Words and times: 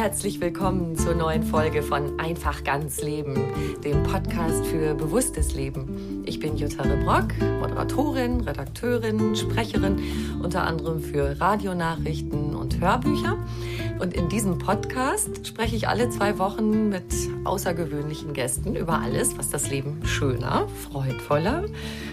Herzlich 0.00 0.40
willkommen 0.40 0.96
zur 0.96 1.14
neuen 1.14 1.42
Folge 1.42 1.82
von 1.82 2.18
Einfach 2.18 2.64
ganz 2.64 3.02
Leben, 3.02 3.36
dem 3.84 4.02
Podcast 4.02 4.64
für 4.64 4.94
bewusstes 4.94 5.52
Leben. 5.52 6.24
Ich 6.24 6.40
bin 6.40 6.56
Jutta 6.56 6.84
Rebrock, 6.84 7.38
Moderatorin, 7.60 8.40
Redakteurin, 8.40 9.36
Sprecherin, 9.36 10.00
unter 10.42 10.62
anderem 10.62 11.02
für 11.02 11.38
Radionachrichten 11.38 12.56
und 12.56 12.80
Hörbücher. 12.80 13.36
Und 13.98 14.14
in 14.14 14.30
diesem 14.30 14.56
Podcast 14.56 15.46
spreche 15.46 15.76
ich 15.76 15.86
alle 15.86 16.08
zwei 16.08 16.38
Wochen 16.38 16.88
mit 16.88 17.04
außergewöhnlichen 17.44 18.32
Gästen 18.32 18.76
über 18.76 19.02
alles, 19.02 19.36
was 19.36 19.50
das 19.50 19.68
Leben 19.68 20.00
schöner, 20.06 20.66
freudvoller, 20.90 21.66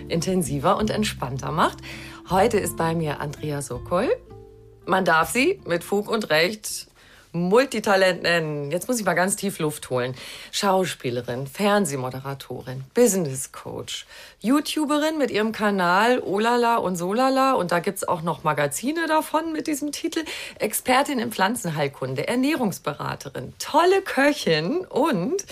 intensiver 0.09 0.75
und 0.75 0.89
entspannter 0.89 1.53
macht. 1.53 1.77
Heute 2.29 2.57
ist 2.57 2.75
bei 2.75 2.93
mir 2.93 3.21
Andrea 3.21 3.61
Sokol. 3.61 4.09
Man 4.85 5.05
darf 5.05 5.31
sie 5.31 5.61
mit 5.65 5.85
Fug 5.85 6.11
und 6.11 6.29
Recht 6.29 6.87
Multitalent 7.31 8.23
nennen. 8.23 8.71
Jetzt 8.71 8.87
muss 8.87 8.99
ich 8.99 9.05
mal 9.05 9.13
ganz 9.13 9.35
tief 9.35 9.59
Luft 9.59 9.89
holen. 9.89 10.15
Schauspielerin, 10.51 11.47
Fernsehmoderatorin, 11.47 12.83
Business 12.93 13.51
Coach, 13.51 14.05
YouTuberin 14.39 15.17
mit 15.17 15.31
ihrem 15.31 15.51
Kanal 15.51 16.19
Olala 16.19 16.77
und 16.77 16.95
Solala 16.95 17.53
und 17.53 17.71
da 17.71 17.79
gibt's 17.79 18.07
auch 18.07 18.21
noch 18.21 18.43
Magazine 18.43 19.07
davon 19.07 19.51
mit 19.51 19.67
diesem 19.67 19.91
Titel. 19.91 20.23
Expertin 20.59 21.19
in 21.19 21.31
Pflanzenheilkunde, 21.31 22.27
Ernährungsberaterin, 22.27 23.53
tolle 23.59 24.01
Köchin 24.01 24.85
und 24.89 25.45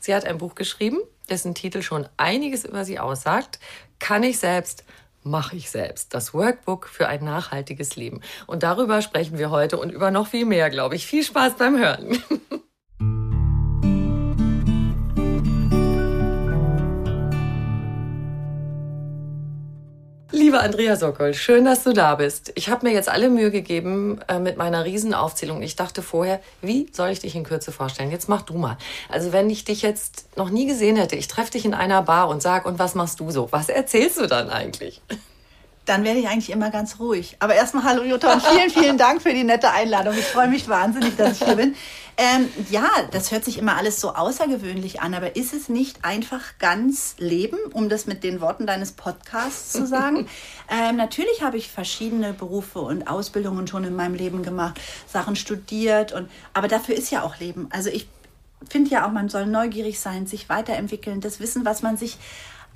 sie 0.00 0.14
hat 0.14 0.24
ein 0.24 0.38
Buch 0.38 0.54
geschrieben, 0.54 0.98
dessen 1.28 1.54
Titel 1.54 1.82
schon 1.82 2.08
einiges 2.16 2.64
über 2.64 2.84
sie 2.84 2.98
aussagt. 2.98 3.58
Kann 3.98 4.22
ich 4.22 4.38
selbst 4.38 4.84
mache 5.28 5.56
ich 5.56 5.70
selbst. 5.70 6.14
Das 6.14 6.34
Workbook 6.34 6.88
für 6.88 7.08
ein 7.08 7.24
nachhaltiges 7.24 7.96
Leben. 7.96 8.20
Und 8.46 8.62
darüber 8.62 9.02
sprechen 9.02 9.38
wir 9.38 9.50
heute 9.50 9.78
und 9.78 9.90
über 9.90 10.10
noch 10.10 10.26
viel 10.26 10.44
mehr, 10.44 10.70
glaube 10.70 10.96
ich. 10.96 11.06
Viel 11.06 11.22
Spaß 11.22 11.56
beim 11.56 11.78
Hören. 11.78 12.22
Liebe 20.48 20.60
Andrea 20.60 20.96
Sokol, 20.96 21.34
schön, 21.34 21.66
dass 21.66 21.84
du 21.84 21.92
da 21.92 22.14
bist. 22.14 22.52
Ich 22.54 22.70
habe 22.70 22.86
mir 22.86 22.94
jetzt 22.94 23.10
alle 23.10 23.28
Mühe 23.28 23.50
gegeben 23.50 24.18
äh, 24.28 24.38
mit 24.38 24.56
meiner 24.56 24.86
Riesenaufzählung. 24.86 25.60
Ich 25.60 25.76
dachte 25.76 26.00
vorher, 26.00 26.40
wie 26.62 26.88
soll 26.90 27.10
ich 27.10 27.20
dich 27.20 27.36
in 27.36 27.44
Kürze 27.44 27.70
vorstellen? 27.70 28.10
Jetzt 28.10 28.30
mach 28.30 28.40
du 28.40 28.54
mal. 28.54 28.78
Also 29.10 29.34
wenn 29.34 29.50
ich 29.50 29.66
dich 29.66 29.82
jetzt 29.82 30.24
noch 30.38 30.48
nie 30.48 30.66
gesehen 30.66 30.96
hätte, 30.96 31.16
ich 31.16 31.28
treffe 31.28 31.50
dich 31.50 31.66
in 31.66 31.74
einer 31.74 32.00
Bar 32.00 32.30
und 32.30 32.40
sag, 32.40 32.64
und 32.64 32.78
was 32.78 32.94
machst 32.94 33.20
du 33.20 33.30
so? 33.30 33.52
Was 33.52 33.68
erzählst 33.68 34.18
du 34.18 34.26
dann 34.26 34.48
eigentlich? 34.48 35.02
Dann 35.88 36.04
werde 36.04 36.20
ich 36.20 36.28
eigentlich 36.28 36.50
immer 36.50 36.70
ganz 36.70 36.98
ruhig. 36.98 37.36
Aber 37.38 37.54
erstmal 37.54 37.84
hallo 37.84 38.02
Jutta 38.02 38.32
und 38.34 38.42
vielen, 38.42 38.70
vielen 38.70 38.98
Dank 38.98 39.22
für 39.22 39.32
die 39.32 39.44
nette 39.44 39.70
Einladung. 39.70 40.14
Ich 40.14 40.26
freue 40.26 40.48
mich 40.48 40.68
wahnsinnig, 40.68 41.16
dass 41.16 41.40
ich 41.40 41.46
hier 41.46 41.56
bin. 41.56 41.74
Ähm, 42.20 42.48
ja, 42.68 42.88
das 43.12 43.30
hört 43.30 43.44
sich 43.44 43.58
immer 43.58 43.76
alles 43.76 44.00
so 44.00 44.14
außergewöhnlich 44.14 45.00
an, 45.00 45.14
aber 45.14 45.36
ist 45.36 45.54
es 45.54 45.68
nicht 45.68 46.04
einfach 46.04 46.42
ganz 46.58 47.14
Leben, 47.18 47.58
um 47.72 47.88
das 47.88 48.06
mit 48.06 48.24
den 48.24 48.40
Worten 48.40 48.66
deines 48.66 48.90
Podcasts 48.90 49.70
zu 49.70 49.86
sagen? 49.86 50.28
ähm, 50.68 50.96
natürlich 50.96 51.42
habe 51.42 51.56
ich 51.56 51.70
verschiedene 51.70 52.32
Berufe 52.32 52.80
und 52.80 53.06
Ausbildungen 53.06 53.68
schon 53.68 53.84
in 53.84 53.94
meinem 53.94 54.14
Leben 54.14 54.42
gemacht, 54.42 54.80
Sachen 55.06 55.36
studiert 55.36 56.12
und, 56.12 56.28
aber 56.54 56.66
dafür 56.66 56.96
ist 56.96 57.12
ja 57.12 57.22
auch 57.22 57.38
Leben. 57.38 57.68
Also 57.70 57.88
ich 57.88 58.08
finde 58.68 58.90
ja 58.90 59.06
auch, 59.06 59.12
man 59.12 59.28
soll 59.28 59.46
neugierig 59.46 60.00
sein, 60.00 60.26
sich 60.26 60.48
weiterentwickeln, 60.48 61.20
das 61.20 61.38
Wissen, 61.38 61.64
was 61.64 61.82
man 61.82 61.96
sich 61.96 62.18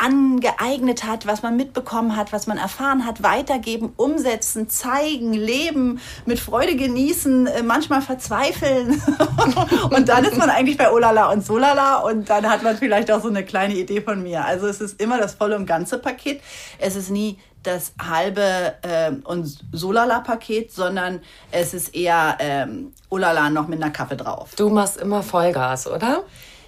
angeeignet 0.03 1.05
hat, 1.05 1.27
was 1.27 1.43
man 1.43 1.57
mitbekommen 1.57 2.17
hat, 2.17 2.33
was 2.33 2.47
man 2.49 2.59
erfahren 2.59 3.07
hat, 3.07 3.23
weitergeben, 3.23 3.93
umsetzen, 3.97 4.69
zeigen, 4.69 5.33
leben, 5.33 6.01
mit 6.27 6.41
Freude 6.41 6.75
genießen, 6.75 7.47
äh, 7.47 7.63
manchmal 7.63 8.03
verzweifeln. 8.03 9.01
und 9.91 10.09
dann 10.09 10.25
ist 10.25 10.37
man 10.37 10.51
eigentlich 10.51 10.77
bei 10.77 10.91
Olala 10.91 11.31
und 11.31 11.47
Solala 11.47 11.99
und 11.99 12.29
dann 12.29 12.51
hat 12.51 12.63
man 12.65 12.77
vielleicht 12.77 13.13
auch 13.13 13.23
so 13.23 13.29
eine 13.29 13.45
kleine 13.45 13.75
Idee 13.75 14.01
von 14.01 14.23
mir. 14.23 14.45
Also 14.45 14.67
es 14.67 14.81
ist 14.81 15.01
immer 15.01 15.19
das 15.19 15.35
volle 15.35 15.57
und 15.57 15.67
ganze 15.67 15.99
Paket. 15.99 16.41
Es 16.79 16.97
ist 16.97 17.11
nie 17.11 17.39
das 17.63 17.93
halbe 18.01 18.75
äh, 18.83 19.13
und 19.25 19.57
Solala-Paket, 19.71 20.73
sondern 20.73 21.21
es 21.53 21.75
ist 21.75 21.95
eher 21.95 22.37
ähm, 22.41 22.93
Olala 23.09 23.51
noch 23.51 23.69
mit 23.69 23.81
einer 23.81 23.93
Kaffee 23.93 24.17
drauf. 24.17 24.55
Du 24.57 24.69
machst 24.69 24.97
immer 24.97 25.23
Vollgas, 25.23 25.87
oder? 25.87 26.25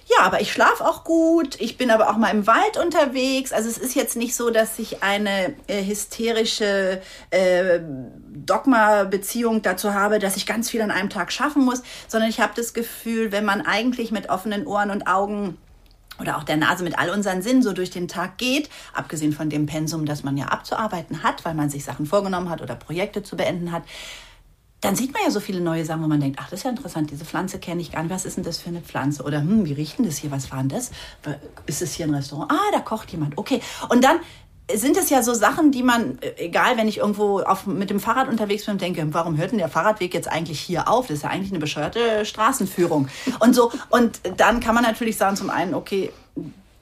Ja, 0.07 0.23
aber 0.23 0.39
ich 0.39 0.51
schlafe 0.51 0.85
auch 0.85 1.03
gut. 1.03 1.59
Ich 1.59 1.77
bin 1.77 1.89
aber 1.89 2.11
auch 2.11 2.17
mal 2.17 2.29
im 2.29 2.45
Wald 2.45 2.77
unterwegs. 2.77 3.51
Also 3.51 3.69
es 3.69 3.79
ist 3.79 3.95
jetzt 3.95 4.15
nicht 4.15 4.35
so, 4.35 4.51
dass 4.51 4.77
ich 4.77 5.01
eine 5.01 5.55
äh, 5.65 5.83
hysterische 5.83 7.01
äh, 7.31 7.79
Dogma-Beziehung 8.45 9.63
dazu 9.63 9.95
habe, 9.95 10.19
dass 10.19 10.37
ich 10.37 10.45
ganz 10.45 10.69
viel 10.69 10.81
an 10.83 10.91
einem 10.91 11.09
Tag 11.09 11.31
schaffen 11.31 11.65
muss, 11.65 11.81
sondern 12.07 12.29
ich 12.29 12.39
habe 12.39 12.53
das 12.55 12.75
Gefühl, 12.75 13.31
wenn 13.31 13.45
man 13.45 13.61
eigentlich 13.61 14.11
mit 14.11 14.29
offenen 14.29 14.67
Ohren 14.67 14.91
und 14.91 15.07
Augen 15.07 15.57
oder 16.19 16.37
auch 16.37 16.43
der 16.43 16.57
Nase 16.57 16.83
mit 16.83 16.97
all 16.99 17.09
unseren 17.09 17.41
Sinnen 17.41 17.63
so 17.63 17.73
durch 17.73 17.89
den 17.89 18.07
Tag 18.07 18.37
geht, 18.37 18.69
abgesehen 18.93 19.33
von 19.33 19.49
dem 19.49 19.65
Pensum, 19.65 20.05
das 20.05 20.23
man 20.23 20.37
ja 20.37 20.45
abzuarbeiten 20.45 21.23
hat, 21.23 21.43
weil 21.45 21.55
man 21.55 21.69
sich 21.69 21.83
Sachen 21.83 22.05
vorgenommen 22.05 22.49
hat 22.49 22.61
oder 22.61 22.75
Projekte 22.75 23.23
zu 23.23 23.35
beenden 23.35 23.71
hat, 23.71 23.83
dann 24.81 24.95
sieht 24.95 25.13
man 25.13 25.23
ja 25.23 25.31
so 25.31 25.39
viele 25.39 25.61
neue 25.61 25.83
Sachen, 25.85 26.03
wo 26.03 26.07
man 26.07 26.19
denkt, 26.19 26.39
ach, 26.39 26.49
das 26.49 26.59
ist 26.59 26.63
ja 26.63 26.69
interessant, 26.69 27.09
diese 27.09 27.25
Pflanze 27.25 27.59
kenne 27.59 27.81
ich 27.81 27.91
gar 27.91 28.03
nicht. 28.03 28.11
Was 28.11 28.25
ist 28.25 28.37
denn 28.37 28.43
das 28.43 28.59
für 28.59 28.69
eine 28.69 28.81
Pflanze? 28.81 29.23
Oder, 29.23 29.39
hm, 29.39 29.65
wie 29.65 29.73
riecht 29.73 29.97
denn 29.97 30.05
das 30.05 30.17
hier? 30.17 30.31
Was 30.31 30.51
war 30.51 30.59
denn 30.59 30.69
das? 30.69 30.91
Ist 31.65 31.81
es 31.81 31.93
hier 31.93 32.05
ein 32.05 32.13
Restaurant? 32.13 32.51
Ah, 32.51 32.71
da 32.71 32.79
kocht 32.79 33.11
jemand. 33.11 33.37
Okay. 33.37 33.61
Und 33.89 34.03
dann 34.03 34.19
sind 34.73 34.97
es 34.97 35.09
ja 35.09 35.21
so 35.21 35.33
Sachen, 35.33 35.71
die 35.71 35.83
man, 35.83 36.17
äh, 36.21 36.33
egal, 36.37 36.77
wenn 36.77 36.87
ich 36.87 36.97
irgendwo 36.97 37.39
auf, 37.39 37.67
mit 37.67 37.89
dem 37.89 37.99
Fahrrad 37.99 38.27
unterwegs 38.27 38.65
bin 38.65 38.77
denke, 38.77 39.05
warum 39.11 39.37
hört 39.37 39.51
denn 39.51 39.59
der 39.59 39.69
Fahrradweg 39.69 40.13
jetzt 40.13 40.27
eigentlich 40.27 40.59
hier 40.59 40.87
auf? 40.87 41.07
Das 41.07 41.17
ist 41.17 41.23
ja 41.23 41.29
eigentlich 41.29 41.51
eine 41.51 41.59
bescheuerte 41.59 42.25
Straßenführung. 42.25 43.07
Und 43.39 43.53
so, 43.55 43.71
und 43.89 44.19
dann 44.37 44.59
kann 44.59 44.75
man 44.75 44.83
natürlich 44.83 45.17
sagen, 45.17 45.35
zum 45.35 45.49
einen, 45.49 45.73
okay, 45.73 46.11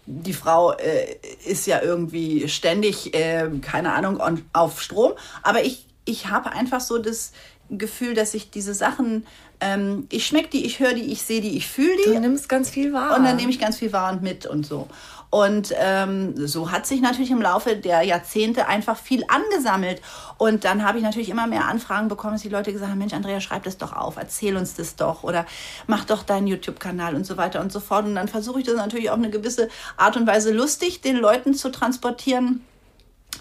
die 0.06 0.34
Frau 0.34 0.74
äh, 0.74 1.16
ist 1.46 1.68
ja 1.68 1.82
irgendwie 1.82 2.48
ständig, 2.50 3.14
äh, 3.14 3.50
keine 3.62 3.94
Ahnung, 3.94 4.20
on, 4.20 4.44
auf 4.54 4.82
Strom. 4.82 5.14
Aber 5.42 5.64
ich 5.64 5.88
ich 6.06 6.28
habe 6.28 6.52
einfach 6.52 6.82
so 6.82 6.98
das 6.98 7.32
Gefühl, 7.70 8.14
dass 8.14 8.34
ich 8.34 8.52
diese 8.52 8.74
Sachen, 8.74 9.26
ähm, 9.60 10.08
ich 10.12 10.28
schmecke 10.28 10.50
die, 10.50 10.66
ich 10.66 10.80
höre 10.80 10.94
die, 10.94 11.12
ich 11.12 11.24
sehe 11.24 11.42
die, 11.42 11.58
ich 11.58 11.68
fühle 11.68 11.96
die. 12.06 12.14
Du 12.14 12.20
nimmst 12.20 12.50
ganz 12.50 12.70
viel 12.70 12.94
wahr. 12.94 13.18
Und 13.18 13.24
dann 13.24 13.36
nehme 13.36 13.50
ich 13.50 13.60
ganz 13.60 13.78
viel 13.78 13.94
wahr 13.94 14.12
und 14.12 14.22
mit 14.22 14.46
und 14.46 14.66
so. 14.66 14.88
Und 15.34 15.74
ähm, 15.80 16.36
so 16.46 16.70
hat 16.70 16.86
sich 16.86 17.02
natürlich 17.02 17.32
im 17.32 17.42
Laufe 17.42 17.76
der 17.76 18.04
Jahrzehnte 18.04 18.68
einfach 18.68 18.96
viel 18.96 19.26
angesammelt. 19.30 20.00
Und 20.38 20.64
dann 20.64 20.86
habe 20.86 21.00
ich 21.00 21.04
natürlich 21.04 21.30
immer 21.30 21.48
mehr 21.48 21.66
Anfragen 21.66 22.08
bekommen, 22.08 22.34
dass 22.34 22.44
die 22.44 22.50
Leute 22.50 22.72
gesagt 22.72 22.92
haben, 22.92 23.00
Mensch, 23.00 23.14
Andrea, 23.14 23.42
schreib 23.42 23.64
das 23.64 23.80
doch 23.80 23.94
auf, 23.94 24.18
erzähl 24.18 24.56
uns 24.56 24.76
das 24.76 24.96
doch 24.96 25.24
oder 25.24 25.48
mach 25.88 26.06
doch 26.06 26.22
deinen 26.22 26.46
YouTube-Kanal 26.46 27.16
und 27.16 27.26
so 27.26 27.36
weiter 27.36 27.62
und 27.62 27.72
so 27.72 27.80
fort. 27.80 28.06
Und 28.06 28.14
dann 28.14 28.28
versuche 28.28 28.60
ich 28.60 28.66
das 28.68 28.76
natürlich 28.76 29.10
auf 29.10 29.18
eine 29.18 29.32
gewisse 29.32 29.70
Art 29.98 30.18
und 30.18 30.28
Weise 30.28 30.54
lustig 30.54 31.02
den 31.02 31.18
Leuten 31.18 31.56
zu 31.56 31.72
transportieren, 31.72 32.62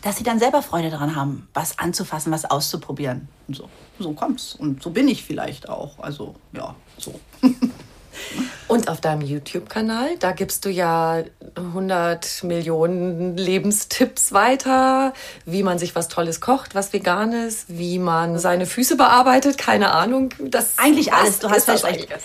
dass 0.02 0.18
sie 0.18 0.24
dann 0.24 0.38
selber 0.38 0.62
Freude 0.62 0.90
daran 0.90 1.16
haben, 1.16 1.48
was 1.54 1.78
anzufassen, 1.78 2.32
was 2.32 2.44
auszuprobieren. 2.44 3.28
Und 3.48 3.56
so, 3.56 3.68
so 3.98 4.12
kommt's. 4.12 4.54
Und 4.54 4.82
so 4.82 4.90
bin 4.90 5.08
ich 5.08 5.24
vielleicht 5.24 5.68
auch. 5.68 5.98
Also, 5.98 6.34
ja, 6.52 6.74
so. 6.98 7.18
Und 8.72 8.88
auf 8.88 9.02
deinem 9.02 9.20
YouTube-Kanal, 9.20 10.16
da 10.18 10.32
gibst 10.32 10.64
du 10.64 10.70
ja 10.70 11.24
100 11.56 12.42
Millionen 12.44 13.36
Lebenstipps 13.36 14.32
weiter, 14.32 15.12
wie 15.44 15.62
man 15.62 15.78
sich 15.78 15.94
was 15.94 16.08
Tolles 16.08 16.40
kocht, 16.40 16.74
was 16.74 16.94
Veganes, 16.94 17.66
wie 17.68 17.98
man 17.98 18.38
seine 18.38 18.64
Füße 18.64 18.96
bearbeitet, 18.96 19.58
keine 19.58 19.92
Ahnung. 19.92 20.30
Das 20.38 20.78
eigentlich 20.78 21.12
alles, 21.12 21.38
du 21.40 21.50
hast 21.50 21.66
völlig 21.66 21.84
recht. 21.84 22.08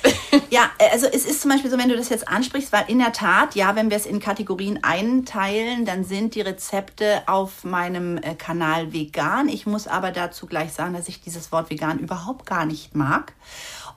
Ja, 0.49 0.69
also 0.91 1.07
es 1.07 1.25
ist 1.25 1.41
zum 1.41 1.51
Beispiel 1.51 1.69
so, 1.69 1.77
wenn 1.77 1.89
du 1.89 1.97
das 1.97 2.07
jetzt 2.07 2.29
ansprichst, 2.29 2.71
weil 2.71 2.85
in 2.87 2.99
der 2.99 3.11
Tat, 3.11 3.53
ja, 3.55 3.75
wenn 3.75 3.89
wir 3.89 3.97
es 3.97 4.05
in 4.05 4.21
Kategorien 4.21 4.79
einteilen, 4.81 5.83
dann 5.83 6.05
sind 6.05 6.35
die 6.35 6.41
Rezepte 6.41 7.23
auf 7.25 7.65
meinem 7.65 8.15
äh, 8.17 8.35
Kanal 8.35 8.93
vegan. 8.93 9.49
Ich 9.49 9.65
muss 9.65 9.87
aber 9.87 10.11
dazu 10.11 10.45
gleich 10.45 10.71
sagen, 10.71 10.93
dass 10.93 11.09
ich 11.09 11.19
dieses 11.19 11.51
Wort 11.51 11.69
vegan 11.69 11.99
überhaupt 11.99 12.45
gar 12.45 12.65
nicht 12.65 12.95
mag 12.95 13.33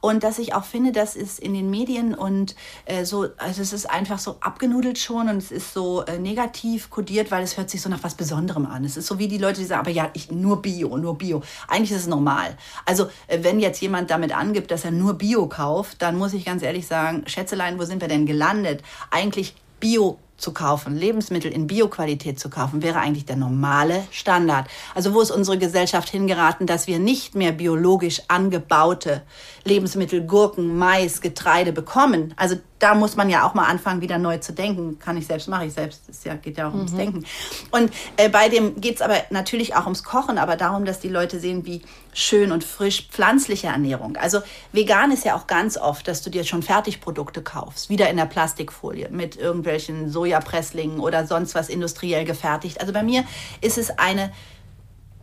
und 0.01 0.25
dass 0.25 0.39
ich 0.39 0.55
auch 0.55 0.65
finde, 0.65 0.93
dass 0.93 1.17
es 1.17 1.39
in 1.39 1.55
den 1.55 1.71
Medien 1.71 2.15
und 2.15 2.55
äh, 2.85 3.05
so, 3.05 3.29
also 3.37 3.63
es 3.63 3.73
ist 3.73 3.91
einfach 3.91 4.19
so 4.19 4.37
abgenudelt 4.41 4.99
schon 4.99 5.29
und 5.29 5.37
es 5.37 5.51
ist 5.51 5.75
so 5.75 6.03
äh, 6.05 6.19
negativ 6.19 6.91
kodiert, 6.91 7.31
weil 7.31 7.43
es 7.43 7.57
hört 7.57 7.71
sich 7.71 7.83
so 7.83 7.89
nach 7.89 8.03
was 8.03 8.15
Besonderem 8.15 8.67
an. 8.67 8.85
Es 8.85 8.97
ist 8.97 9.07
so 9.07 9.19
wie 9.19 9.29
die 9.29 9.39
Leute, 9.39 9.61
die 9.61 9.67
sagen, 9.67 9.81
aber 9.81 9.91
ja, 9.91 10.11
ich 10.15 10.31
nur 10.31 10.63
Bio, 10.63 10.97
nur 10.97 11.19
Bio. 11.19 11.43
Eigentlich 11.69 11.93
ist 11.93 12.03
es 12.03 12.07
normal. 12.07 12.57
Also 12.87 13.09
äh, 13.27 13.39
wenn 13.43 13.61
jetzt 13.61 13.81
jemand 13.81 14.11
damit 14.11 14.37
angibt, 14.37 14.71
dass 14.71 14.85
er 14.85 14.91
nur 14.91 15.15
Bio 15.15 15.47
kauft, 15.47 16.03
dann 16.03 16.17
muss 16.17 16.33
ich 16.33 16.45
ganz 16.45 16.63
ehrlich 16.63 16.87
sagen, 16.87 17.25
Schätzelein, 17.27 17.79
wo 17.79 17.85
sind 17.85 18.01
wir 18.01 18.09
denn 18.09 18.27
gelandet? 18.27 18.83
Eigentlich 19.11 19.55
Bio 19.81 20.19
zu 20.41 20.53
kaufen, 20.53 20.97
Lebensmittel 20.97 21.53
in 21.53 21.67
Bioqualität 21.67 22.41
zu 22.41 22.51
kaufen, 22.51 22.83
wäre 22.83 22.99
eigentlich 22.99 23.27
der 23.27 23.37
normale 23.37 24.05
Standard. 24.11 24.69
Also 24.95 25.15
wo 25.15 25.21
ist 25.21 25.31
unsere 25.31 25.59
Gesellschaft 25.59 26.09
hingeraten, 26.09 26.67
dass 26.67 26.87
wir 26.87 26.99
nicht 26.99 27.35
mehr 27.35 27.53
biologisch 27.53 28.23
angebaute 28.29 29.23
Lebensmittel, 29.65 30.23
Gurken, 30.27 30.77
Mais, 30.77 31.21
Getreide 31.21 31.73
bekommen? 31.73 32.35
Also 32.37 32.57
da 32.81 32.95
muss 32.95 33.15
man 33.15 33.29
ja 33.29 33.47
auch 33.47 33.53
mal 33.53 33.67
anfangen, 33.67 34.01
wieder 34.01 34.19
neu 34.19 34.39
zu 34.39 34.53
denken. 34.53 34.99
Kann 34.99 35.17
ich 35.17 35.27
selbst, 35.27 35.49
mache 35.49 35.67
ich 35.67 35.75
selbst. 35.75 36.09
Es 36.09 36.25
ja, 36.25 36.35
geht 36.35 36.57
ja 36.57 36.69
auch 36.69 36.75
ums 36.75 36.93
mhm. 36.93 36.97
Denken. 36.97 37.25
Und 37.71 37.93
äh, 38.17 38.31
bei 38.31 38.49
dem 38.49 38.81
geht 38.81 38.97
es 38.97 39.03
aber 39.03 39.17
natürlich 39.29 39.77
auch 39.77 39.85
ums 39.85 40.03
Kochen, 40.03 40.39
aber 40.39 40.57
darum, 40.57 40.87
dass 40.87 40.99
die 40.99 41.11
Leute 41.11 41.39
sehen, 41.39 41.67
wie 41.67 41.83
schön 42.15 42.51
und 42.51 42.65
frisch 42.65 43.09
pflanzliche 43.11 43.69
Ernährung. 43.69 44.17
Also 44.17 44.41
vegan 44.73 45.13
ist 45.13 45.27
ja 45.27 45.37
auch 45.37 45.47
ganz 45.47 45.77
oft, 45.77 46.09
dass 46.09 46.23
du 46.23 46.31
dir 46.31 46.43
schon 46.45 46.63
Fertigprodukte 46.63 47.43
kaufst, 47.43 47.91
wieder 47.91 48.09
in 48.09 48.17
der 48.17 48.25
Plastikfolie 48.25 49.11
mit 49.11 49.37
irgendwelchen 49.37 50.11
Sojapresslingen 50.11 51.01
oder 51.01 51.27
sonst 51.27 51.55
was 51.55 51.69
industriell 51.69 52.25
gefertigt. 52.25 52.81
Also 52.81 52.95
bei 52.95 53.03
mir 53.03 53.25
ist 53.61 53.77
es 53.77 53.99
eine 53.99 54.33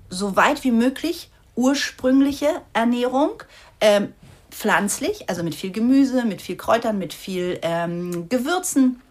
so 0.10 0.36
weit 0.36 0.64
wie 0.64 0.72
möglich 0.72 1.32
ursprüngliche 1.56 2.62
Ernährung. 2.74 3.44
Ähm, 3.82 4.14
pflanzlich, 4.58 5.30
also 5.30 5.44
mit 5.44 5.54
viel 5.54 5.72
Gemüse, 5.72 6.26
mit 6.26 6.42
viel 6.42 6.58
Kräutern, 6.58 6.98
mit 6.98 7.14
viel 7.14 7.60
ähm, 7.62 8.28
Gewürzen. 8.28 9.02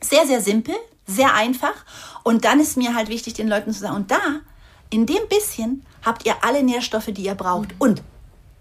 Sehr, 0.00 0.26
sehr 0.26 0.40
simpel, 0.40 0.74
sehr 1.06 1.34
einfach. 1.34 1.74
Und 2.24 2.44
dann 2.44 2.58
ist 2.60 2.76
mir 2.76 2.94
halt 2.94 3.08
wichtig, 3.08 3.34
den 3.34 3.48
Leuten 3.48 3.72
zu 3.72 3.80
sagen, 3.80 3.96
und 3.96 4.10
da, 4.10 4.40
in 4.90 5.04
dem 5.04 5.28
bisschen, 5.28 5.84
habt 6.02 6.24
ihr 6.24 6.36
alle 6.42 6.62
Nährstoffe, 6.62 7.10
die 7.10 7.24
ihr 7.24 7.34
braucht. 7.34 7.74
Und 7.78 8.02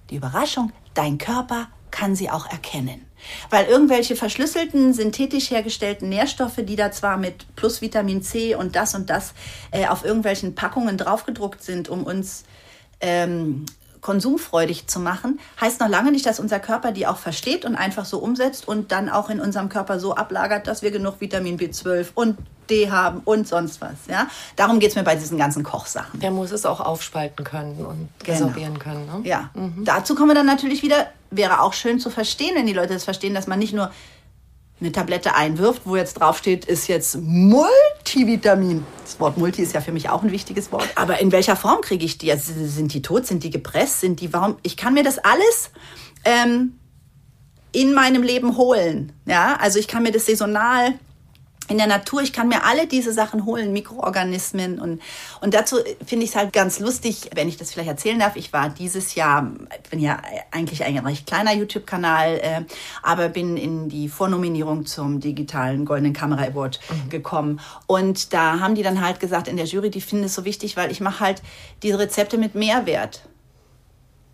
die 0.09 0.17
Überraschung, 0.17 0.71
dein 0.93 1.17
Körper 1.17 1.69
kann 1.91 2.15
sie 2.15 2.29
auch 2.29 2.49
erkennen. 2.49 3.05
Weil 3.49 3.65
irgendwelche 3.65 4.15
verschlüsselten, 4.15 4.93
synthetisch 4.93 5.49
hergestellten 5.49 6.09
Nährstoffe, 6.09 6.59
die 6.59 6.75
da 6.75 6.91
zwar 6.91 7.17
mit 7.17 7.55
plus 7.55 7.81
Vitamin 7.81 8.21
C 8.21 8.53
und 8.53 8.75
das 8.75 8.95
und 8.95 9.09
das 9.09 9.33
äh, 9.71 9.87
auf 9.87 10.03
irgendwelchen 10.03 10.55
Packungen 10.55 10.97
draufgedruckt 10.97 11.63
sind, 11.63 11.89
um 11.89 12.03
uns 12.03 12.43
ähm, 12.99 13.65
konsumfreudig 14.01 14.87
zu 14.87 14.99
machen, 14.99 15.39
heißt 15.59 15.79
noch 15.79 15.89
lange 15.89 16.11
nicht, 16.11 16.25
dass 16.25 16.39
unser 16.39 16.59
Körper 16.59 16.91
die 16.91 17.07
auch 17.07 17.17
versteht 17.17 17.65
und 17.65 17.75
einfach 17.75 18.05
so 18.05 18.19
umsetzt 18.19 18.67
und 18.67 18.91
dann 18.91 19.09
auch 19.09 19.29
in 19.29 19.39
unserem 19.39 19.69
Körper 19.69 19.99
so 19.99 20.15
ablagert, 20.15 20.67
dass 20.67 20.81
wir 20.81 20.91
genug 20.91 21.19
Vitamin 21.19 21.57
B12 21.57 22.07
und 22.13 22.37
D 22.69 22.91
haben 22.91 23.21
und 23.23 23.47
sonst 23.47 23.81
was. 23.81 23.95
Ja? 24.09 24.27
Darum 24.55 24.79
geht 24.79 24.89
es 24.89 24.95
mir 24.95 25.03
bei 25.03 25.15
diesen 25.15 25.37
ganzen 25.37 25.63
Kochsachen. 25.63 26.19
Der 26.19 26.31
muss 26.31 26.51
es 26.51 26.65
auch 26.65 26.79
aufspalten 26.79 27.45
können 27.45 27.85
und 27.85 28.09
genau. 28.23 28.37
resorbieren 28.37 28.79
können. 28.79 29.05
Ne? 29.05 29.21
Ja. 29.23 29.49
Mhm. 29.53 29.85
Dazu 29.85 30.15
kommen 30.15 30.29
wir 30.29 30.35
dann 30.35 30.45
natürlich 30.45 30.83
wieder, 30.83 31.07
wäre 31.31 31.61
auch 31.61 31.73
schön 31.73 31.99
zu 31.99 32.09
verstehen, 32.09 32.55
wenn 32.55 32.67
die 32.67 32.73
Leute 32.73 32.93
das 32.93 33.03
verstehen, 33.03 33.33
dass 33.33 33.47
man 33.47 33.59
nicht 33.59 33.73
nur 33.73 33.91
eine 34.79 34.91
Tablette 34.91 35.35
einwirft, 35.35 35.81
wo 35.85 35.95
jetzt 35.95 36.19
draufsteht, 36.19 36.65
ist 36.65 36.87
jetzt 36.87 37.17
Multivitamin. 37.19 38.85
Das 39.03 39.19
Wort 39.19 39.37
Multi 39.37 39.63
ist 39.63 39.73
ja 39.73 39.81
für 39.81 39.91
mich 39.91 40.09
auch 40.09 40.21
ein 40.21 40.31
wichtiges 40.31 40.71
Wort. 40.71 40.87
Aber 40.95 41.19
in 41.19 41.31
welcher 41.31 41.55
Form 41.55 41.81
kriege 41.81 42.05
ich 42.05 42.17
die? 42.17 42.31
Also 42.31 42.53
sind 42.53 42.93
die 42.93 43.01
tot? 43.01 43.25
Sind 43.25 43.43
die 43.43 43.49
gepresst? 43.49 44.01
Sind 44.01 44.21
die 44.21 44.31
warum? 44.33 44.57
Ich 44.61 44.77
kann 44.77 44.93
mir 44.93 45.03
das 45.03 45.17
alles 45.17 45.71
ähm, 46.25 46.77
in 47.71 47.93
meinem 47.93 48.21
Leben 48.21 48.55
holen. 48.55 49.13
Ja, 49.25 49.57
also 49.59 49.79
ich 49.79 49.87
kann 49.87 50.03
mir 50.03 50.11
das 50.11 50.27
saisonal 50.27 50.93
in 51.69 51.77
der 51.77 51.87
Natur, 51.87 52.21
ich 52.21 52.31
kann 52.31 52.47
mir 52.47 52.63
alle 52.63 52.87
diese 52.87 53.11
Sachen 53.11 53.45
holen, 53.45 53.73
Mikroorganismen 53.73 54.79
und, 54.79 55.01
und 55.41 55.53
dazu 55.53 55.77
finde 56.05 56.23
ich 56.23 56.31
es 56.31 56.35
halt 56.35 56.53
ganz 56.53 56.79
lustig, 56.79 57.29
wenn 57.35 57.49
ich 57.49 57.57
das 57.57 57.73
vielleicht 57.73 57.89
erzählen 57.89 58.19
darf. 58.19 58.35
Ich 58.35 58.53
war 58.53 58.69
dieses 58.69 59.15
Jahr, 59.15 59.51
ich 59.83 59.89
bin 59.89 59.99
ja 59.99 60.21
eigentlich 60.51 60.83
ein 60.83 60.97
recht 60.97 61.27
kleiner 61.27 61.53
YouTube-Kanal, 61.53 62.39
äh, 62.41 62.61
aber 63.03 63.29
bin 63.29 63.57
in 63.57 63.89
die 63.89 64.07
Vornominierung 64.07 64.85
zum 64.85 65.19
digitalen 65.19 65.85
Goldenen 65.85 66.13
Kamera 66.13 66.43
Award 66.43 66.79
mhm. 66.89 67.09
gekommen. 67.09 67.59
Und 67.85 68.33
da 68.33 68.59
haben 68.59 68.75
die 68.75 68.83
dann 68.83 69.01
halt 69.01 69.19
gesagt 69.19 69.47
in 69.47 69.57
der 69.57 69.65
Jury, 69.65 69.89
die 69.89 70.01
finden 70.01 70.25
es 70.25 70.35
so 70.35 70.45
wichtig, 70.45 70.77
weil 70.77 70.91
ich 70.91 71.01
mache 71.01 71.19
halt 71.19 71.41
diese 71.83 71.99
Rezepte 71.99 72.37
mit 72.37 72.55
Mehrwert. 72.55 73.21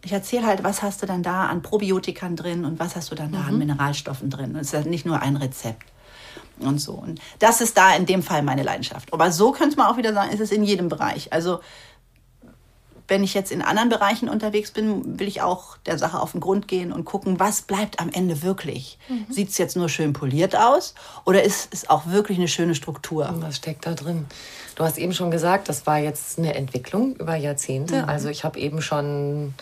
Ich 0.06 0.12
erzähle 0.12 0.46
halt, 0.46 0.64
was 0.64 0.84
hast 0.84 1.02
du 1.02 1.06
dann 1.06 1.24
da 1.24 1.46
an 1.46 1.62
Probiotikern 1.62 2.36
drin 2.36 2.66
und 2.66 2.78
was 2.78 2.96
hast 2.96 3.10
du 3.10 3.16
dann 3.16 3.32
da 3.32 3.40
mhm. 3.40 3.48
an 3.48 3.58
Mineralstoffen 3.58 4.30
drin. 4.30 4.56
Es 4.56 4.68
ist 4.68 4.74
halt 4.74 4.88
nicht 4.88 5.06
nur 5.06 5.22
ein 5.22 5.38
Rezept 5.38 5.93
und 6.66 6.80
so. 6.80 6.94
Und 6.94 7.20
das 7.40 7.62
ist 7.62 7.78
da 7.78 7.96
in 7.96 8.06
dem 8.06 8.24
Fall 8.24 8.44
meine 8.44 8.64
Leidenschaft. 8.64 9.12
Aber 9.12 9.32
so 9.32 9.52
könnte 9.52 9.78
man 9.78 9.88
auch 9.88 9.98
wieder 9.98 10.14
sagen, 10.14 10.32
ist 10.32 10.40
es 10.40 10.52
in 10.52 10.64
jedem 10.64 10.90
Bereich. 10.90 11.32
Also 11.34 11.60
wenn 13.08 13.24
ich 13.24 13.34
jetzt 13.34 13.52
in 13.52 13.62
anderen 13.62 13.90
Bereichen 13.90 14.30
unterwegs 14.30 14.72
bin, 14.72 15.20
will 15.20 15.28
ich 15.28 15.42
auch 15.42 15.78
der 15.86 15.98
Sache 15.98 16.20
auf 16.20 16.32
den 16.32 16.42
Grund 16.42 16.68
gehen 16.68 16.92
und 16.94 17.06
gucken, 17.06 17.40
was 17.40 17.62
bleibt 17.62 18.00
am 18.00 18.10
Ende 18.10 18.42
wirklich. 18.42 18.98
Mhm. 19.10 19.26
Sieht 19.30 19.50
es 19.50 19.58
jetzt 19.58 19.76
nur 19.76 19.90
schön 19.90 20.14
poliert 20.14 20.56
aus 20.56 20.96
oder 21.26 21.44
ist 21.44 21.74
es 21.74 21.90
auch 21.90 22.08
wirklich 22.08 22.38
eine 22.38 22.48
schöne 22.48 22.76
Struktur? 22.76 23.30
Was 23.40 23.58
steckt 23.58 23.86
da 23.86 23.94
drin? 23.94 24.26
Du 24.76 24.84
hast 24.84 24.98
eben 24.98 25.14
schon 25.14 25.32
gesagt, 25.32 25.70
das 25.70 25.86
war 25.86 26.00
jetzt 26.00 26.40
eine 26.40 26.56
Entwicklung 26.56 27.16
über 27.18 27.36
Jahrzehnte. 27.36 28.04
Mhm. 28.04 28.10
Also 28.10 28.30
ich 28.30 28.44
habe 28.44 28.60
eben 28.60 28.82
schon 28.82 29.54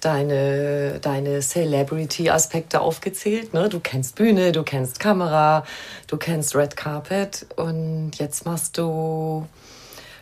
deine, 0.00 0.98
deine 1.00 1.40
Celebrity-Aspekte 1.40 2.80
aufgezählt. 2.80 3.54
Ne? 3.54 3.68
Du 3.68 3.80
kennst 3.80 4.16
Bühne, 4.16 4.52
du 4.52 4.62
kennst 4.62 5.00
Kamera, 5.00 5.64
du 6.06 6.16
kennst 6.16 6.54
Red 6.54 6.76
Carpet 6.76 7.46
und 7.56 8.12
jetzt 8.16 8.46
machst 8.46 8.78
du 8.78 9.46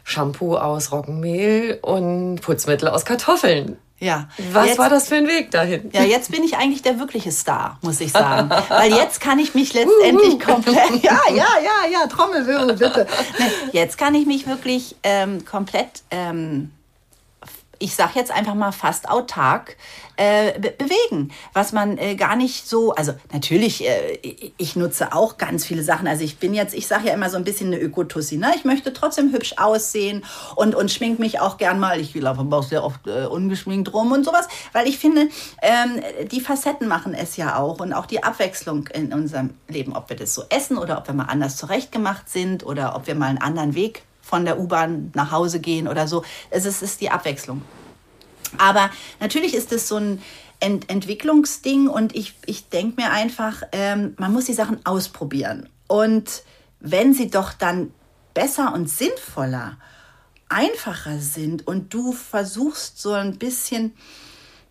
Shampoo 0.04 0.56
aus 0.56 0.92
Roggenmehl 0.92 1.78
und 1.82 2.40
Putzmittel 2.40 2.88
aus 2.88 3.04
Kartoffeln. 3.04 3.76
Ja. 4.00 4.28
Was 4.52 4.68
jetzt, 4.68 4.78
war 4.78 4.88
das 4.88 5.08
für 5.08 5.16
ein 5.16 5.26
Weg 5.26 5.50
dahin? 5.50 5.90
Ja, 5.92 6.04
jetzt 6.04 6.30
bin 6.30 6.44
ich 6.44 6.56
eigentlich 6.56 6.82
der 6.82 7.00
wirkliche 7.00 7.32
Star, 7.32 7.78
muss 7.82 8.00
ich 8.00 8.12
sagen. 8.12 8.48
Weil 8.68 8.92
jetzt 8.92 9.20
kann 9.20 9.38
ich 9.38 9.54
mich 9.54 9.74
letztendlich 9.74 10.38
komplett. 10.40 10.78
Ja, 11.02 11.20
ja, 11.30 11.34
ja, 11.34 11.90
ja, 11.92 12.06
Trommelwirbel, 12.06 12.76
bitte. 12.76 13.06
Jetzt 13.72 13.98
kann 13.98 14.14
ich 14.14 14.26
mich 14.26 14.46
wirklich 14.46 14.96
ähm, 15.02 15.44
komplett 15.44 16.02
ähm, 16.10 16.70
ich 17.78 17.94
sage 17.94 18.12
jetzt 18.14 18.30
einfach 18.30 18.54
mal 18.54 18.72
fast 18.72 19.08
autark 19.08 19.76
äh, 20.16 20.58
be 20.58 20.72
bewegen, 20.76 21.30
was 21.52 21.72
man 21.72 21.96
äh, 21.96 22.16
gar 22.16 22.36
nicht 22.36 22.68
so, 22.68 22.92
also 22.92 23.12
natürlich, 23.32 23.88
äh, 23.88 24.18
ich 24.56 24.74
nutze 24.74 25.12
auch 25.12 25.38
ganz 25.38 25.64
viele 25.64 25.82
Sachen, 25.82 26.08
also 26.08 26.24
ich 26.24 26.38
bin 26.38 26.54
jetzt, 26.54 26.74
ich 26.74 26.86
sage 26.86 27.08
ja 27.08 27.14
immer 27.14 27.30
so 27.30 27.36
ein 27.36 27.44
bisschen 27.44 27.68
eine 27.68 27.80
Ökotussi, 27.80 28.36
ne? 28.36 28.52
ich 28.56 28.64
möchte 28.64 28.92
trotzdem 28.92 29.32
hübsch 29.32 29.54
aussehen 29.58 30.24
und, 30.56 30.74
und 30.74 30.90
schmink 30.90 31.18
mich 31.18 31.40
auch 31.40 31.56
gern 31.56 31.78
mal, 31.78 32.00
ich 32.00 32.14
laufe 32.14 32.40
auch 32.50 32.62
sehr 32.62 32.84
oft 32.84 33.06
äh, 33.06 33.26
ungeschminkt 33.26 33.92
rum 33.92 34.12
und 34.12 34.24
sowas, 34.24 34.48
weil 34.72 34.88
ich 34.88 34.98
finde, 34.98 35.28
ähm, 35.62 36.02
die 36.30 36.40
Facetten 36.40 36.88
machen 36.88 37.14
es 37.14 37.36
ja 37.36 37.56
auch 37.56 37.80
und 37.80 37.92
auch 37.92 38.06
die 38.06 38.22
Abwechslung 38.22 38.88
in 38.88 39.12
unserem 39.12 39.50
Leben, 39.68 39.94
ob 39.94 40.08
wir 40.08 40.16
das 40.16 40.34
so 40.34 40.42
essen 40.48 40.78
oder 40.78 40.98
ob 40.98 41.06
wir 41.06 41.14
mal 41.14 41.24
anders 41.24 41.56
zurechtgemacht 41.56 42.28
sind 42.28 42.66
oder 42.66 42.96
ob 42.96 43.06
wir 43.06 43.14
mal 43.14 43.26
einen 43.26 43.38
anderen 43.38 43.74
Weg 43.74 44.02
von 44.28 44.44
der 44.44 44.60
U-Bahn 44.60 45.10
nach 45.14 45.32
Hause 45.32 45.58
gehen 45.58 45.88
oder 45.88 46.06
so. 46.06 46.22
Es 46.50 46.66
ist, 46.66 46.82
ist 46.82 47.00
die 47.00 47.10
Abwechslung. 47.10 47.62
Aber 48.58 48.90
natürlich 49.20 49.54
ist 49.54 49.72
es 49.72 49.88
so 49.88 49.96
ein 49.96 50.22
Ent 50.60 50.90
Entwicklungsding 50.90 51.88
und 51.88 52.14
ich, 52.16 52.34
ich 52.46 52.68
denke 52.68 53.00
mir 53.00 53.10
einfach, 53.10 53.62
ähm, 53.72 54.14
man 54.18 54.32
muss 54.32 54.46
die 54.46 54.54
Sachen 54.54 54.84
ausprobieren. 54.84 55.68
Und 55.86 56.42
wenn 56.80 57.14
sie 57.14 57.30
doch 57.30 57.52
dann 57.52 57.92
besser 58.34 58.74
und 58.74 58.90
sinnvoller, 58.90 59.78
einfacher 60.48 61.18
sind 61.20 61.66
und 61.66 61.94
du 61.94 62.12
versuchst 62.12 63.00
so 63.00 63.12
ein 63.12 63.38
bisschen, 63.38 63.94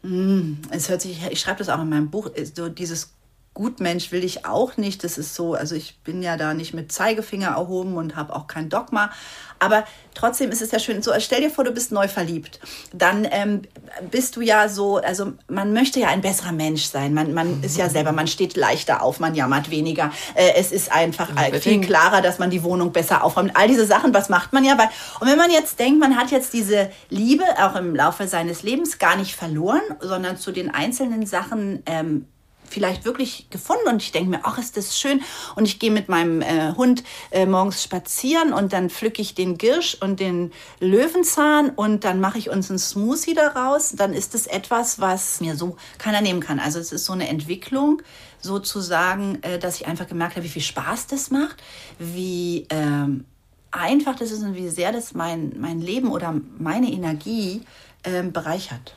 hm, 0.02 0.60
es 0.72 0.90
hört 0.90 1.02
sich, 1.02 1.20
ich 1.32 1.40
schreibe 1.40 1.60
das 1.60 1.70
auch 1.70 1.82
in 1.82 1.90
meinem 1.90 2.10
Buch, 2.10 2.30
so 2.54 2.70
dieses 2.70 3.14
Gutmensch 3.58 4.12
will 4.12 4.24
ich 4.24 4.46
auch 4.46 4.78
nicht. 4.78 5.04
Das 5.04 5.18
ist 5.18 5.34
so, 5.34 5.56
also 5.56 5.74
ich 5.74 5.98
bin 6.04 6.22
ja 6.22 6.38
da 6.38 6.54
nicht 6.54 6.76
mit 6.76 6.92
Zeigefinger 6.92 7.48
erhoben 7.48 7.98
und 7.98 8.16
habe 8.16 8.36
auch 8.36 8.46
kein 8.46 8.70
Dogma. 8.70 9.10
Aber 9.58 9.84
trotzdem 10.14 10.52
ist 10.52 10.62
es 10.62 10.70
ja 10.70 10.78
schön. 10.78 11.02
So, 11.02 11.12
stell 11.18 11.42
dir 11.42 11.50
vor, 11.50 11.64
du 11.64 11.72
bist 11.72 11.92
neu 11.92 12.08
verliebt. 12.08 12.60
Dann 12.94 13.28
ähm, 13.32 13.64
bist 14.12 14.36
du 14.36 14.42
ja 14.42 14.70
so, 14.70 14.98
also 14.98 15.34
man 15.48 15.74
möchte 15.74 16.00
ja 16.00 16.10
ein 16.10 16.22
besserer 16.22 16.52
Mensch 16.52 16.84
sein. 16.84 17.16
Man, 17.16 17.34
man 17.34 17.64
ist 17.64 17.78
ja 17.78 17.90
selber, 17.90 18.12
man 18.12 18.28
steht 18.28 18.56
leichter 18.56 19.02
auf, 19.02 19.20
man 19.20 19.34
jammert 19.34 19.72
weniger. 19.72 20.12
Äh, 20.36 20.52
es 20.56 20.72
ist 20.72 20.92
einfach 20.92 21.32
ja, 21.36 21.60
viel 21.60 21.82
klarer, 21.82 22.22
dass 22.22 22.38
man 22.38 22.52
die 22.52 22.62
Wohnung 22.62 22.92
besser 22.92 23.24
aufräumt. 23.24 23.54
All 23.56 23.68
diese 23.68 23.88
Sachen, 23.88 24.14
was 24.14 24.30
macht 24.30 24.54
man 24.54 24.66
ja? 24.66 24.78
Weil, 24.78 24.90
und 25.20 25.28
wenn 25.28 25.38
man 25.40 25.50
jetzt 25.50 25.80
denkt, 25.80 26.00
man 26.00 26.16
hat 26.16 26.30
jetzt 26.30 26.54
diese 26.54 26.92
Liebe 27.10 27.44
auch 27.58 27.76
im 27.76 27.96
Laufe 27.96 28.28
seines 28.28 28.62
Lebens 28.62 29.00
gar 29.00 29.16
nicht 29.16 29.36
verloren, 29.36 29.82
sondern 30.00 30.38
zu 30.38 30.52
den 30.52 30.70
einzelnen 30.70 31.26
Sachen 31.26 31.82
ähm, 31.88 32.28
vielleicht 32.70 33.06
wirklich 33.06 33.50
gefunden 33.50 33.88
und 33.88 34.02
ich 34.02 34.12
denke 34.12 34.30
mir, 34.30 34.40
ach, 34.44 34.58
ist 34.58 34.78
das 34.78 35.00
schön. 35.00 35.22
Und 35.56 35.66
ich 35.66 35.80
gehe 35.80 35.92
mit 35.92 36.10
meinem 36.10 36.42
äh, 36.42 36.74
Hund 36.74 37.04
äh, 37.32 37.46
morgens 37.46 37.84
spazieren 37.84 38.54
und 38.54 38.74
dann 38.74 38.90
pflücke 38.90 39.22
ich 39.22 39.36
den 39.36 39.58
Girsch 39.58 39.96
und 40.00 40.20
den 40.20 40.52
Löwenzahn 40.80 41.70
und 41.72 42.04
dann 42.04 42.20
mache 42.20 42.38
ich 42.38 42.50
uns 42.50 42.70
einen 42.70 42.80
Smoothie 42.80 43.34
daraus. 43.34 43.92
Dann 43.92 44.14
ist 44.14 44.36
es 44.36 44.48
etwas, 44.48 45.00
was 45.00 45.42
mir 45.42 45.56
so 45.56 45.78
keiner 45.98 46.22
nehmen 46.22 46.40
kann. 46.40 46.60
Also 46.60 46.80
es 46.80 46.92
ist 46.92 47.06
so 47.06 47.14
eine 47.14 47.28
Entwicklung 47.28 48.02
sozusagen, 48.40 49.42
äh, 49.44 49.60
dass 49.60 49.80
ich 49.80 49.88
einfach 49.88 50.08
gemerkt 50.08 50.36
habe, 50.36 50.46
wie 50.46 50.50
viel 50.50 50.62
Spaß 50.62 51.08
das 51.08 51.32
macht, 51.32 51.58
wie 52.00 52.68
ähm, 52.70 53.26
einfach 53.72 54.16
das 54.16 54.32
ist 54.32 54.44
und 54.44 54.56
wie 54.56 54.70
sehr 54.70 54.92
das 54.92 55.14
mein, 55.14 55.54
mein 55.60 55.82
Leben 55.82 56.12
oder 56.12 56.40
meine 56.58 56.92
Energie 56.92 57.62
ähm, 58.04 58.32
bereichert. 58.32 58.96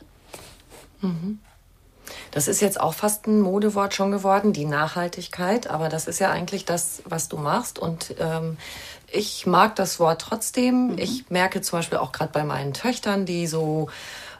Mhm. 1.01 1.39
Das 2.31 2.47
ist 2.47 2.61
jetzt 2.61 2.79
auch 2.79 2.93
fast 2.93 3.27
ein 3.27 3.41
Modewort 3.41 3.93
schon 3.93 4.11
geworden, 4.11 4.53
die 4.53 4.65
Nachhaltigkeit. 4.65 5.67
Aber 5.67 5.89
das 5.89 6.07
ist 6.07 6.19
ja 6.19 6.31
eigentlich 6.31 6.65
das, 6.65 7.01
was 7.05 7.29
du 7.29 7.37
machst. 7.37 7.79
Und 7.79 8.15
ähm, 8.19 8.57
ich 9.11 9.45
mag 9.45 9.75
das 9.75 9.99
Wort 9.99 10.21
trotzdem. 10.21 10.91
Mhm. 10.91 10.97
Ich 10.97 11.29
merke 11.29 11.61
zum 11.61 11.79
Beispiel 11.79 11.97
auch 11.97 12.11
gerade 12.11 12.31
bei 12.31 12.43
meinen 12.43 12.73
Töchtern, 12.73 13.25
die 13.25 13.47
so 13.47 13.89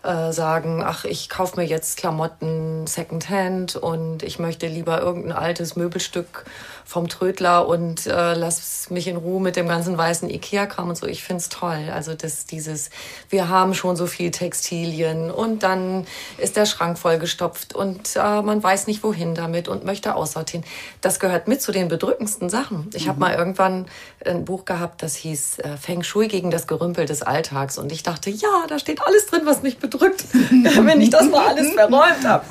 äh, 0.04 0.32
sagen, 0.32 0.82
ach, 0.84 1.06
ich 1.06 1.30
kaufe 1.30 1.60
mir 1.60 1.66
jetzt 1.66 1.98
Klamotten 1.98 2.88
Secondhand 2.88 3.76
und 3.76 4.24
ich 4.24 4.40
möchte 4.40 4.68
lieber 4.68 5.00
irgendein 5.00 5.34
altes 5.34 5.76
Möbelstück 5.76 6.46
vom 6.86 7.08
Trödler 7.10 7.68
und 7.68 8.06
äh, 8.08 8.34
lass 8.34 8.90
mich 8.90 9.08
in 9.08 9.18
Ruhe 9.18 9.42
mit 9.42 9.56
dem 9.56 9.68
ganzen 9.68 9.98
weißen 9.98 10.30
Ikea-Kram 10.30 10.90
und 10.90 10.98
so. 10.98 11.08
Ich 11.08 11.24
find's 11.24 11.50
toll. 11.50 11.90
Also 11.94 12.14
das, 12.14 12.46
dieses, 12.46 12.90
wir 13.30 13.50
haben 13.50 13.74
schon 13.74 13.96
so 13.96 14.08
viel 14.08 14.32
Textilien 14.32 15.32
und 15.32 15.64
dann 15.64 16.06
ist 16.38 16.56
der 16.58 16.66
Schrank 16.66 16.98
vollgestopft 16.98 17.76
und 17.76 18.16
äh, 18.16 18.42
man 18.42 18.62
weiß 18.62 18.88
nicht 18.88 19.04
wohin 19.04 19.36
damit 19.36 19.68
und 19.68 19.86
möchte 19.86 20.16
aussortieren. 20.16 20.66
Das 21.02 21.20
gehört 21.20 21.48
mit 21.48 21.62
zu 21.62 21.72
den 21.72 21.88
bedrückendsten 21.88 22.50
Sachen. 22.50 22.90
Ich 22.94 23.06
mhm. 23.06 23.10
habe 23.10 23.20
mal 23.20 23.34
irgendwann 23.34 23.86
ein 24.26 24.46
Buch 24.46 24.66
gehabt, 24.66 25.04
das 25.04 25.16
hieß 25.16 25.60
äh, 25.60 25.78
Feng 25.78 26.04
Shui 26.04 26.28
gegen 26.28 26.52
das 26.52 26.68
Gerümpel 26.68 27.06
des 27.06 27.22
Alltags 27.22 27.78
und 27.78 27.92
ich 27.92 28.04
dachte, 28.04 28.30
ja, 28.30 28.66
da 28.68 28.80
steht 28.80 29.02
alles 29.02 29.28
drin, 29.28 29.42
was 29.46 29.62
mich 29.64 29.80
bedrückt, 29.80 30.26
wenn 30.34 31.02
ich 31.02 31.10
das 31.10 31.30
mal 31.30 31.48
alles 31.48 31.74
verräumt 31.74 32.26
habe. 32.26 32.46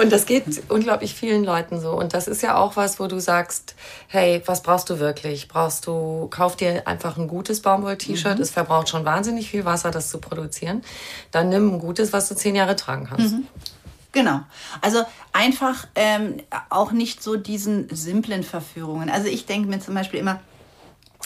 Und 0.00 0.12
das 0.12 0.26
geht 0.26 0.62
unglaublich 0.68 1.14
vielen 1.14 1.44
Leuten 1.44 1.80
so. 1.80 1.92
Und 1.92 2.14
das 2.14 2.28
ist 2.28 2.42
ja 2.42 2.56
auch 2.56 2.76
was, 2.76 3.00
wo 3.00 3.06
du 3.06 3.18
sagst, 3.18 3.61
hey, 4.08 4.42
was 4.46 4.62
brauchst 4.62 4.90
du 4.90 4.98
wirklich? 4.98 5.48
Brauchst 5.48 5.86
du, 5.86 6.28
kauf 6.30 6.56
dir 6.56 6.86
einfach 6.86 7.16
ein 7.16 7.28
gutes 7.28 7.62
Baumwoll-T-Shirt. 7.62 8.36
Mhm. 8.36 8.42
Es 8.42 8.50
verbraucht 8.50 8.88
schon 8.88 9.04
wahnsinnig 9.04 9.50
viel 9.50 9.64
Wasser, 9.64 9.90
das 9.90 10.10
zu 10.10 10.18
produzieren. 10.18 10.82
Dann 11.30 11.48
nimm 11.48 11.74
ein 11.74 11.78
gutes, 11.78 12.12
was 12.12 12.28
du 12.28 12.34
zehn 12.34 12.54
Jahre 12.54 12.76
tragen 12.76 13.06
kannst. 13.08 13.34
Mhm. 13.34 13.46
Genau. 14.12 14.40
Also 14.82 15.04
einfach 15.32 15.86
ähm, 15.94 16.42
auch 16.68 16.92
nicht 16.92 17.22
so 17.22 17.36
diesen 17.36 17.88
simplen 17.94 18.42
Verführungen. 18.42 19.08
Also 19.08 19.28
ich 19.28 19.46
denke 19.46 19.68
mir 19.68 19.80
zum 19.80 19.94
Beispiel 19.94 20.20
immer, 20.20 20.40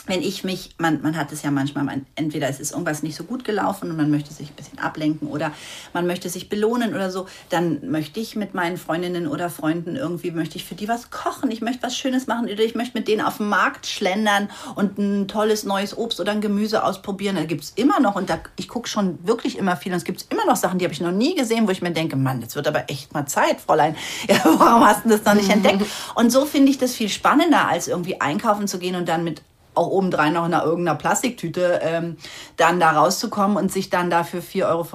wenn 0.06 0.22
ich 0.22 0.44
mich, 0.44 0.70
man, 0.78 1.02
man 1.02 1.16
hat 1.16 1.32
es 1.32 1.42
ja 1.42 1.50
manchmal, 1.50 1.84
man, 1.84 2.06
entweder 2.14 2.48
es 2.48 2.60
ist 2.60 2.72
irgendwas 2.72 3.02
nicht 3.02 3.16
so 3.16 3.24
gut 3.24 3.44
gelaufen 3.44 3.90
und 3.90 3.96
man 3.96 4.10
möchte 4.10 4.32
sich 4.32 4.50
ein 4.50 4.54
bisschen 4.54 4.78
ablenken 4.78 5.28
oder 5.28 5.52
man 5.92 6.06
möchte 6.06 6.28
sich 6.28 6.48
belohnen 6.48 6.94
oder 6.94 7.10
so, 7.10 7.26
dann 7.48 7.90
möchte 7.90 8.20
ich 8.20 8.36
mit 8.36 8.54
meinen 8.54 8.76
Freundinnen 8.76 9.26
oder 9.26 9.50
Freunden 9.50 9.96
irgendwie, 9.96 10.30
möchte 10.30 10.56
ich 10.56 10.64
für 10.64 10.74
die 10.74 10.88
was 10.88 11.10
kochen, 11.10 11.50
ich 11.50 11.60
möchte 11.60 11.82
was 11.82 11.96
Schönes 11.96 12.26
machen 12.26 12.44
oder 12.44 12.62
ich 12.62 12.74
möchte 12.74 12.96
mit 12.96 13.08
denen 13.08 13.22
auf 13.22 13.38
dem 13.38 13.48
Markt 13.48 13.86
schlendern 13.86 14.48
und 14.74 14.98
ein 14.98 15.28
tolles 15.28 15.64
neues 15.64 15.96
Obst 15.96 16.20
oder 16.20 16.32
ein 16.32 16.40
Gemüse 16.40 16.84
ausprobieren. 16.84 17.36
Da 17.36 17.44
gibt 17.44 17.64
es 17.64 17.72
immer 17.76 18.00
noch 18.00 18.16
und 18.16 18.30
da, 18.30 18.38
ich 18.56 18.68
gucke 18.68 18.88
schon 18.88 19.18
wirklich 19.26 19.58
immer 19.58 19.76
viel 19.76 19.92
und 19.92 19.98
es 19.98 20.04
gibt 20.04 20.26
immer 20.30 20.46
noch 20.46 20.56
Sachen, 20.56 20.78
die 20.78 20.84
habe 20.84 20.94
ich 20.94 21.00
noch 21.00 21.12
nie 21.12 21.34
gesehen, 21.34 21.66
wo 21.66 21.72
ich 21.72 21.82
mir 21.82 21.92
denke, 21.92 22.16
Mann, 22.16 22.40
jetzt 22.40 22.56
wird 22.56 22.68
aber 22.68 22.88
echt 22.88 23.12
mal 23.12 23.26
Zeit, 23.26 23.60
Fräulein. 23.60 23.96
Ja, 24.28 24.40
warum 24.44 24.84
hast 24.84 25.04
du 25.04 25.10
das 25.10 25.24
noch 25.24 25.34
nicht 25.34 25.50
entdeckt? 25.50 25.84
Und 26.14 26.30
so 26.30 26.46
finde 26.46 26.70
ich 26.70 26.78
das 26.78 26.94
viel 26.94 27.08
spannender, 27.08 27.68
als 27.68 27.86
irgendwie 27.86 28.20
einkaufen 28.20 28.66
zu 28.66 28.78
gehen 28.78 28.96
und 28.96 29.08
dann 29.08 29.24
mit 29.24 29.42
auch 29.76 29.88
obendrein 29.88 30.32
noch 30.32 30.46
in 30.46 30.54
einer 30.54 30.64
irgendeiner 30.64 30.98
Plastiktüte, 30.98 31.80
ähm, 31.82 32.16
dann 32.56 32.80
da 32.80 32.92
rauszukommen 32.92 33.56
und 33.56 33.70
sich 33.70 33.90
dann 33.90 34.10
dafür 34.10 34.40
4,95 34.40 34.64
Euro 34.66 34.86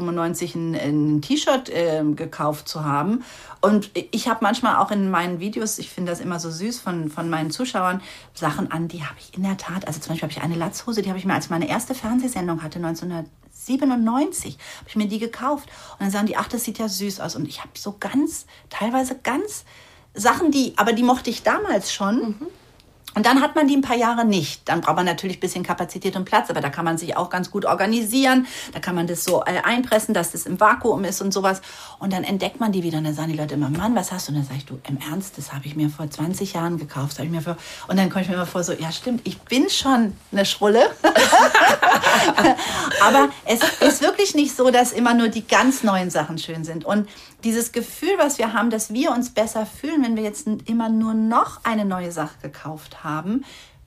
ein, 0.56 0.76
ein 0.76 1.22
T-Shirt 1.22 1.70
äh, 1.70 2.04
gekauft 2.16 2.68
zu 2.68 2.84
haben. 2.84 3.24
Und 3.62 3.92
ich 3.94 4.28
habe 4.28 4.40
manchmal 4.42 4.78
auch 4.78 4.90
in 4.90 5.12
meinen 5.12 5.40
Videos, 5.40 5.78
ich 5.78 5.92
finde 5.92 6.12
das 6.12 6.20
immer 6.20 6.40
so 6.40 6.50
süß 6.50 6.80
von, 6.80 7.10
von 7.10 7.30
meinen 7.30 7.52
Zuschauern, 7.52 8.02
Sachen 8.34 8.72
an, 8.72 8.88
die 8.88 9.04
habe 9.04 9.18
ich 9.20 9.38
in 9.38 9.44
der 9.44 9.58
Tat, 9.58 9.88
also 9.88 10.00
zum 10.00 10.14
Beispiel 10.14 10.30
habe 10.30 10.40
ich 10.40 10.44
eine 10.44 10.56
Latzhose, 10.56 11.04
die 11.04 11.10
habe 11.10 11.20
ich 11.20 11.26
mir 11.26 11.36
als 11.36 11.52
meine 11.52 11.70
erste 11.70 11.94
Fernsehsendung 11.94 12.64
hatte, 12.64 12.80
1997, 12.80 14.58
habe 14.80 14.90
ich 14.90 14.96
mir 14.96 15.08
die 15.08 15.20
gekauft. 15.20 15.70
Und 15.94 16.02
dann 16.02 16.12
sagen 16.12 16.26
die, 16.26 16.38
ach, 16.38 16.48
das 16.48 16.64
sieht 16.64 16.80
ja 16.80 16.90
süß 16.90 17.20
aus. 17.20 17.36
Und 17.36 17.48
ich 17.48 17.60
habe 17.60 17.70
so 17.76 17.96
ganz, 18.00 18.48
teilweise 18.72 19.16
ganz 19.16 19.64
Sachen, 20.16 20.52
die, 20.52 20.74
aber 20.78 20.94
die 20.94 21.04
mochte 21.04 21.30
ich 21.30 21.44
damals 21.44 21.94
schon. 21.94 22.16
Mhm. 22.16 22.48
Und 23.14 23.26
dann 23.26 23.42
hat 23.42 23.56
man 23.56 23.68
die 23.68 23.76
ein 23.76 23.82
paar 23.82 23.98
Jahre 23.98 24.26
nicht. 24.26 24.62
Dann 24.70 24.82
braucht 24.82 24.96
man 24.96 25.06
natürlich 25.06 25.38
ein 25.38 25.42
bisschen 25.42 25.64
Kapazität 25.64 26.16
und 26.16 26.26
Platz, 26.26 26.50
aber 26.50 26.62
da 26.62 26.70
kann 26.70 26.86
man 26.86 26.98
sich 26.98 27.18
auch 27.18 27.30
ganz 27.30 27.52
gut 27.52 27.66
organisieren. 27.66 28.48
Da 28.74 28.80
kann 28.80 28.96
man 28.96 29.08
das 29.08 29.24
so 29.24 29.42
äh, 29.42 29.62
einpressen, 29.64 30.14
dass 30.14 30.32
das 30.32 30.46
im 30.46 30.60
Vakuum 30.60 31.04
ist 31.04 31.22
und 31.22 31.34
sowas. 31.34 31.62
Und 32.00 32.14
dann 32.14 32.24
entdeckt 32.24 32.60
man 32.60 32.72
die 32.72 32.84
wieder 32.84 33.00
und 33.00 33.04
dann 33.04 33.14
sagen 33.14 33.32
die 33.32 33.38
Leute 33.38 33.56
immer, 33.56 33.70
Mann, 33.70 33.96
was 33.96 34.12
hast 34.12 34.28
du? 34.28 34.32
Und 34.32 34.38
dann 34.38 34.46
sage 34.46 34.60
ich, 34.60 34.66
du, 34.66 34.80
im 34.88 34.98
Ernst, 35.10 35.38
das 35.38 35.52
habe 35.54 35.66
ich 35.66 35.76
mir 35.76 35.90
vor 35.90 36.10
20 36.10 36.54
Jahren 36.54 36.78
gekauft. 36.78 37.20
ich 37.20 37.30
mir 37.30 37.42
vor 37.42 37.58
und 37.88 37.98
dann 37.98 38.10
komme 38.10 38.24
ich 38.24 38.30
mir 38.30 38.36
immer 38.36 38.46
vor, 38.46 38.64
so, 38.64 38.74
ja 38.74 38.92
stimmt, 38.92 39.22
ich 39.26 39.40
bin 39.42 39.70
schon 39.70 40.16
eine 40.32 40.46
Schrulle. 40.46 40.90
aber 43.02 43.30
es 43.46 43.60
ist 43.82 44.02
wirklich 44.02 44.36
nicht 44.36 44.56
so, 44.56 44.72
dass 44.72 44.92
immer 44.92 45.14
nur 45.14 45.28
die 45.28 45.46
ganz 45.46 45.84
neuen 45.84 46.10
Sachen 46.10 46.38
schön 46.38 46.64
sind. 46.64 46.86
Und 46.86 47.10
dieses 47.44 47.72
Gefühl, 47.72 48.14
was 48.18 48.38
wir 48.38 48.54
haben, 48.54 48.70
dass 48.70 48.94
wir 48.94 49.12
uns 49.12 49.32
besser 49.32 49.66
fühlen, 49.66 50.04
wenn 50.04 50.16
wir 50.16 50.24
jetzt 50.24 50.48
immer 50.66 50.90
nur 50.90 51.14
noch 51.14 51.64
eine 51.64 51.86
neue 51.86 52.12
Sache 52.12 52.36
gekauft 52.42 53.04
haben, 53.04 53.44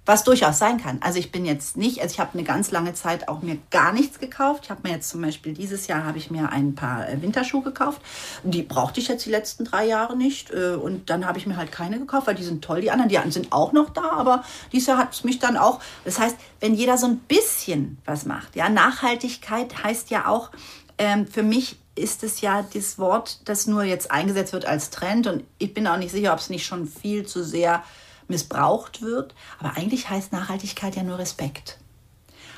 was 0.06 0.22
durchaus 0.22 0.58
sein 0.58 0.82
kann. 0.82 0.98
Also 1.00 1.18
ich 1.18 1.32
bin 1.32 1.46
jetzt 1.46 1.76
nicht, 1.76 2.02
also 2.02 2.12
ich 2.12 2.20
habe 2.20 2.34
eine 2.34 2.44
ganz 2.44 2.70
lange 2.70 2.92
Zeit 2.92 3.28
auch 3.28 3.40
mir 3.40 3.56
gar 3.70 3.92
nichts 3.92 4.18
gekauft. 4.18 4.64
Ich 4.64 4.70
habe 4.70 4.82
mir 4.84 4.94
jetzt 4.94 5.08
zum 5.08 5.22
Beispiel 5.22 5.54
dieses 5.54 5.86
Jahr 5.86 6.04
habe 6.04 6.18
ich 6.18 6.30
mir 6.30 6.50
ein 6.50 6.74
paar 6.74 7.08
äh, 7.08 7.22
Winterschuhe 7.22 7.62
gekauft. 7.62 8.02
Die 8.42 8.62
brauchte 8.62 9.00
ich 9.00 9.08
jetzt 9.08 9.24
die 9.24 9.30
letzten 9.30 9.64
drei 9.64 9.86
Jahre 9.86 10.14
nicht. 10.16 10.50
Äh, 10.50 10.74
und 10.74 11.08
dann 11.08 11.26
habe 11.26 11.38
ich 11.38 11.46
mir 11.46 11.56
halt 11.56 11.72
keine 11.72 11.98
gekauft, 11.98 12.26
weil 12.26 12.34
die 12.34 12.44
sind 12.44 12.62
toll. 12.62 12.82
Die 12.82 12.90
anderen, 12.90 13.08
die 13.08 13.30
sind 13.30 13.52
auch 13.52 13.72
noch 13.72 13.90
da, 13.90 14.10
aber 14.10 14.44
dieses 14.72 14.88
Jahr 14.88 14.98
hat 14.98 15.14
es 15.14 15.24
mich 15.24 15.38
dann 15.38 15.56
auch. 15.56 15.80
Das 16.04 16.18
heißt, 16.18 16.36
wenn 16.60 16.74
jeder 16.74 16.98
so 16.98 17.06
ein 17.06 17.18
bisschen 17.18 17.96
was 18.04 18.26
macht, 18.26 18.56
ja, 18.56 18.68
Nachhaltigkeit 18.68 19.82
heißt 19.82 20.10
ja 20.10 20.28
auch 20.28 20.50
ähm, 20.98 21.26
für 21.26 21.42
mich 21.42 21.78
ist 21.94 22.24
es 22.24 22.40
ja 22.40 22.64
das 22.74 22.98
Wort, 22.98 23.40
das 23.44 23.66
nur 23.66 23.84
jetzt 23.84 24.10
eingesetzt 24.10 24.52
wird 24.52 24.66
als 24.66 24.90
Trend. 24.90 25.26
Und 25.26 25.44
ich 25.58 25.74
bin 25.74 25.86
auch 25.86 25.96
nicht 25.96 26.10
sicher, 26.10 26.32
ob 26.32 26.38
es 26.38 26.50
nicht 26.50 26.66
schon 26.66 26.86
viel 26.86 27.26
zu 27.26 27.44
sehr 27.44 27.82
missbraucht 28.28 29.02
wird. 29.02 29.34
Aber 29.60 29.76
eigentlich 29.76 30.10
heißt 30.10 30.32
Nachhaltigkeit 30.32 30.96
ja 30.96 31.02
nur 31.02 31.18
Respekt. 31.18 31.78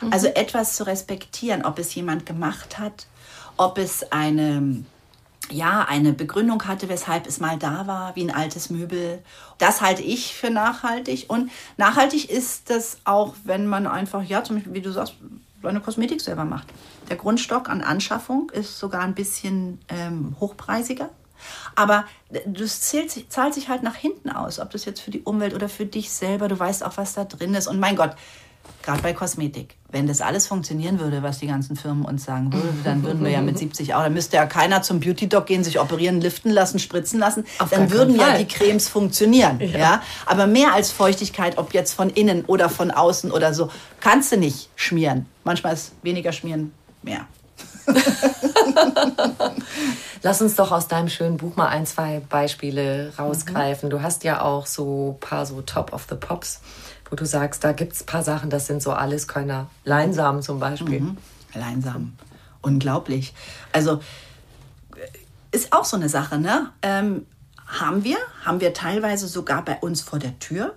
Mhm. 0.00 0.12
Also 0.12 0.28
etwas 0.28 0.76
zu 0.76 0.86
respektieren, 0.86 1.64
ob 1.64 1.78
es 1.78 1.94
jemand 1.94 2.26
gemacht 2.26 2.78
hat, 2.78 3.06
ob 3.56 3.78
es 3.78 4.10
eine, 4.10 4.84
ja, 5.50 5.82
eine 5.82 6.12
Begründung 6.12 6.66
hatte, 6.66 6.88
weshalb 6.88 7.26
es 7.26 7.40
mal 7.40 7.58
da 7.58 7.86
war, 7.86 8.16
wie 8.16 8.22
ein 8.22 8.34
altes 8.34 8.70
Möbel. 8.70 9.22
Das 9.58 9.80
halte 9.80 10.02
ich 10.02 10.34
für 10.34 10.50
nachhaltig. 10.50 11.26
Und 11.28 11.50
nachhaltig 11.76 12.30
ist 12.30 12.70
das 12.70 12.98
auch, 13.04 13.34
wenn 13.44 13.66
man 13.66 13.86
einfach, 13.86 14.22
ja, 14.22 14.42
zum 14.44 14.56
Beispiel, 14.56 14.74
wie 14.74 14.82
du 14.82 14.92
sagst, 14.92 15.14
seine 15.66 15.80
Kosmetik 15.80 16.20
selber 16.20 16.44
macht. 16.44 16.68
Der 17.08 17.16
Grundstock 17.16 17.68
an 17.68 17.82
Anschaffung 17.82 18.50
ist 18.50 18.78
sogar 18.78 19.02
ein 19.02 19.14
bisschen 19.14 19.80
ähm, 19.88 20.36
hochpreisiger. 20.40 21.10
Aber 21.74 22.04
das 22.46 22.80
zählt, 22.80 23.30
zahlt 23.30 23.54
sich 23.54 23.68
halt 23.68 23.82
nach 23.82 23.94
hinten 23.94 24.30
aus, 24.30 24.58
ob 24.58 24.70
das 24.70 24.84
jetzt 24.84 25.00
für 25.00 25.10
die 25.10 25.20
Umwelt 25.20 25.54
oder 25.54 25.68
für 25.68 25.84
dich 25.84 26.10
selber, 26.10 26.48
du 26.48 26.58
weißt 26.58 26.84
auch, 26.84 26.96
was 26.96 27.14
da 27.14 27.24
drin 27.24 27.54
ist. 27.54 27.66
Und 27.66 27.78
mein 27.78 27.96
Gott, 27.96 28.16
gerade 28.82 29.02
bei 29.02 29.12
Kosmetik. 29.12 29.76
Wenn 29.90 30.06
das 30.06 30.20
alles 30.20 30.46
funktionieren 30.46 31.00
würde, 31.00 31.22
was 31.22 31.38
die 31.38 31.46
ganzen 31.46 31.76
Firmen 31.76 32.04
uns 32.04 32.24
sagen 32.24 32.52
würden, 32.52 32.80
dann 32.84 33.02
würden 33.02 33.24
wir 33.24 33.30
ja 33.30 33.40
mit 33.40 33.58
70 33.58 33.94
auch, 33.94 34.02
dann 34.02 34.12
müsste 34.12 34.36
ja 34.36 34.46
keiner 34.46 34.82
zum 34.82 35.00
Beauty-Doc 35.00 35.46
gehen, 35.46 35.64
sich 35.64 35.80
operieren, 35.80 36.20
liften 36.20 36.50
lassen, 36.50 36.78
spritzen 36.78 37.18
lassen. 37.18 37.44
Auf 37.58 37.70
dann 37.70 37.90
würden 37.90 38.14
ja 38.16 38.36
die 38.36 38.46
Cremes 38.46 38.88
funktionieren. 38.88 39.60
Ja. 39.60 40.02
Aber 40.26 40.46
mehr 40.46 40.74
als 40.74 40.90
Feuchtigkeit, 40.90 41.58
ob 41.58 41.74
jetzt 41.74 41.94
von 41.94 42.10
innen 42.10 42.44
oder 42.44 42.68
von 42.68 42.90
außen 42.90 43.30
oder 43.30 43.54
so, 43.54 43.70
kannst 44.00 44.32
du 44.32 44.36
nicht 44.36 44.68
schmieren. 44.76 45.26
Manchmal 45.44 45.74
ist 45.74 45.92
weniger 46.02 46.32
schmieren 46.32 46.72
mehr. 47.02 47.26
Lass 50.22 50.42
uns 50.42 50.56
doch 50.56 50.72
aus 50.72 50.88
deinem 50.88 51.08
schönen 51.08 51.36
Buch 51.36 51.56
mal 51.56 51.68
ein, 51.68 51.86
zwei 51.86 52.20
Beispiele 52.28 53.12
rausgreifen. 53.18 53.90
Du 53.90 54.02
hast 54.02 54.24
ja 54.24 54.42
auch 54.42 54.66
so 54.66 55.16
ein 55.16 55.20
paar 55.20 55.46
so 55.46 55.62
Top 55.62 55.92
of 55.92 56.06
the 56.10 56.16
Pops, 56.16 56.60
wo 57.10 57.16
du 57.16 57.24
sagst, 57.24 57.64
da 57.64 57.72
gibt 57.72 57.92
es 57.92 58.02
ein 58.02 58.06
paar 58.06 58.22
Sachen, 58.22 58.50
das 58.50 58.66
sind 58.66 58.82
so 58.82 58.92
Alleskönner. 58.92 59.68
Leinsamen 59.84 60.42
zum 60.42 60.60
Beispiel. 60.60 61.00
Mhm. 61.00 61.16
Alleinsamen. 61.54 62.16
Unglaublich. 62.62 63.34
Also 63.72 64.00
äh, 64.96 65.08
ist 65.52 65.72
auch 65.72 65.84
so 65.84 65.96
eine 65.96 66.08
Sache, 66.08 66.38
ne? 66.38 66.70
Ähm, 66.82 67.26
haben 67.66 68.04
wir, 68.04 68.18
haben 68.44 68.60
wir 68.60 68.74
teilweise 68.74 69.26
sogar 69.26 69.64
bei 69.64 69.76
uns 69.78 70.00
vor 70.00 70.18
der 70.18 70.38
Tür. 70.38 70.74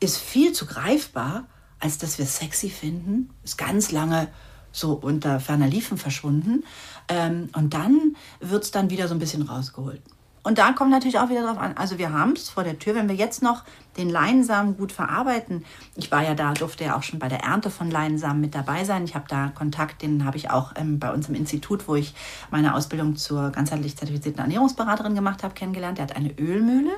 Ist 0.00 0.18
viel 0.18 0.52
zu 0.52 0.66
greifbar, 0.66 1.44
als 1.80 1.98
dass 1.98 2.18
wir 2.18 2.26
sexy 2.26 2.70
finden. 2.70 3.30
Ist 3.44 3.58
ganz 3.58 3.92
lange 3.92 4.28
so 4.72 4.94
unter 4.94 5.38
ferner 5.38 5.68
Liefen 5.68 5.98
verschwunden. 5.98 6.64
Ähm, 7.08 7.48
und 7.54 7.74
dann 7.74 8.16
wird 8.40 8.64
es 8.64 8.70
dann 8.70 8.90
wieder 8.90 9.06
so 9.08 9.14
ein 9.14 9.20
bisschen 9.20 9.42
rausgeholt. 9.42 10.02
Und 10.44 10.58
da 10.58 10.72
kommt 10.72 10.90
natürlich 10.90 11.18
auch 11.18 11.30
wieder 11.30 11.42
drauf 11.42 11.58
an. 11.58 11.76
Also 11.76 11.96
wir 11.98 12.12
haben 12.12 12.32
es 12.32 12.50
vor 12.50 12.64
der 12.64 12.78
Tür, 12.78 12.94
wenn 12.94 13.08
wir 13.08 13.16
jetzt 13.16 13.42
noch 13.42 13.64
den 13.96 14.10
Leinsamen 14.10 14.76
gut 14.76 14.92
verarbeiten. 14.92 15.64
Ich 15.96 16.12
war 16.12 16.22
ja 16.22 16.34
da, 16.34 16.52
durfte 16.52 16.84
ja 16.84 16.96
auch 16.96 17.02
schon 17.02 17.18
bei 17.18 17.28
der 17.28 17.40
Ernte 17.40 17.70
von 17.70 17.90
Leinsamen 17.90 18.42
mit 18.42 18.54
dabei 18.54 18.84
sein. 18.84 19.04
Ich 19.04 19.14
habe 19.14 19.24
da 19.26 19.52
Kontakt, 19.54 20.02
den 20.02 20.26
habe 20.26 20.36
ich 20.36 20.50
auch 20.50 20.72
ähm, 20.76 20.98
bei 20.98 21.12
uns 21.12 21.30
im 21.30 21.34
Institut, 21.34 21.88
wo 21.88 21.94
ich 21.94 22.14
meine 22.50 22.74
Ausbildung 22.74 23.16
zur 23.16 23.50
ganzheitlich 23.50 23.96
zertifizierten 23.96 24.42
Ernährungsberaterin 24.42 25.14
gemacht 25.14 25.42
habe, 25.42 25.54
kennengelernt. 25.54 25.96
Der 25.96 26.04
hat 26.04 26.16
eine 26.16 26.38
Ölmühle. 26.38 26.92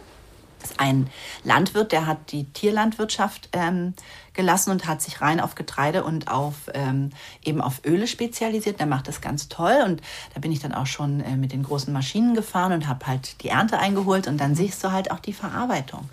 Ein 0.78 1.08
Landwirt, 1.44 1.92
der 1.92 2.06
hat 2.06 2.32
die 2.32 2.44
Tierlandwirtschaft 2.44 3.49
ähm, 3.52 3.94
gelassen 4.32 4.70
und 4.70 4.87
hat 4.87 5.02
sich 5.02 5.20
rein 5.20 5.40
auf 5.40 5.54
Getreide 5.54 6.04
und 6.04 6.28
auf 6.28 6.54
ähm, 6.75 7.11
eben 7.42 7.61
auf 7.61 7.80
Öle 7.85 8.06
spezialisiert. 8.06 8.78
Der 8.78 8.87
macht 8.87 9.08
das 9.08 9.20
ganz 9.20 9.49
toll 9.49 9.78
und 9.85 10.02
da 10.35 10.40
bin 10.40 10.52
ich 10.52 10.61
dann 10.61 10.73
auch 10.73 10.87
schon 10.87 11.20
äh, 11.20 11.37
mit 11.37 11.52
den 11.52 11.62
großen 11.62 11.92
Maschinen 11.92 12.35
gefahren 12.35 12.73
und 12.73 12.88
habe 12.88 13.06
halt 13.06 13.42
die 13.42 13.49
Ernte 13.49 13.78
eingeholt 13.78 14.26
und 14.28 14.38
dann 14.38 14.54
siehst 14.54 14.82
du 14.85 14.92
halt 14.92 15.11
auch 15.11 15.20
die 15.20 15.32
Verarbeitung. 15.32 16.08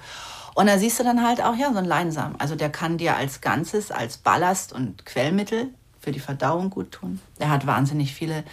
Und 0.55 0.67
da 0.67 0.77
siehst 0.77 0.99
du 0.99 1.03
dann 1.03 1.25
halt 1.25 1.41
auch 1.41 1.55
ja 1.55 1.71
so 1.71 1.79
ein 1.79 1.85
Leinsamen. 1.85 2.39
Also 2.39 2.55
der 2.55 2.69
kann 2.69 2.97
dir 2.97 3.15
als 3.15 3.41
Ganzes, 3.41 3.91
als 3.91 4.17
Ballast 4.17 4.71
und 4.71 5.05
Quellmittel 5.05 5.69
für 5.99 6.11
die 6.11 6.19
Verdauung 6.19 6.69
gut 6.69 6.91
tun. 6.91 7.19
Der 7.39 7.49
hat 7.49 7.65
wahnsinnig 7.65 8.13
viele 8.13 8.43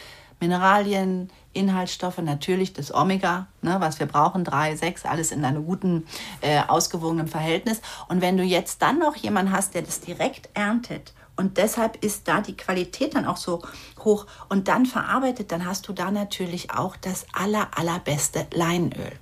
Mineralien, 0.41 1.31
Inhaltsstoffe, 1.53 2.19
natürlich 2.19 2.73
das 2.73 2.95
Omega, 2.95 3.47
ne, 3.63 3.77
was 3.81 3.99
wir 3.99 4.07
brauchen, 4.07 4.45
drei, 4.45 4.77
sechs, 4.77 5.05
alles 5.05 5.33
in 5.33 5.45
einem 5.45 5.65
guten, 5.65 6.07
äh, 6.41 6.63
ausgewogenen 6.67 7.27
Verhältnis. 7.27 7.81
Und 8.09 8.21
wenn 8.21 8.37
du 8.37 8.45
jetzt 8.45 8.83
dann 8.83 8.99
noch 8.99 9.17
jemanden 9.17 9.53
hast, 9.53 9.75
der 9.75 9.83
das 9.83 10.01
direkt 10.01 10.49
erntet 10.55 11.13
und 11.37 11.57
deshalb 11.57 12.05
ist 12.05 12.29
da 12.29 12.41
die 12.41 12.57
Qualität 12.57 13.15
dann 13.15 13.25
auch 13.25 13.39
so 13.39 13.63
hoch 14.05 14.27
und 14.49 14.69
dann 14.69 14.87
verarbeitet, 14.87 15.51
dann 15.53 15.65
hast 15.65 15.89
du 15.89 15.93
da 15.93 16.11
natürlich 16.11 16.71
auch 16.71 16.97
das 16.97 17.27
aller, 17.33 17.69
allerbeste 17.77 18.47
Leinöl. 18.53 19.13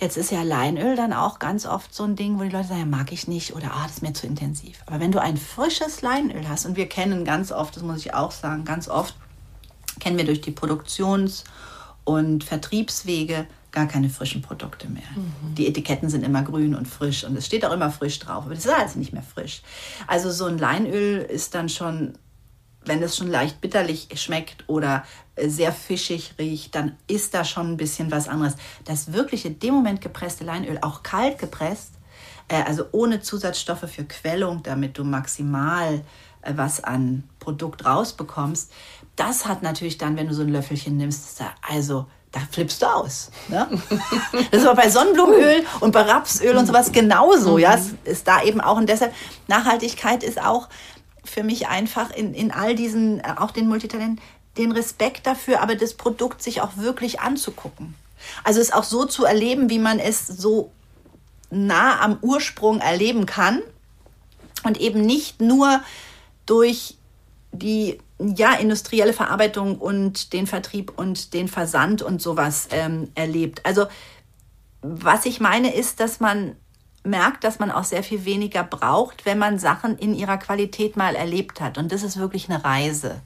Jetzt 0.00 0.16
ist 0.16 0.30
ja 0.30 0.42
Leinöl 0.42 0.94
dann 0.94 1.12
auch 1.12 1.40
ganz 1.40 1.66
oft 1.66 1.92
so 1.92 2.04
ein 2.04 2.14
Ding, 2.14 2.38
wo 2.38 2.44
die 2.44 2.50
Leute 2.50 2.68
sagen, 2.68 2.80
ja, 2.80 2.86
mag 2.86 3.10
ich 3.10 3.26
nicht 3.26 3.56
oder 3.56 3.72
ah, 3.72 3.82
das 3.82 3.94
ist 3.94 4.02
mir 4.02 4.12
zu 4.12 4.28
intensiv. 4.28 4.82
Aber 4.86 5.00
wenn 5.00 5.10
du 5.10 5.20
ein 5.20 5.36
frisches 5.36 6.02
Leinöl 6.02 6.48
hast, 6.48 6.66
und 6.66 6.76
wir 6.76 6.88
kennen 6.88 7.24
ganz 7.24 7.50
oft, 7.50 7.74
das 7.74 7.82
muss 7.82 7.98
ich 7.98 8.14
auch 8.14 8.30
sagen, 8.30 8.64
ganz 8.64 8.88
oft 8.88 9.16
kennen 9.98 10.18
wir 10.18 10.24
durch 10.24 10.40
die 10.40 10.50
Produktions- 10.50 11.44
und 12.04 12.44
Vertriebswege 12.44 13.46
gar 13.70 13.86
keine 13.86 14.08
frischen 14.08 14.42
Produkte 14.42 14.88
mehr. 14.88 15.02
Die 15.56 15.66
Etiketten 15.66 16.08
sind 16.08 16.24
immer 16.24 16.42
grün 16.42 16.74
und 16.74 16.88
frisch 16.88 17.24
und 17.24 17.36
es 17.36 17.46
steht 17.46 17.64
auch 17.64 17.72
immer 17.72 17.90
frisch 17.90 18.18
drauf, 18.18 18.44
aber 18.44 18.54
das 18.54 18.64
ist 18.64 18.72
also 18.72 18.98
nicht 18.98 19.12
mehr 19.12 19.22
frisch. 19.22 19.62
Also 20.06 20.30
so 20.30 20.46
ein 20.46 20.58
Leinöl 20.58 21.18
ist 21.18 21.54
dann 21.54 21.68
schon, 21.68 22.14
wenn 22.84 23.02
es 23.02 23.16
schon 23.16 23.28
leicht 23.28 23.60
bitterlich 23.60 24.08
schmeckt 24.14 24.64
oder 24.68 25.04
äh, 25.36 25.48
sehr 25.48 25.72
fischig 25.72 26.34
riecht, 26.38 26.74
dann 26.74 26.96
ist 27.06 27.34
da 27.34 27.44
schon 27.44 27.72
ein 27.72 27.76
bisschen 27.76 28.10
was 28.10 28.28
anderes. 28.28 28.54
Das 28.84 29.12
wirkliche, 29.12 29.50
dem 29.50 29.74
Moment 29.74 30.00
gepresste 30.00 30.44
Leinöl, 30.44 30.78
auch 30.80 31.02
kalt 31.02 31.38
gepresst, 31.38 31.92
äh, 32.48 32.62
also 32.62 32.84
ohne 32.92 33.20
Zusatzstoffe 33.20 33.84
für 33.90 34.04
Quellung, 34.04 34.62
damit 34.62 34.96
du 34.96 35.04
maximal 35.04 36.02
was 36.46 36.82
an 36.82 37.24
Produkt 37.40 37.84
rausbekommst, 37.84 38.70
das 39.16 39.46
hat 39.46 39.62
natürlich 39.62 39.98
dann, 39.98 40.16
wenn 40.16 40.28
du 40.28 40.34
so 40.34 40.42
ein 40.42 40.48
Löffelchen 40.48 40.96
nimmst, 40.96 41.40
da- 41.40 41.52
also 41.68 42.06
da 42.30 42.40
flippst 42.52 42.82
du 42.82 42.86
aus. 42.86 43.30
Ne? 43.48 43.66
Das 44.50 44.60
ist 44.62 44.66
aber 44.66 44.82
bei 44.82 44.90
Sonnenblumenöl 44.90 45.64
und 45.80 45.92
bei 45.92 46.02
Rapsöl 46.02 46.56
und 46.56 46.66
sowas 46.66 46.92
genauso. 46.92 47.58
Ja, 47.58 47.74
es 47.74 47.94
ist 48.04 48.28
da 48.28 48.42
eben 48.42 48.60
auch. 48.60 48.76
Und 48.76 48.88
deshalb, 48.88 49.14
Nachhaltigkeit 49.48 50.22
ist 50.22 50.40
auch 50.40 50.68
für 51.24 51.42
mich 51.42 51.68
einfach 51.68 52.10
in, 52.10 52.34
in 52.34 52.50
all 52.52 52.74
diesen, 52.74 53.20
äh, 53.20 53.34
auch 53.38 53.50
den 53.50 53.66
Multitalenten, 53.66 54.20
den 54.58 54.72
Respekt 54.72 55.26
dafür, 55.26 55.60
aber 55.62 55.74
das 55.74 55.94
Produkt 55.94 56.42
sich 56.42 56.60
auch 56.60 56.76
wirklich 56.76 57.20
anzugucken. 57.20 57.94
Also 58.44 58.60
es 58.60 58.72
auch 58.72 58.84
so 58.84 59.04
zu 59.06 59.24
erleben, 59.24 59.70
wie 59.70 59.78
man 59.78 59.98
es 59.98 60.26
so 60.26 60.70
nah 61.50 62.00
am 62.00 62.18
Ursprung 62.20 62.80
erleben 62.80 63.24
kann 63.24 63.62
und 64.64 64.78
eben 64.80 65.00
nicht 65.00 65.40
nur 65.40 65.80
durch 66.48 66.98
die 67.52 67.98
ja, 68.18 68.54
industrielle 68.54 69.12
Verarbeitung 69.12 69.78
und 69.78 70.32
den 70.32 70.46
Vertrieb 70.46 70.92
und 70.96 71.34
den 71.34 71.48
Versand 71.48 72.02
und 72.02 72.20
sowas 72.20 72.68
ähm, 72.72 73.10
erlebt. 73.14 73.64
Also 73.64 73.86
was 74.80 75.26
ich 75.26 75.40
meine 75.40 75.74
ist, 75.74 76.00
dass 76.00 76.20
man 76.20 76.56
merkt, 77.04 77.44
dass 77.44 77.58
man 77.58 77.70
auch 77.70 77.84
sehr 77.84 78.02
viel 78.02 78.24
weniger 78.24 78.64
braucht, 78.64 79.24
wenn 79.24 79.38
man 79.38 79.58
Sachen 79.58 79.98
in 79.98 80.14
ihrer 80.14 80.36
Qualität 80.36 80.96
mal 80.96 81.14
erlebt 81.14 81.60
hat. 81.60 81.78
Und 81.78 81.92
das 81.92 82.02
ist 82.02 82.18
wirklich 82.18 82.48
eine 82.48 82.64
Reise. 82.64 83.20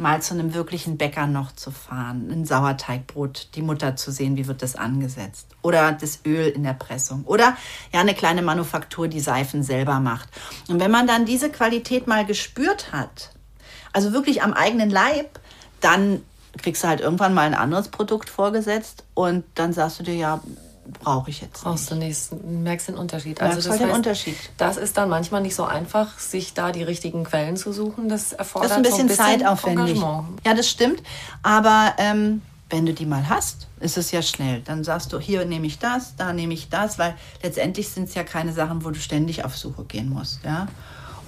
Mal 0.00 0.22
zu 0.22 0.34
einem 0.34 0.54
wirklichen 0.54 0.96
Bäcker 0.96 1.26
noch 1.26 1.52
zu 1.52 1.70
fahren, 1.70 2.30
ein 2.30 2.44
Sauerteigbrot, 2.44 3.48
die 3.54 3.62
Mutter 3.62 3.96
zu 3.96 4.10
sehen, 4.10 4.36
wie 4.36 4.46
wird 4.46 4.62
das 4.62 4.74
angesetzt. 4.74 5.46
Oder 5.62 5.92
das 5.92 6.20
Öl 6.26 6.48
in 6.48 6.64
der 6.64 6.72
Pressung. 6.72 7.24
Oder 7.24 7.56
ja, 7.92 8.00
eine 8.00 8.14
kleine 8.14 8.42
Manufaktur, 8.42 9.08
die 9.08 9.20
Seifen 9.20 9.62
selber 9.62 10.00
macht. 10.00 10.28
Und 10.68 10.80
wenn 10.80 10.90
man 10.90 11.06
dann 11.06 11.26
diese 11.26 11.50
Qualität 11.50 12.06
mal 12.06 12.24
gespürt 12.24 12.92
hat, 12.92 13.30
also 13.92 14.12
wirklich 14.12 14.42
am 14.42 14.52
eigenen 14.52 14.90
Leib, 14.90 15.38
dann 15.80 16.22
kriegst 16.58 16.82
du 16.82 16.88
halt 16.88 17.00
irgendwann 17.00 17.34
mal 17.34 17.46
ein 17.46 17.54
anderes 17.54 17.88
Produkt 17.88 18.28
vorgesetzt 18.28 19.04
und 19.14 19.44
dann 19.54 19.72
sagst 19.72 20.00
du 20.00 20.02
dir, 20.02 20.14
ja, 20.14 20.40
brauche 20.92 21.30
ich 21.30 21.40
jetzt. 21.40 21.62
Brauchst 21.62 21.90
du 21.90 21.94
nicht, 21.94 22.18
merkst 22.44 22.88
den 22.88 22.96
Unterschied. 22.96 23.40
Merkst 23.40 23.56
Also 23.56 23.68
das 23.68 23.70
halt 23.70 23.80
den 23.80 23.88
heißt, 23.88 23.96
Unterschied. 23.96 24.36
Das 24.56 24.76
ist 24.76 24.96
dann 24.96 25.08
manchmal 25.08 25.42
nicht 25.42 25.54
so 25.54 25.64
einfach, 25.64 26.18
sich 26.18 26.54
da 26.54 26.72
die 26.72 26.82
richtigen 26.82 27.24
Quellen 27.24 27.56
zu 27.56 27.72
suchen. 27.72 28.08
Das 28.08 28.32
erfordert 28.32 28.70
Das 28.70 28.76
ist 28.76 28.76
ein 28.78 28.82
bisschen, 28.82 29.08
so 29.08 29.22
ein 29.22 29.28
bisschen 29.28 29.40
zeitaufwendig. 29.40 29.96
Engagement. 29.96 30.40
Ja, 30.46 30.54
das 30.54 30.68
stimmt. 30.68 31.02
Aber 31.42 31.94
ähm, 31.98 32.42
wenn 32.70 32.86
du 32.86 32.94
die 32.94 33.06
mal 33.06 33.28
hast, 33.28 33.66
ist 33.80 33.98
es 33.98 34.10
ja 34.10 34.22
schnell. 34.22 34.62
Dann 34.62 34.84
sagst 34.84 35.12
du, 35.12 35.18
hier 35.18 35.44
nehme 35.44 35.66
ich 35.66 35.78
das, 35.78 36.16
da 36.16 36.32
nehme 36.32 36.54
ich 36.54 36.68
das, 36.68 36.98
weil 36.98 37.14
letztendlich 37.42 37.88
sind 37.88 38.08
es 38.08 38.14
ja 38.14 38.22
keine 38.22 38.52
Sachen, 38.52 38.84
wo 38.84 38.90
du 38.90 38.98
ständig 39.00 39.44
auf 39.44 39.56
Suche 39.56 39.84
gehen 39.84 40.08
musst. 40.08 40.40
Ja? 40.44 40.68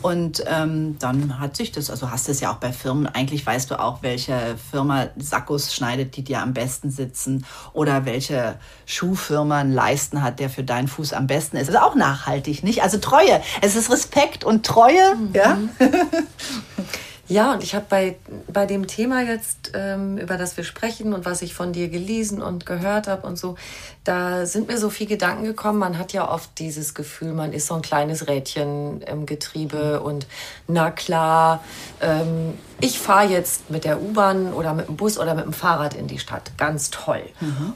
Und 0.02 0.42
ähm, 0.46 0.96
dann 0.98 1.38
hat 1.38 1.56
sich 1.56 1.72
das, 1.72 1.90
also 1.90 2.10
hast 2.10 2.28
du 2.28 2.32
es 2.32 2.40
ja 2.40 2.52
auch 2.52 2.56
bei 2.56 2.72
Firmen, 2.72 3.06
eigentlich 3.06 3.46
weißt 3.46 3.70
du 3.70 3.80
auch, 3.80 4.02
welche 4.02 4.56
Firma 4.70 5.08
Sackos 5.16 5.74
schneidet, 5.74 6.16
die 6.16 6.24
dir 6.24 6.40
am 6.40 6.52
besten 6.52 6.90
sitzen 6.90 7.46
oder 7.72 8.04
welche 8.04 8.56
Schuhfirma 8.86 9.60
einen 9.60 9.72
Leisten 9.72 10.22
hat, 10.22 10.40
der 10.40 10.50
für 10.50 10.64
deinen 10.64 10.88
Fuß 10.88 11.12
am 11.12 11.26
besten 11.26 11.56
ist. 11.56 11.68
Also 11.68 11.80
auch 11.80 11.94
nachhaltig, 11.94 12.62
nicht? 12.62 12.82
Also 12.82 12.98
Treue. 12.98 13.40
Es 13.60 13.76
ist 13.76 13.90
Respekt 13.90 14.44
und 14.44 14.66
Treue, 14.66 15.16
ja? 15.32 15.58
Ja, 17.32 17.54
und 17.54 17.62
ich 17.62 17.74
habe 17.74 17.86
bei, 17.88 18.16
bei 18.46 18.66
dem 18.66 18.86
Thema 18.86 19.22
jetzt, 19.22 19.72
ähm, 19.72 20.18
über 20.18 20.36
das 20.36 20.58
wir 20.58 20.64
sprechen 20.64 21.14
und 21.14 21.24
was 21.24 21.40
ich 21.40 21.54
von 21.54 21.72
dir 21.72 21.88
gelesen 21.88 22.42
und 22.42 22.66
gehört 22.66 23.08
habe 23.08 23.26
und 23.26 23.38
so, 23.38 23.56
da 24.04 24.44
sind 24.44 24.68
mir 24.68 24.76
so 24.76 24.90
viele 24.90 25.08
Gedanken 25.08 25.44
gekommen. 25.44 25.78
Man 25.78 25.96
hat 25.96 26.12
ja 26.12 26.30
oft 26.30 26.50
dieses 26.58 26.92
Gefühl, 26.92 27.32
man 27.32 27.54
ist 27.54 27.68
so 27.68 27.74
ein 27.74 27.80
kleines 27.80 28.28
Rädchen 28.28 29.00
im 29.00 29.24
Getriebe 29.24 30.02
und 30.02 30.26
na 30.68 30.90
klar, 30.90 31.64
ähm, 32.02 32.52
ich 32.80 32.98
fahre 32.98 33.28
jetzt 33.28 33.70
mit 33.70 33.84
der 33.84 34.02
U-Bahn 34.02 34.52
oder 34.52 34.74
mit 34.74 34.88
dem 34.88 34.96
Bus 34.96 35.18
oder 35.18 35.34
mit 35.34 35.46
dem 35.46 35.54
Fahrrad 35.54 35.94
in 35.94 36.08
die 36.08 36.18
Stadt. 36.18 36.52
Ganz 36.58 36.90
toll. 36.90 37.22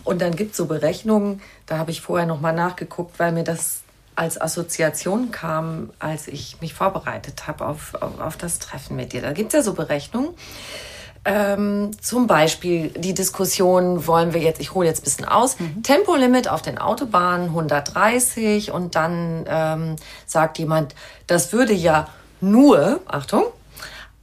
Und 0.04 0.20
dann 0.20 0.36
gibt 0.36 0.50
es 0.50 0.58
so 0.58 0.66
Berechnungen, 0.66 1.40
da 1.64 1.78
habe 1.78 1.92
ich 1.92 2.02
vorher 2.02 2.26
nochmal 2.26 2.52
nachgeguckt, 2.52 3.18
weil 3.18 3.32
mir 3.32 3.44
das 3.44 3.84
als 4.16 4.40
Assoziation 4.40 5.30
kam, 5.30 5.90
als 5.98 6.26
ich 6.26 6.60
mich 6.60 6.74
vorbereitet 6.74 7.46
habe 7.46 7.66
auf, 7.66 7.94
auf, 7.94 8.18
auf 8.20 8.36
das 8.36 8.58
Treffen 8.58 8.96
mit 8.96 9.12
dir. 9.12 9.22
Da 9.22 9.32
gibt 9.32 9.48
es 9.48 9.58
ja 9.58 9.62
so 9.62 9.74
Berechnungen. 9.74 10.30
Ähm, 11.24 11.90
zum 12.00 12.28
Beispiel 12.28 12.90
die 12.90 13.12
Diskussion, 13.12 14.06
wollen 14.06 14.32
wir 14.32 14.40
jetzt, 14.40 14.60
ich 14.60 14.74
hole 14.74 14.86
jetzt 14.86 15.00
ein 15.00 15.04
bisschen 15.04 15.24
aus, 15.24 15.56
Tempolimit 15.82 16.48
auf 16.48 16.62
den 16.62 16.78
Autobahnen 16.78 17.48
130 17.48 18.70
und 18.70 18.94
dann 18.94 19.44
ähm, 19.48 19.96
sagt 20.24 20.58
jemand, 20.58 20.94
das 21.26 21.52
würde 21.52 21.72
ja 21.72 22.08
nur, 22.40 23.00
Achtung, 23.06 23.44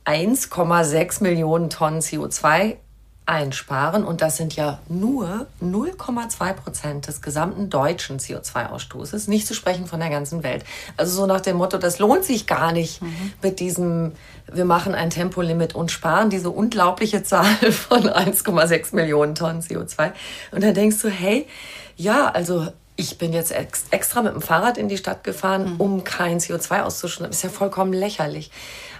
1,6 0.06 1.24
Millionen 1.24 1.70
Tonnen 1.70 2.00
CO2 2.00 2.78
einsparen. 3.26 4.04
Und 4.04 4.22
das 4.22 4.38
sind 4.38 4.56
ja 4.56 4.80
nur 4.90 5.48
0,2 5.62 6.54
Prozent 6.54 7.08
des 7.08 7.22
gesamten 7.22 7.70
deutschen 7.70 8.20
CO2-Ausstoßes, 8.20 9.30
nicht 9.30 9.48
zu 9.48 9.54
sprechen 9.54 9.88
von 9.88 10.00
der 10.00 10.10
ganzen 10.10 10.44
Welt. 10.44 10.66
Also 10.98 11.16
so 11.16 11.26
nach 11.26 11.42
dem 11.42 11.58
Motto, 11.58 11.78
das 11.78 12.00
lohnt 12.00 12.26
sich 12.26 12.48
gar 12.48 12.72
nicht 12.72 13.02
mhm. 13.02 13.34
mit 13.42 13.60
diesem, 13.60 14.12
wir 14.52 14.66
machen 14.66 14.94
ein 14.94 15.10
Tempolimit 15.10 15.76
und 15.76 15.92
sparen 15.92 16.30
diese 16.30 16.50
unglaubliche 16.50 17.24
Zahl 17.24 17.72
von 17.72 18.04
1,6 18.04 18.96
Millionen 18.96 19.36
Tonnen 19.36 19.62
CO2. 19.62 20.12
Und 20.52 20.64
dann 20.64 20.74
denkst 20.74 21.02
du, 21.02 21.10
hey, 21.10 21.48
ja, 21.96 22.28
also 22.28 22.68
ich 22.96 23.18
bin 23.18 23.34
jetzt 23.34 23.52
extra 23.92 24.22
mit 24.22 24.34
dem 24.34 24.42
Fahrrad 24.42 24.78
in 24.78 24.88
die 24.88 24.98
Stadt 24.98 25.24
gefahren, 25.24 25.74
mhm. 25.74 25.82
um 25.82 26.04
kein 26.04 26.40
CO2 26.40 26.84
auszustoßen. 26.84 27.26
Das 27.26 27.38
ist 27.38 27.44
ja 27.44 27.50
vollkommen 27.50 27.94
lächerlich. 27.94 28.52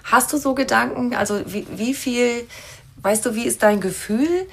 Hast 0.04 0.34
du 0.34 0.38
so 0.38 0.56
Gedanken? 0.56 1.14
Also 1.16 1.42
wie, 1.46 1.68
wie 1.76 1.94
viel 1.94 2.48
Weißt 3.04 3.26
du, 3.26 3.36
wie 3.36 3.44
ist 3.44 3.62
dein 3.62 3.82
Gefühl, 3.82 4.48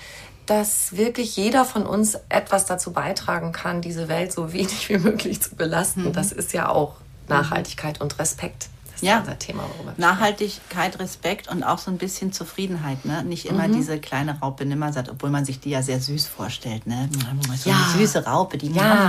dass 0.47 0.97
wirklich 0.97 1.37
jeder 1.37 1.65
von 1.65 1.87
uns 1.87 2.19
etwas 2.29 2.67
dazu 2.67 2.93
beitragen 2.93 3.53
kann, 3.53 3.81
diese 3.81 4.09
Welt 4.09 4.33
so 4.33 4.53
wenig 4.53 4.89
wie 4.89 4.99
möglich 4.99 5.41
zu 5.41 5.55
belasten? 5.55 6.05
Mhm. 6.05 6.13
Das 6.13 6.33
ist 6.33 6.53
ja 6.53 6.69
auch 6.69 6.97
Nachhaltigkeit 7.29 8.01
und 8.01 8.19
Respekt. 8.19 8.69
Das 8.87 8.97
ist 8.97 9.09
ja, 9.09 9.21
unser 9.21 9.39
Thema, 9.39 9.63
worüber 9.77 9.95
Nachhaltigkeit, 9.97 10.99
Respekt 10.99 11.47
und 11.47 11.63
auch 11.63 11.79
so 11.79 11.93
ein 11.93 11.99
bisschen 11.99 12.33
Zufriedenheit. 12.33 13.05
Ne? 13.05 13.23
Nicht 13.23 13.47
immer 13.47 13.69
mhm. 13.69 13.75
diese 13.75 14.01
kleine 14.01 14.41
Raupe 14.41 14.67
Nimmersatt, 14.67 15.09
obwohl 15.09 15.31
man 15.31 15.45
sich 15.45 15.61
die 15.61 15.71
ja 15.71 15.83
sehr 15.83 16.01
süß 16.01 16.27
vorstellt. 16.27 16.89
Ne? 16.89 17.09
So 17.57 17.71
ja. 17.71 17.77
eine 17.77 17.99
süße 17.99 18.25
Raupe, 18.27 18.59
die 18.59 18.73
ja. 18.73 19.09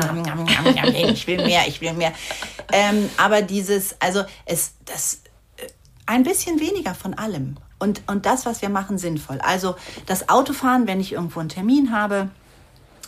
ich 1.10 1.26
will 1.26 1.38
mehr, 1.38 1.68
ich 1.68 1.82
will 1.82 1.94
mehr. 1.94 2.14
Ähm, 2.72 3.10
aber 3.18 3.42
dieses, 3.42 4.00
also 4.00 4.24
es, 4.46 4.74
das 4.86 5.22
äh, 5.58 5.68
ein 6.06 6.22
bisschen 6.22 6.60
weniger 6.60 6.94
von 6.94 7.16
allem 7.16 7.58
und, 7.82 8.02
und 8.08 8.26
das, 8.26 8.46
was 8.46 8.62
wir 8.62 8.70
machen, 8.70 8.98
sinnvoll. 8.98 9.40
Also 9.42 9.76
das 10.06 10.30
Autofahren, 10.30 10.88
wenn 10.88 11.00
ich 11.00 11.14
irgendwo 11.14 11.40
einen 11.40 11.50
Termin 11.50 11.92
habe, 11.92 12.30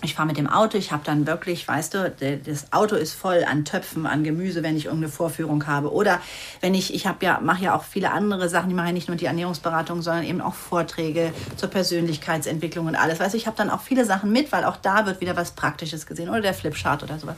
ich 0.04 0.16
fahre 0.16 0.28
mit 0.28 0.38
dem 0.38 0.50
Auto, 0.50 0.78
ich 0.78 0.92
habe 0.92 1.04
dann 1.06 1.26
wirklich, 1.28 1.66
weißt 1.66 1.94
du, 1.94 2.14
das 2.46 2.74
Auto 2.74 2.96
ist 2.96 3.14
voll 3.14 3.46
an 3.50 3.64
Töpfen, 3.64 4.06
an 4.06 4.24
Gemüse, 4.24 4.62
wenn 4.62 4.76
ich 4.76 4.86
irgendeine 4.86 5.12
Vorführung 5.12 5.66
habe. 5.66 5.94
Oder 5.94 6.20
wenn 6.60 6.74
ich, 6.74 6.94
ich 6.94 7.08
habe 7.08 7.24
ja, 7.26 7.40
mache 7.40 7.64
ja 7.64 7.76
auch 7.76 7.84
viele 7.84 8.12
andere 8.12 8.50
Sachen, 8.50 8.70
die 8.70 8.76
mache 8.76 8.88
ja 8.88 8.92
nicht 8.92 9.08
nur 9.08 9.16
die 9.16 9.26
Ernährungsberatung, 9.26 10.02
sondern 10.02 10.26
eben 10.26 10.42
auch 10.42 10.56
Vorträge 10.56 11.34
zur 11.56 11.70
Persönlichkeitsentwicklung 11.70 12.88
und 12.88 12.96
alles. 12.96 13.20
Weißt 13.20 13.34
du, 13.34 13.38
ich 13.38 13.48
habe 13.48 13.56
dann 13.56 13.70
auch 13.70 13.82
viele 13.82 14.04
Sachen 14.04 14.32
mit, 14.32 14.52
weil 14.52 14.66
auch 14.66 14.78
da 14.78 15.06
wird 15.06 15.22
wieder 15.22 15.38
was 15.38 15.52
Praktisches 15.52 16.06
gesehen 16.06 16.30
oder 16.30 16.42
der 16.42 16.54
Flipchart 16.54 17.04
oder 17.04 17.18
sowas. 17.18 17.38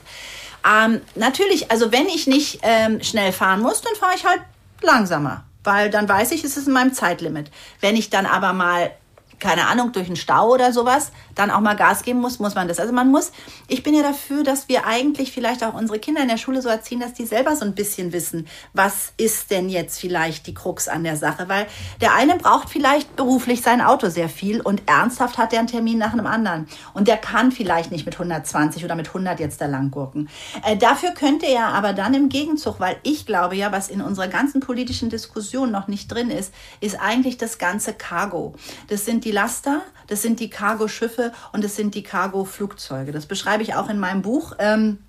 Ähm, 0.66 1.02
natürlich, 1.14 1.70
also 1.70 1.92
wenn 1.92 2.08
ich 2.08 2.26
nicht 2.26 2.60
ähm, 2.64 3.04
schnell 3.04 3.32
fahren 3.32 3.62
muss, 3.62 3.82
dann 3.82 3.94
fahre 3.94 4.16
ich 4.16 4.26
halt 4.26 4.42
langsamer 4.82 5.44
weil 5.66 5.90
dann 5.90 6.08
weiß 6.08 6.32
ich, 6.32 6.44
es 6.44 6.58
ist 6.58 6.68
in 6.68 6.74
meinem 6.74 6.94
Zeitlimit. 6.94 7.52
Wenn 7.82 7.96
ich 7.96 8.10
dann 8.10 8.26
aber 8.26 8.54
mal 8.54 8.92
keine 9.40 9.68
Ahnung, 9.68 9.92
durch 9.92 10.08
einen 10.08 10.16
Stau 10.16 10.54
oder 10.54 10.72
sowas, 10.72 11.12
dann 11.36 11.52
auch 11.52 11.60
mal 11.60 11.76
Gas 11.76 12.04
geben 12.04 12.20
muss, 12.20 12.40
muss 12.40 12.56
man 12.56 12.68
das. 12.68 12.80
Also 12.80 12.94
man 12.94 13.12
muss, 13.12 13.32
ich 13.68 13.84
bin 13.84 13.94
ja 13.94 14.04
dafür, 14.04 14.44
dass 14.44 14.70
wir 14.70 14.86
eigentlich 14.86 15.32
vielleicht 15.32 15.64
auch 15.64 15.74
unsere 15.74 16.00
Kinder 16.00 16.22
in 16.22 16.28
der 16.28 16.38
Schule 16.38 16.62
so 16.62 16.70
erziehen, 16.70 17.00
dass 17.00 17.14
die 17.14 17.26
selber 17.26 17.56
so 17.56 17.66
ein 17.66 17.76
bisschen 17.76 18.14
wissen, 18.14 18.48
was 18.74 19.14
ist 19.18 19.52
denn 19.52 19.70
jetzt 19.70 20.00
vielleicht 20.00 20.48
die 20.48 20.54
Krux 20.54 20.88
an 20.88 21.04
der 21.04 21.18
Sache, 21.18 21.50
weil 21.50 21.68
der 22.02 22.14
eine 22.14 22.36
braucht 22.38 22.70
vielleicht 22.70 23.16
beruflich 23.16 23.62
sein 23.62 23.82
Auto 23.82 24.10
sehr 24.10 24.30
viel 24.30 24.62
und 24.62 24.84
ernsthaft 24.86 25.38
hat 25.38 25.52
er 25.54 25.60
einen 25.60 25.68
Termin 25.68 25.98
nach 25.98 26.14
einem 26.14 26.28
anderen 26.28 26.68
und 26.94 27.08
der 27.08 27.18
kann 27.18 27.52
vielleicht 27.52 27.92
nicht 27.92 28.06
mit 28.06 28.16
120 28.16 28.86
oder 28.86 28.96
mit 28.96 29.08
100 29.08 29.40
jetzt 29.40 29.60
da 29.60 29.66
lang 29.66 29.92
gurken. 29.92 30.30
Äh, 30.64 30.78
dafür 30.78 31.12
könnte 31.12 31.46
er 31.46 31.68
aber 31.68 31.94
dann 31.94 32.14
im 32.14 32.30
Gegenzug, 32.30 32.80
weil 32.80 32.98
ich 33.04 33.26
glaube 33.26 33.56
ja, 33.56 33.72
was 33.72 33.90
in 33.90 34.02
unserer 34.02 34.28
ganzen 34.28 34.62
politischen 34.62 35.10
Diskussion 35.10 35.72
noch 35.72 35.88
nicht 35.88 36.12
drin 36.12 36.30
ist, 36.30 36.54
ist 36.80 37.00
eigentlich 37.00 37.38
das 37.38 37.58
ganze 37.58 37.94
Cargo. 37.94 38.54
Das 38.88 39.06
sind 39.06 39.25
die 39.26 39.32
Laster, 39.32 39.82
das 40.08 40.22
sind 40.22 40.40
die 40.40 40.50
Cargo-Schiffe 40.50 41.34
und 41.52 41.64
das 41.64 41.76
sind 41.76 41.96
die 41.96 42.04
Cargo-Flugzeuge. 42.04 43.12
Das 43.12 43.26
beschreibe 43.26 43.64
ich 43.64 43.76
auch 43.76 43.90
in 43.90 44.00
meinem 44.00 44.22
Buch. 44.22 44.54
Ähm, 44.60 45.00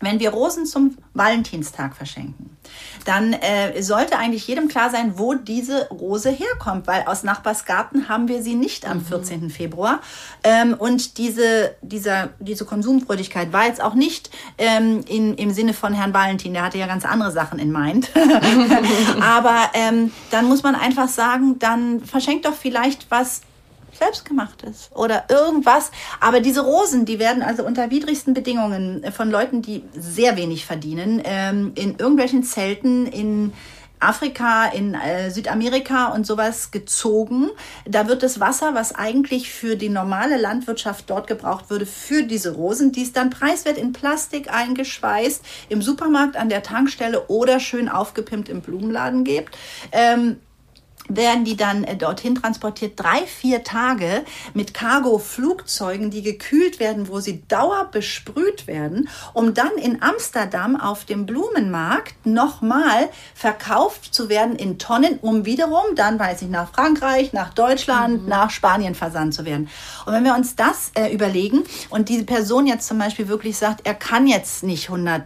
wenn 0.00 0.20
wir 0.20 0.30
Rosen 0.30 0.66
zum 0.66 0.98
Valentinstag 1.14 1.96
verschenken, 1.96 2.54
dann 3.06 3.32
äh, 3.32 3.80
sollte 3.82 4.18
eigentlich 4.18 4.46
jedem 4.46 4.68
klar 4.68 4.90
sein, 4.90 5.14
wo 5.16 5.32
diese 5.34 5.88
Rose 5.88 6.28
herkommt, 6.28 6.86
weil 6.86 7.04
aus 7.06 7.22
Nachbarsgarten 7.22 8.08
haben 8.08 8.28
wir 8.28 8.42
sie 8.42 8.56
nicht 8.56 8.86
am 8.86 9.02
14. 9.02 9.44
Mhm. 9.44 9.50
Februar. 9.50 10.00
Ähm, 10.44 10.74
und 10.74 11.16
diese, 11.16 11.74
dieser, 11.80 12.30
diese 12.40 12.66
Konsumfreudigkeit 12.66 13.54
war 13.54 13.66
jetzt 13.66 13.82
auch 13.82 13.94
nicht 13.94 14.30
ähm, 14.58 15.02
in, 15.08 15.34
im 15.34 15.50
Sinne 15.52 15.72
von 15.72 15.94
Herrn 15.94 16.12
Valentin, 16.12 16.52
der 16.52 16.64
hatte 16.64 16.76
ja 16.76 16.86
ganz 16.86 17.06
andere 17.06 17.32
Sachen 17.32 17.58
in 17.58 17.72
Mind. 17.72 18.10
Aber 19.22 19.70
ähm, 19.72 20.12
dann 20.30 20.44
muss 20.44 20.62
man 20.62 20.74
einfach 20.74 21.08
sagen, 21.08 21.58
dann 21.58 22.00
verschenkt 22.04 22.44
doch 22.44 22.54
vielleicht 22.54 23.10
was 23.10 23.40
selbstgemachtes 23.96 24.90
oder 24.94 25.24
irgendwas. 25.28 25.90
Aber 26.20 26.40
diese 26.40 26.60
Rosen, 26.60 27.04
die 27.04 27.18
werden 27.18 27.42
also 27.42 27.64
unter 27.64 27.90
widrigsten 27.90 28.34
Bedingungen 28.34 29.04
von 29.12 29.30
Leuten, 29.30 29.62
die 29.62 29.84
sehr 29.96 30.36
wenig 30.36 30.66
verdienen, 30.66 31.22
ähm, 31.24 31.72
in 31.74 31.98
irgendwelchen 31.98 32.42
Zelten 32.42 33.06
in 33.06 33.52
Afrika, 33.98 34.66
in 34.66 34.94
äh, 34.94 35.30
Südamerika 35.30 36.08
und 36.08 36.26
sowas 36.26 36.70
gezogen. 36.70 37.50
Da 37.86 38.08
wird 38.08 38.22
das 38.22 38.40
Wasser, 38.40 38.74
was 38.74 38.94
eigentlich 38.94 39.50
für 39.50 39.76
die 39.76 39.88
normale 39.88 40.36
Landwirtschaft 40.36 41.08
dort 41.08 41.26
gebraucht 41.26 41.70
würde, 41.70 41.86
für 41.86 42.22
diese 42.22 42.54
Rosen, 42.54 42.92
die 42.92 43.02
es 43.02 43.12
dann 43.12 43.30
preiswert 43.30 43.78
in 43.78 43.92
Plastik 43.92 44.52
eingeschweißt, 44.52 45.42
im 45.70 45.80
Supermarkt, 45.80 46.36
an 46.36 46.50
der 46.50 46.62
Tankstelle 46.62 47.26
oder 47.28 47.58
schön 47.58 47.88
aufgepimpt 47.88 48.48
im 48.48 48.60
Blumenladen 48.60 49.24
gibt. 49.24 49.56
Ähm, 49.92 50.40
werden 51.08 51.44
die 51.44 51.56
dann 51.56 51.84
äh, 51.84 51.96
dorthin 51.96 52.34
transportiert, 52.34 52.98
drei, 52.98 53.26
vier 53.26 53.64
Tage 53.64 54.24
mit 54.54 54.74
Cargo-Flugzeugen, 54.74 56.10
die 56.10 56.22
gekühlt 56.22 56.80
werden, 56.80 57.08
wo 57.08 57.20
sie 57.20 57.42
dauerbesprüht 57.48 58.66
werden, 58.66 59.08
um 59.32 59.54
dann 59.54 59.76
in 59.76 60.02
Amsterdam 60.02 60.80
auf 60.80 61.04
dem 61.04 61.26
Blumenmarkt 61.26 62.26
nochmal 62.26 63.08
verkauft 63.34 64.14
zu 64.14 64.28
werden 64.28 64.56
in 64.56 64.78
Tonnen, 64.78 65.18
um 65.20 65.44
wiederum 65.44 65.94
dann, 65.94 66.18
weiß 66.18 66.42
ich, 66.42 66.48
nach 66.48 66.72
Frankreich, 66.72 67.32
nach 67.32 67.54
Deutschland, 67.54 68.22
mhm. 68.22 68.28
nach 68.28 68.50
Spanien 68.50 68.94
versandt 68.94 69.34
zu 69.34 69.44
werden. 69.44 69.68
Und 70.04 70.12
wenn 70.12 70.24
wir 70.24 70.34
uns 70.34 70.56
das 70.56 70.90
äh, 70.94 71.12
überlegen 71.12 71.64
und 71.90 72.08
diese 72.08 72.24
Person 72.24 72.66
jetzt 72.66 72.86
zum 72.86 72.98
Beispiel 72.98 73.28
wirklich 73.28 73.56
sagt, 73.56 73.86
er 73.86 73.94
kann 73.94 74.26
jetzt 74.26 74.62
nicht 74.62 74.88
100 74.88 75.22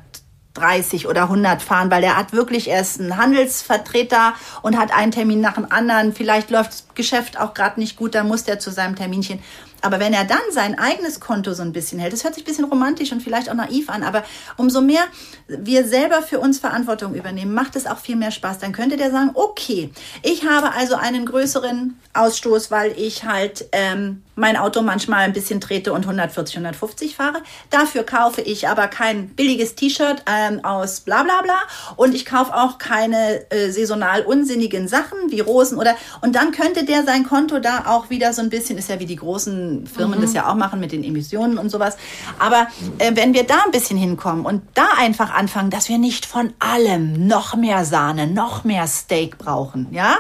30 0.55 1.07
oder 1.07 1.23
100 1.25 1.63
fahren, 1.63 1.91
weil 1.91 2.03
er 2.03 2.17
hat 2.17 2.33
wirklich 2.33 2.69
erst 2.69 3.01
einen 3.01 3.17
Handelsvertreter 3.17 4.35
und 4.63 4.77
hat 4.77 4.93
einen 4.93 5.13
Termin 5.13 5.41
nach 5.41 5.55
dem 5.55 5.71
anderen. 5.71 6.13
Vielleicht 6.13 6.51
läuft 6.51 6.73
das 6.73 6.87
Geschäft 6.95 7.39
auch 7.39 7.55
gerade 7.55 7.79
nicht 7.79 7.97
gut, 7.97 8.15
dann 8.15 8.29
muss 8.29 8.45
der 8.45 8.59
zu 8.59 8.71
seinem 8.71 8.97
Terminchen. 8.97 9.41
Aber 9.83 10.01
wenn 10.01 10.13
er 10.13 10.25
dann 10.25 10.39
sein 10.51 10.79
eigenes 10.79 11.21
Konto 11.21 11.53
so 11.55 11.63
ein 11.63 11.73
bisschen 11.73 11.99
hält, 11.99 12.13
das 12.13 12.25
hört 12.25 12.35
sich 12.35 12.45
ein 12.45 12.47
bisschen 12.47 12.65
romantisch 12.65 13.13
und 13.13 13.23
vielleicht 13.23 13.51
auch 13.51 13.55
naiv 13.55 13.89
an, 13.89 14.03
aber 14.03 14.25
umso 14.57 14.81
mehr 14.81 15.03
wir 15.49 15.87
selber 15.87 16.23
für 16.23 16.41
uns 16.41 16.59
Verantwortung 16.59 17.15
übernehmen, 17.15 17.55
macht 17.55 17.77
es 17.77 17.87
auch 17.87 17.99
viel 17.99 18.17
mehr 18.17 18.31
Spaß. 18.31 18.59
Dann 18.59 18.73
könnte 18.73 18.97
der 18.97 19.11
sagen, 19.11 19.31
okay, 19.35 19.91
ich 20.23 20.45
habe 20.45 20.73
also 20.73 20.95
einen 20.95 21.27
größeren 21.27 21.99
Ausstoß, 22.13 22.71
weil 22.71 22.93
ich 22.97 23.25
halt 23.25 23.67
ähm, 23.73 24.23
mein 24.35 24.57
Auto 24.57 24.83
manchmal 24.83 25.21
ein 25.21 25.33
bisschen 25.33 25.61
trete 25.61 25.93
und 25.93 26.03
140, 26.03 26.57
150 26.57 27.15
fahre. 27.15 27.43
Dafür 27.69 28.03
kaufe 28.05 28.41
ich 28.41 28.69
aber 28.69 28.89
kein 28.89 29.29
billiges 29.29 29.75
T-Shirt 29.75 30.25
ähm, 30.27 30.65
aus 30.65 31.01
bla 31.01 31.23
bla 31.23 31.43
bla 31.43 31.59
und 31.97 32.15
ich 32.15 32.25
kaufe 32.25 32.55
auch 32.55 32.79
keine 32.79 33.51
äh, 33.51 33.71
saisonal 33.71 34.23
unsinnigen 34.23 34.89
Sachen 34.89 35.19
wie 35.29 35.41
Rosen 35.41 35.79
oder 35.79 35.95
und 36.23 36.35
dann 36.35 36.53
könnte 36.53 36.85
der 36.85 37.05
sein 37.05 37.25
Konto 37.25 37.61
da 37.61 37.85
auch 37.87 38.11
wieder 38.11 38.33
so 38.33 38.43
ein 38.43 38.51
bisschen, 38.51 38.79
ist 38.79 38.89
ja 38.89 38.99
wie 38.99 39.07
die 39.07 39.17
großen 39.17 39.70
Firmen 39.87 40.19
mhm. 40.19 40.23
das 40.23 40.33
ja 40.33 40.51
auch 40.51 40.55
machen 40.55 40.81
mit 40.81 40.93
den 40.93 41.05
Emissionen 41.05 41.59
und 41.59 41.71
sowas. 41.71 41.97
Aber 42.39 42.67
äh, 42.99 43.13
wenn 43.15 43.35
wir 43.35 43.45
da 43.45 43.63
ein 43.65 43.71
bisschen 43.71 43.99
hinkommen 43.99 44.45
und 44.45 44.63
da 44.75 44.87
einfach 44.99 45.33
anfangen, 45.33 45.71
dass 45.71 45.89
wir 45.89 45.99
nicht 45.99 46.27
von 46.27 46.53
allem 46.59 47.27
noch 47.27 47.57
mehr 47.57 47.85
Sahne, 47.85 48.27
noch 48.27 48.65
mehr 48.65 48.87
Steak 48.87 49.39
brauchen, 49.39 49.89
ja, 49.91 50.17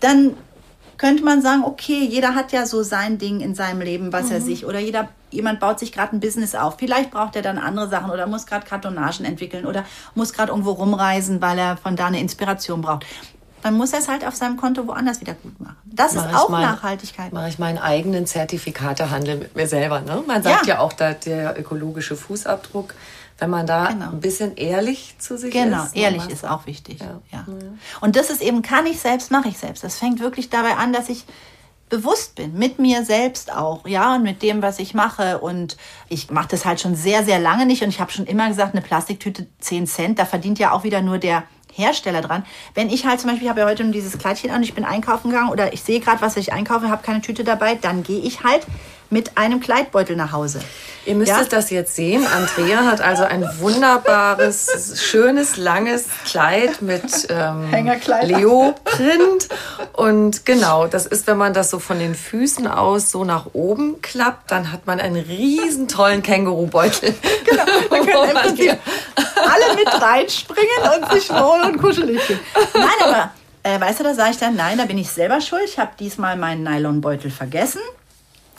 dann 0.00 0.34
könnte 0.98 1.24
man 1.24 1.42
sagen, 1.42 1.64
okay, 1.64 2.06
jeder 2.08 2.36
hat 2.36 2.52
ja 2.52 2.64
so 2.64 2.84
sein 2.84 3.18
Ding 3.18 3.40
in 3.40 3.56
seinem 3.56 3.80
Leben, 3.80 4.12
was 4.12 4.26
mhm. 4.26 4.32
er 4.32 4.40
sich 4.40 4.66
oder 4.66 4.78
jeder 4.78 5.08
jemand 5.32 5.60
baut 5.60 5.78
sich 5.78 5.92
gerade 5.92 6.14
ein 6.14 6.20
Business 6.20 6.54
auf. 6.54 6.76
Vielleicht 6.78 7.10
braucht 7.10 7.34
er 7.34 7.42
dann 7.42 7.58
andere 7.58 7.88
Sachen 7.88 8.10
oder 8.10 8.26
muss 8.26 8.46
gerade 8.46 8.66
Kartonagen 8.66 9.24
entwickeln 9.24 9.66
oder 9.66 9.84
muss 10.14 10.32
gerade 10.32 10.52
irgendwo 10.52 10.72
rumreisen, 10.72 11.40
weil 11.40 11.58
er 11.58 11.76
von 11.76 11.96
da 11.96 12.06
eine 12.06 12.20
Inspiration 12.20 12.82
braucht. 12.82 13.06
Dann 13.62 13.74
muss 13.74 13.92
er 13.92 14.00
es 14.00 14.08
halt 14.08 14.26
auf 14.26 14.34
seinem 14.34 14.56
Konto 14.56 14.86
woanders 14.86 15.20
wieder 15.20 15.34
gut 15.34 15.58
machen. 15.60 15.76
Das 15.84 16.14
mach 16.14 16.28
ist 16.28 16.36
auch 16.36 16.48
mein, 16.48 16.62
Nachhaltigkeit. 16.62 17.32
Mache 17.32 17.48
ich 17.48 17.58
meinen 17.58 17.78
eigenen 17.78 18.26
Zertifikatehandel 18.26 19.36
mit 19.36 19.56
mir 19.56 19.66
selber. 19.66 20.00
Ne? 20.00 20.22
Man 20.26 20.42
sagt 20.42 20.66
ja, 20.66 20.74
ja 20.74 20.80
auch, 20.80 20.92
da 20.92 21.12
der 21.12 21.58
ökologische 21.58 22.16
Fußabdruck 22.16 22.94
wenn 23.42 23.50
man 23.50 23.66
da 23.66 23.86
genau. 23.86 24.10
ein 24.10 24.20
bisschen 24.20 24.56
ehrlich 24.56 25.16
zu 25.18 25.36
sich 25.36 25.52
genau, 25.52 25.82
ist. 25.82 25.94
Genau, 25.94 26.04
ehrlich 26.04 26.28
ist 26.28 26.46
auch 26.46 26.66
wichtig. 26.66 27.00
Ja. 27.00 27.20
ja. 27.32 27.44
Und 28.00 28.14
das 28.14 28.30
ist 28.30 28.40
eben, 28.40 28.62
kann 28.62 28.86
ich 28.86 29.00
selbst, 29.00 29.32
mache 29.32 29.48
ich 29.48 29.58
selbst. 29.58 29.82
Das 29.82 29.98
fängt 29.98 30.20
wirklich 30.20 30.48
dabei 30.48 30.76
an, 30.76 30.92
dass 30.92 31.08
ich 31.08 31.24
bewusst 31.88 32.36
bin, 32.36 32.54
mit 32.54 32.78
mir 32.78 33.04
selbst 33.04 33.52
auch, 33.52 33.86
ja, 33.86 34.14
und 34.14 34.22
mit 34.22 34.42
dem, 34.42 34.62
was 34.62 34.78
ich 34.78 34.94
mache. 34.94 35.38
Und 35.38 35.76
ich 36.08 36.30
mache 36.30 36.48
das 36.48 36.64
halt 36.64 36.80
schon 36.80 36.94
sehr, 36.94 37.24
sehr 37.24 37.40
lange 37.40 37.66
nicht. 37.66 37.82
Und 37.82 37.88
ich 37.88 38.00
habe 38.00 38.12
schon 38.12 38.26
immer 38.26 38.48
gesagt, 38.48 38.74
eine 38.74 38.80
Plastiktüte 38.80 39.48
10 39.58 39.86
Cent, 39.88 40.18
da 40.18 40.24
verdient 40.24 40.60
ja 40.60 40.70
auch 40.70 40.84
wieder 40.84 41.02
nur 41.02 41.18
der 41.18 41.42
Hersteller 41.72 42.20
dran. 42.20 42.44
Wenn 42.74 42.90
ich 42.90 43.06
halt 43.06 43.20
zum 43.20 43.30
Beispiel, 43.30 43.46
ich 43.46 43.50
habe 43.50 43.60
ja 43.60 43.66
heute 43.66 43.84
dieses 43.86 44.18
Kleidchen 44.18 44.50
an, 44.50 44.62
ich 44.62 44.74
bin 44.74 44.84
einkaufen 44.84 45.30
gegangen 45.30 45.50
oder 45.50 45.72
ich 45.72 45.82
sehe 45.82 46.00
gerade, 46.00 46.22
was 46.22 46.36
ich 46.36 46.52
einkaufe, 46.52 46.90
habe 46.90 47.02
keine 47.02 47.20
Tüte 47.20 47.44
dabei, 47.44 47.74
dann 47.74 48.02
gehe 48.02 48.20
ich 48.20 48.44
halt 48.44 48.66
mit 49.12 49.36
einem 49.36 49.60
Kleidbeutel 49.60 50.16
nach 50.16 50.32
Hause. 50.32 50.60
Ihr 51.04 51.14
müsstet 51.16 51.38
Ja? 51.52 51.58
das 51.58 51.70
jetzt 51.70 51.96
sehen. 51.96 52.24
Andrea 52.26 52.84
hat 52.84 53.00
also 53.00 53.24
ein 53.24 53.46
wunderbares, 53.58 55.00
schönes, 55.02 55.56
langes 55.56 56.04
Kleid 56.24 56.80
mit 56.80 57.26
ähm. 57.28 57.70
Leoprint. 58.22 59.48
Und 59.92 60.46
genau, 60.46 60.86
das 60.86 61.06
ist, 61.06 61.26
wenn 61.26 61.36
man 61.38 61.52
das 61.54 61.70
so 61.70 61.78
von 61.78 61.98
den 61.98 62.14
Füßen 62.14 62.66
aus 62.68 63.10
so 63.10 63.24
nach 63.24 63.46
oben 63.52 64.00
klappt, 64.00 64.50
dann 64.50 64.72
hat 64.72 64.86
man 64.86 65.00
einen 65.00 65.16
riesen 65.16 65.88
tollen 65.88 66.22
Kängurubeutel. 66.22 67.14
Genau, 67.44 67.64
da 67.90 67.98
können 67.98 68.32
man 68.34 68.56
hier- 68.56 68.78
alle 69.16 69.76
mit 69.76 69.88
reinspringen 70.02 70.70
und 71.00 71.12
sich 71.12 71.28
wohl 71.30 71.62
und 71.66 71.78
kuschelig 71.78 72.20
fühlen. 72.22 72.40
Nein, 72.74 72.86
aber 73.02 73.30
äh, 73.64 73.80
weißt 73.80 74.00
du, 74.00 74.04
da 74.04 74.14
sage 74.14 74.30
ich 74.30 74.38
dann, 74.38 74.54
nein, 74.54 74.78
da 74.78 74.84
bin 74.84 74.98
ich 74.98 75.10
selber 75.10 75.40
schuld. 75.40 75.62
Ich 75.66 75.78
habe 75.80 75.90
diesmal 75.98 76.36
meinen 76.36 76.62
Nylonbeutel 76.62 77.30
vergessen 77.30 77.80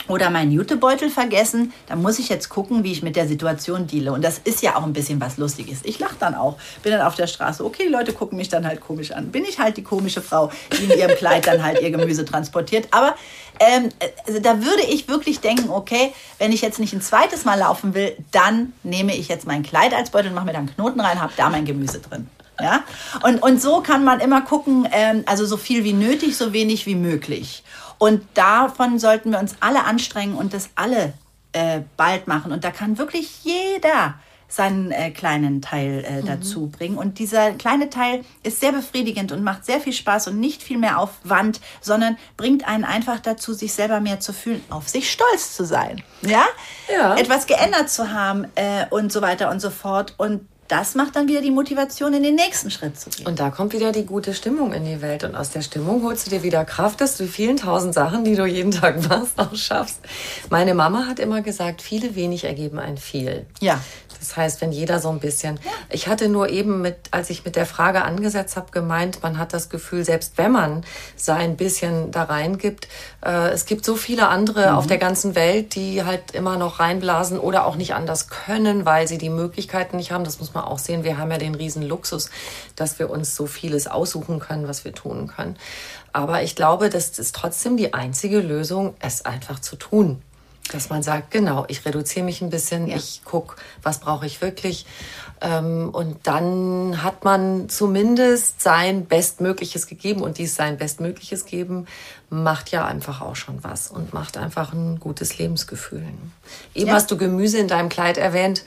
oder 0.07 0.29
meinen 0.29 0.51
Jutebeutel 0.51 1.09
vergessen. 1.09 1.73
Da 1.87 1.95
muss 1.95 2.19
ich 2.19 2.29
jetzt 2.29 2.49
gucken, 2.49 2.83
wie 2.83 2.91
ich 2.91 3.03
mit 3.03 3.15
der 3.15 3.27
Situation 3.27 3.87
deale. 3.87 4.11
Und 4.11 4.23
das 4.23 4.39
ist 4.43 4.61
ja 4.61 4.75
auch 4.75 4.83
ein 4.83 4.93
bisschen 4.93 5.21
was 5.21 5.37
Lustiges. 5.37 5.79
Ich 5.83 5.99
lache 5.99 6.15
dann 6.19 6.35
auch. 6.35 6.57
Bin 6.81 6.91
dann 6.91 7.01
auf 7.01 7.15
der 7.15 7.27
Straße. 7.27 7.63
Okay, 7.63 7.87
Leute 7.87 8.13
gucken 8.13 8.37
mich 8.37 8.49
dann 8.49 8.65
halt 8.65 8.81
komisch 8.81 9.11
an. 9.11 9.31
Bin 9.31 9.45
ich 9.45 9.59
halt 9.59 9.77
die 9.77 9.83
komische 9.83 10.21
Frau, 10.21 10.51
die 10.77 10.83
in 10.85 10.97
ihrem 10.97 11.15
Kleid 11.15 11.47
dann 11.47 11.63
halt 11.63 11.81
ihr 11.81 11.91
Gemüse 11.91 12.25
transportiert. 12.25 12.87
Aber 12.91 13.15
ähm, 13.59 13.89
also 14.27 14.39
da 14.39 14.61
würde 14.61 14.83
ich 14.89 15.07
wirklich 15.07 15.39
denken, 15.39 15.69
okay, 15.69 16.13
wenn 16.37 16.51
ich 16.51 16.61
jetzt 16.61 16.79
nicht 16.79 16.93
ein 16.93 17.01
zweites 17.01 17.45
Mal 17.45 17.59
laufen 17.59 17.93
will, 17.93 18.15
dann 18.31 18.73
nehme 18.83 19.15
ich 19.15 19.27
jetzt 19.27 19.47
mein 19.47 19.63
Kleid 19.63 19.93
als 19.93 20.09
Beutel 20.09 20.29
und 20.29 20.35
mache 20.35 20.45
mir 20.45 20.53
dann 20.53 20.73
Knoten 20.73 20.99
rein, 20.99 21.21
habe 21.21 21.33
da 21.37 21.49
mein 21.49 21.65
Gemüse 21.65 21.99
drin. 21.99 22.27
Ja? 22.59 22.83
Und, 23.23 23.41
und 23.41 23.61
so 23.61 23.81
kann 23.81 24.03
man 24.03 24.19
immer 24.19 24.41
gucken, 24.41 24.87
ähm, 24.91 25.23
also 25.25 25.45
so 25.45 25.57
viel 25.57 25.83
wie 25.83 25.93
nötig, 25.93 26.37
so 26.37 26.53
wenig 26.53 26.85
wie 26.85 26.95
möglich. 26.95 27.63
Und 27.97 28.23
davon 28.33 28.99
sollten 28.99 29.31
wir 29.31 29.39
uns 29.39 29.55
alle 29.59 29.85
anstrengen 29.85 30.35
und 30.35 30.53
das 30.53 30.69
alle 30.75 31.13
äh, 31.53 31.81
bald 31.97 32.27
machen. 32.27 32.51
Und 32.51 32.63
da 32.63 32.71
kann 32.71 32.97
wirklich 32.97 33.43
jeder 33.43 34.15
seinen 34.53 34.91
äh, 34.91 35.09
kleinen 35.09 35.63
Teil 35.63 36.05
äh, 36.05 36.21
dazu 36.23 36.67
bringen. 36.67 36.97
Und 36.97 37.17
dieser 37.17 37.53
kleine 37.53 37.89
Teil 37.89 38.23
ist 38.43 38.59
sehr 38.59 38.71
befriedigend 38.71 39.31
und 39.31 39.43
macht 39.43 39.65
sehr 39.65 39.79
viel 39.79 39.93
Spaß 39.93 40.27
und 40.27 40.39
nicht 40.39 40.61
viel 40.61 40.77
mehr 40.77 40.99
Aufwand, 40.99 41.59
sondern 41.81 42.17
bringt 42.37 42.67
einen 42.67 42.83
einfach 42.83 43.19
dazu, 43.19 43.53
sich 43.53 43.73
selber 43.73 43.99
mehr 43.99 44.19
zu 44.19 44.31
fühlen, 44.31 44.63
auf 44.69 44.89
sich 44.89 45.11
stolz 45.11 45.55
zu 45.55 45.65
sein. 45.65 46.03
Ja? 46.21 46.45
Ja. 46.93 47.15
Etwas 47.15 47.47
geändert 47.47 47.89
zu 47.89 48.11
haben 48.11 48.45
äh, 48.53 48.85
und 48.91 49.11
so 49.11 49.23
weiter 49.23 49.49
und 49.49 49.59
so 49.59 49.71
fort. 49.71 50.13
Und 50.17 50.47
das 50.73 50.95
macht 50.95 51.15
dann 51.15 51.27
wieder 51.27 51.41
die 51.41 51.51
Motivation, 51.51 52.15
in 52.15 52.23
den 52.23 52.33
nächsten 52.33 52.71
Schritt 52.71 52.99
zu 52.99 53.11
gehen. 53.11 53.27
Und 53.27 53.39
da 53.39 53.51
kommt 53.51 53.73
wieder 53.73 53.91
die 53.91 54.07
gute 54.07 54.33
Stimmung 54.33 54.73
in 54.73 54.83
die 54.85 55.03
Welt. 55.03 55.23
Und 55.23 55.35
aus 55.35 55.51
der 55.51 55.61
Stimmung 55.61 56.01
holst 56.01 56.25
du 56.25 56.31
dir 56.31 56.41
wieder 56.41 56.65
Kraft, 56.65 56.99
dass 56.99 57.15
du 57.15 57.25
die 57.25 57.29
vielen 57.29 57.57
tausend 57.57 57.93
Sachen, 57.93 58.23
die 58.23 58.35
du 58.35 58.43
jeden 58.47 58.71
Tag 58.71 59.07
machst, 59.07 59.37
auch 59.37 59.55
schaffst. 59.55 59.99
Meine 60.49 60.73
Mama 60.73 61.05
hat 61.05 61.19
immer 61.19 61.43
gesagt, 61.43 61.83
viele 61.83 62.15
wenig 62.15 62.45
ergeben 62.45 62.79
ein 62.79 62.97
viel. 62.97 63.45
Ja. 63.59 63.79
Das 64.23 64.37
heißt, 64.37 64.61
wenn 64.61 64.71
jeder 64.71 64.99
so 64.99 65.09
ein 65.09 65.19
bisschen. 65.19 65.59
Ich 65.89 66.07
hatte 66.07 66.29
nur 66.29 66.47
eben 66.47 66.81
mit, 66.81 66.95
als 67.11 67.29
ich 67.29 67.43
mit 67.43 67.57
der 67.57 67.65
Frage 67.65 68.03
angesetzt 68.03 68.55
habe, 68.55 68.71
gemeint, 68.71 69.21
man 69.21 69.37
hat 69.37 69.51
das 69.51 69.67
Gefühl, 69.67 70.05
selbst 70.05 70.37
wenn 70.37 70.53
man 70.53 70.85
sein 71.17 71.57
bisschen 71.57 72.11
da 72.11 72.23
reingibt, 72.23 72.87
äh, 73.25 73.49
es 73.49 73.65
gibt 73.65 73.83
so 73.83 73.97
viele 73.97 74.29
andere 74.29 74.75
auf 74.75 74.87
der 74.87 74.97
ganzen 74.97 75.35
Welt, 75.35 75.75
die 75.75 76.05
halt 76.05 76.31
immer 76.31 76.55
noch 76.55 76.79
reinblasen 76.79 77.37
oder 77.37 77.65
auch 77.65 77.75
nicht 77.75 77.95
anders 77.95 78.29
können, 78.29 78.85
weil 78.85 79.09
sie 79.09 79.17
die 79.17 79.29
Möglichkeiten 79.29 79.97
nicht 79.97 80.13
haben. 80.13 80.23
Das 80.23 80.39
muss 80.39 80.53
man 80.53 80.63
auch 80.63 80.79
sehen. 80.79 81.03
Wir 81.03 81.17
haben 81.17 81.29
ja 81.29 81.37
den 81.37 81.53
riesen 81.53 81.83
Luxus, 81.83 82.29
dass 82.77 82.99
wir 82.99 83.09
uns 83.09 83.35
so 83.35 83.45
vieles 83.45 83.87
aussuchen 83.87 84.39
können, 84.39 84.69
was 84.69 84.85
wir 84.85 84.93
tun 84.93 85.27
können. 85.27 85.57
Aber 86.13 86.43
ich 86.43 86.55
glaube, 86.55 86.89
das 86.89 87.19
ist 87.19 87.35
trotzdem 87.35 87.75
die 87.75 87.93
einzige 87.93 88.39
Lösung, 88.39 88.93
es 88.99 89.25
einfach 89.25 89.59
zu 89.59 89.75
tun. 89.75 90.21
Dass 90.71 90.89
man 90.89 91.03
sagt, 91.03 91.31
genau, 91.31 91.65
ich 91.67 91.85
reduziere 91.85 92.25
mich 92.25 92.41
ein 92.41 92.49
bisschen, 92.49 92.87
ich 92.87 93.21
guck, 93.25 93.57
was 93.81 93.99
brauche 93.99 94.25
ich 94.25 94.41
wirklich. 94.41 94.85
Ähm, 95.41 95.89
und 95.91 96.25
dann 96.25 97.03
hat 97.03 97.25
man 97.25 97.67
zumindest 97.67 98.61
sein 98.61 99.05
Bestmögliches 99.05 99.87
gegeben. 99.87 100.21
Und 100.21 100.37
dies 100.37 100.55
sein 100.55 100.77
Bestmögliches 100.77 101.45
geben 101.45 101.85
macht 102.33 102.71
ja 102.71 102.85
einfach 102.85 103.21
auch 103.21 103.35
schon 103.35 103.63
was 103.63 103.89
und 103.89 104.11
macht 104.13 104.37
einfach 104.37 104.73
ein 104.73 104.99
gutes 104.99 105.37
Lebensgefühl. 105.37 106.03
Eben 106.73 106.87
Ja. 106.87 106.95
hast 106.95 107.11
du 107.11 107.17
Gemüse 107.17 107.59
in 107.59 107.67
deinem 107.67 107.89
Kleid 107.89 108.17
erwähnt. 108.17 108.63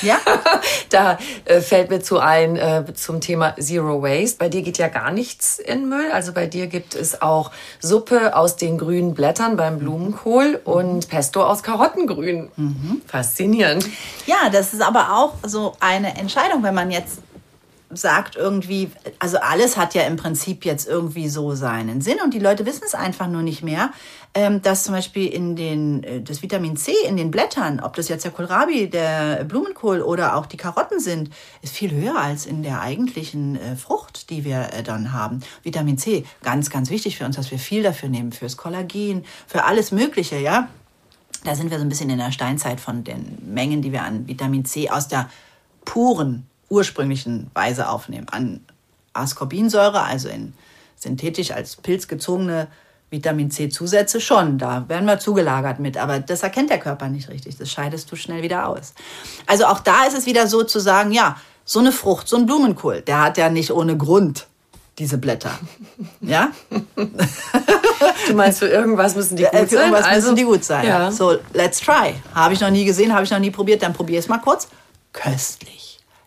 Ja. 0.00 0.18
da 0.90 1.18
äh, 1.44 1.60
fällt 1.60 1.90
mir 1.90 2.00
zu 2.00 2.18
ein 2.18 2.56
äh, 2.56 2.84
zum 2.94 3.20
Thema 3.20 3.54
Zero 3.60 4.02
Waste. 4.02 4.38
Bei 4.38 4.48
dir 4.48 4.62
geht 4.62 4.78
ja 4.78 4.88
gar 4.88 5.10
nichts 5.10 5.58
in 5.58 5.88
Müll. 5.88 6.10
Also 6.10 6.32
bei 6.32 6.46
dir 6.46 6.68
gibt 6.68 6.94
es 6.94 7.20
auch 7.20 7.50
Suppe 7.80 8.34
aus 8.34 8.56
den 8.56 8.78
grünen 8.78 9.12
Blättern 9.14 9.56
beim 9.58 9.78
Blumenkohl 9.78 10.60
und 10.64 11.08
Pesto 11.08 11.44
aus 11.44 11.62
Karottengrün. 11.62 12.50
Faszinierend. 13.06 13.86
Ja, 14.26 14.48
das 14.50 14.72
ist 14.72 14.80
aber 14.82 15.12
auch 15.12 15.34
so 15.46 15.76
eine 15.80 16.16
Entscheidung, 16.18 16.62
wenn 16.62 16.74
man 16.74 16.90
jetzt 16.90 17.18
sagt 17.90 18.36
irgendwie, 18.36 18.90
also 19.18 19.38
alles 19.38 19.76
hat 19.76 19.94
ja 19.94 20.02
im 20.02 20.16
Prinzip 20.16 20.64
jetzt 20.64 20.88
irgendwie 20.88 21.28
so 21.28 21.54
seinen 21.54 22.00
Sinn 22.00 22.18
und 22.24 22.34
die 22.34 22.40
Leute 22.40 22.66
wissen 22.66 22.82
es 22.84 22.94
einfach 22.94 23.28
nur 23.28 23.42
nicht 23.42 23.62
mehr, 23.62 23.90
ähm, 24.34 24.60
dass 24.60 24.84
zum 24.84 24.94
Beispiel 24.94 25.28
in 25.28 25.56
den, 25.56 26.02
äh, 26.02 26.20
das 26.20 26.42
Vitamin 26.42 26.76
C 26.76 26.92
in 27.06 27.16
den 27.16 27.30
Blättern, 27.30 27.80
ob 27.80 27.94
das 27.94 28.08
jetzt 28.08 28.24
der 28.24 28.32
Kohlrabi, 28.32 28.90
der 28.90 29.44
Blumenkohl 29.44 30.02
oder 30.02 30.36
auch 30.36 30.46
die 30.46 30.56
Karotten 30.56 30.98
sind, 30.98 31.30
ist 31.62 31.74
viel 31.74 31.92
höher 31.92 32.18
als 32.18 32.44
in 32.44 32.62
der 32.62 32.80
eigentlichen 32.80 33.56
äh, 33.56 33.76
Frucht, 33.76 34.30
die 34.30 34.44
wir 34.44 34.72
äh, 34.72 34.82
dann 34.82 35.12
haben. 35.12 35.40
Vitamin 35.62 35.96
C, 35.96 36.24
ganz, 36.42 36.70
ganz 36.70 36.90
wichtig 36.90 37.16
für 37.16 37.24
uns, 37.24 37.36
dass 37.36 37.50
wir 37.50 37.58
viel 37.58 37.82
dafür 37.82 38.08
nehmen, 38.08 38.32
fürs 38.32 38.56
Kollagen, 38.56 39.24
für 39.46 39.64
alles 39.64 39.92
Mögliche, 39.92 40.38
ja. 40.38 40.68
Da 41.44 41.54
sind 41.54 41.70
wir 41.70 41.78
so 41.78 41.84
ein 41.84 41.88
bisschen 41.88 42.10
in 42.10 42.18
der 42.18 42.32
Steinzeit 42.32 42.80
von 42.80 43.04
den 43.04 43.38
Mengen, 43.46 43.80
die 43.80 43.92
wir 43.92 44.02
an 44.02 44.26
Vitamin 44.26 44.64
C 44.64 44.90
aus 44.90 45.06
der 45.06 45.30
puren, 45.84 46.46
ursprünglichen 46.68 47.50
Weise 47.54 47.88
aufnehmen. 47.88 48.26
An 48.30 48.60
Ascorbinsäure, 49.12 50.02
also 50.02 50.28
in 50.28 50.52
synthetisch 50.96 51.50
als 51.52 51.76
Pilz 51.76 52.08
gezogene 52.08 52.68
Vitamin 53.10 53.50
C-Zusätze 53.50 54.20
schon. 54.20 54.58
Da 54.58 54.88
werden 54.88 55.06
wir 55.06 55.18
zugelagert 55.18 55.78
mit. 55.78 55.96
Aber 55.96 56.18
das 56.18 56.42
erkennt 56.42 56.70
der 56.70 56.78
Körper 56.80 57.08
nicht 57.08 57.28
richtig. 57.28 57.56
Das 57.56 57.70
scheidest 57.70 58.10
du 58.10 58.16
schnell 58.16 58.42
wieder 58.42 58.66
aus. 58.68 58.94
Also 59.46 59.66
auch 59.66 59.80
da 59.80 60.04
ist 60.06 60.16
es 60.16 60.26
wieder 60.26 60.46
so 60.48 60.64
zu 60.64 60.80
sagen, 60.80 61.12
ja, 61.12 61.36
so 61.64 61.78
eine 61.80 61.92
Frucht, 61.92 62.28
so 62.28 62.36
ein 62.36 62.46
Blumenkohl, 62.46 63.02
der 63.02 63.22
hat 63.22 63.38
ja 63.38 63.48
nicht 63.48 63.70
ohne 63.72 63.96
Grund 63.96 64.46
diese 64.98 65.18
Blätter. 65.18 65.50
Ja? 66.20 66.50
Du 68.28 68.34
meinst, 68.34 68.58
für 68.58 68.68
irgendwas 68.68 69.14
müssen 69.14 69.36
die 69.36 69.44
gut 69.44 69.52
Äh, 69.52 69.66
für 69.66 69.76
sein? 69.76 69.78
irgendwas 69.84 70.04
also, 70.04 70.20
müssen 70.28 70.36
die 70.36 70.44
gut 70.44 70.64
sein. 70.64 70.86
Ja. 70.86 71.10
So, 71.10 71.38
let's 71.52 71.80
try. 71.80 72.14
Habe 72.34 72.54
ich 72.54 72.60
noch 72.60 72.70
nie 72.70 72.84
gesehen, 72.84 73.12
habe 73.12 73.24
ich 73.24 73.30
noch 73.30 73.38
nie 73.38 73.50
probiert, 73.50 73.82
dann 73.82 73.92
probier 73.92 74.18
es 74.18 74.28
mal 74.28 74.38
kurz. 74.38 74.68
Köstlich. 75.12 75.85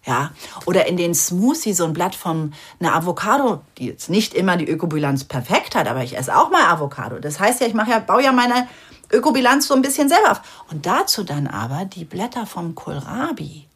Ja, 0.10 0.32
oder 0.66 0.88
in 0.88 0.98
den 0.98 1.14
Smoothie 1.14 1.74
so 1.74 1.86
ein 1.86 1.94
Blatt 1.94 2.16
von 2.16 2.54
einer 2.80 2.96
Avocado, 2.96 3.62
die 3.78 3.86
jetzt 3.86 4.10
nicht 4.10 4.34
immer 4.34 4.58
die 4.58 4.68
Ökobilanz 4.68 5.24
perfekt 5.24 5.76
hat, 5.76 5.88
aber 5.88 6.04
ich 6.04 6.18
esse 6.18 6.36
auch 6.36 6.50
mal 6.50 6.66
Avocado. 6.66 7.20
Das 7.20 7.40
heißt 7.40 7.62
ja, 7.62 7.68
ich 7.68 7.76
mache 7.76 7.92
ja, 7.92 8.00
baue 8.00 8.24
ja 8.24 8.32
meine 8.32 8.68
Ökobilanz 9.12 9.68
so 9.68 9.76
ein 9.76 9.84
bisschen 9.84 10.10
selber 10.10 10.32
auf. 10.32 10.42
Und 10.72 10.88
dazu 10.88 11.24
dann 11.24 11.46
aber 11.46 11.86
die 11.86 12.06
Blätter 12.06 12.48
vom 12.48 12.74
Kohlrabi. 12.74 13.68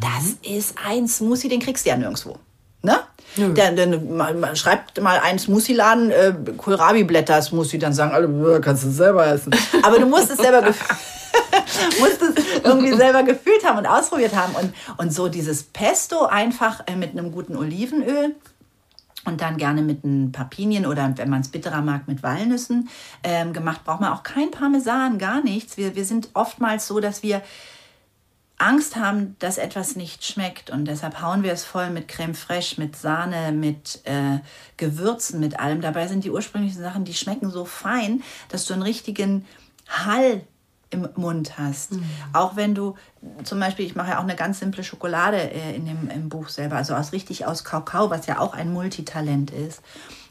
Das 0.00 0.36
ist 0.48 0.76
ein 0.86 1.08
Smoothie, 1.08 1.48
den 1.48 1.58
kriegst 1.58 1.84
du 1.84 1.90
ja 1.90 1.96
nirgendwo. 1.96 2.38
Ne? 2.82 3.00
Der, 3.36 3.72
der, 3.72 4.00
man, 4.00 4.40
man 4.40 4.56
schreibt 4.56 5.00
mal 5.00 5.18
einen 5.18 5.38
Smoothie-Laden, 5.38 6.10
äh, 6.10 6.32
Kohlrabi-Blätter-Smoothie, 6.56 7.78
dann 7.78 7.92
sagen 7.92 8.12
alle, 8.12 8.56
"Äh, 8.56 8.60
kannst 8.60 8.84
du 8.84 8.90
selber 8.90 9.26
essen. 9.26 9.54
Aber 9.82 9.98
du 9.98 10.06
musst 10.06 10.30
es 10.30 10.38
selber 10.38 10.62
musst 12.00 12.22
es 12.22 12.62
irgendwie 12.64 12.94
selber 12.94 13.22
gefühlt 13.22 13.64
haben 13.64 13.78
und 13.78 13.86
ausprobiert 13.86 14.34
haben. 14.34 14.54
Und, 14.54 14.72
und 14.96 15.12
so 15.12 15.28
dieses 15.28 15.64
Pesto 15.64 16.24
einfach 16.26 16.82
äh, 16.86 16.96
mit 16.96 17.10
einem 17.10 17.32
guten 17.32 17.56
Olivenöl 17.56 18.34
und 19.26 19.40
dann 19.40 19.56
gerne 19.56 19.82
mit 19.82 20.04
ein 20.04 20.32
paar 20.32 20.48
Pinien 20.48 20.86
oder 20.86 21.12
wenn 21.16 21.28
man 21.28 21.40
es 21.40 21.48
bitterer 21.48 21.82
mag, 21.82 22.08
mit 22.08 22.22
Walnüssen 22.22 22.88
ähm, 23.22 23.52
gemacht, 23.52 23.84
braucht 23.84 24.00
man 24.00 24.12
auch 24.12 24.22
kein 24.22 24.50
Parmesan, 24.50 25.18
gar 25.18 25.42
nichts. 25.42 25.76
Wir, 25.76 25.94
wir 25.94 26.04
sind 26.04 26.30
oftmals 26.34 26.86
so, 26.86 27.00
dass 27.00 27.22
wir 27.22 27.42
Angst 28.58 28.96
haben, 28.96 29.36
dass 29.38 29.58
etwas 29.58 29.96
nicht 29.96 30.24
schmeckt. 30.24 30.70
Und 30.70 30.86
deshalb 30.86 31.20
hauen 31.20 31.42
wir 31.42 31.52
es 31.52 31.64
voll 31.64 31.90
mit 31.90 32.08
Creme 32.08 32.34
fraiche, 32.34 32.80
mit 32.80 32.96
Sahne, 32.96 33.52
mit 33.52 34.00
äh, 34.04 34.38
Gewürzen, 34.76 35.40
mit 35.40 35.60
allem. 35.60 35.80
Dabei 35.82 36.06
sind 36.06 36.24
die 36.24 36.30
ursprünglichen 36.30 36.80
Sachen, 36.80 37.04
die 37.04 37.14
schmecken 37.14 37.50
so 37.50 37.64
fein, 37.64 38.22
dass 38.48 38.64
du 38.64 38.72
einen 38.72 38.82
richtigen 38.82 39.44
Hall 39.88 40.42
im 40.90 41.08
Mund 41.16 41.58
hast. 41.58 41.92
Auch 42.32 42.56
wenn 42.56 42.74
du 42.74 42.94
zum 43.44 43.58
Beispiel, 43.60 43.84
ich 43.84 43.96
mache 43.96 44.10
ja 44.10 44.18
auch 44.18 44.22
eine 44.22 44.36
ganz 44.36 44.60
simple 44.60 44.84
Schokolade 44.84 45.36
äh, 45.36 45.74
in 45.74 45.84
dem, 45.84 46.08
im 46.08 46.28
Buch 46.28 46.48
selber, 46.48 46.76
also 46.76 46.94
aus 46.94 47.12
richtig 47.12 47.44
aus 47.44 47.64
Kakao, 47.64 48.08
was 48.10 48.26
ja 48.26 48.38
auch 48.38 48.54
ein 48.54 48.72
Multitalent 48.72 49.50
ist. 49.50 49.82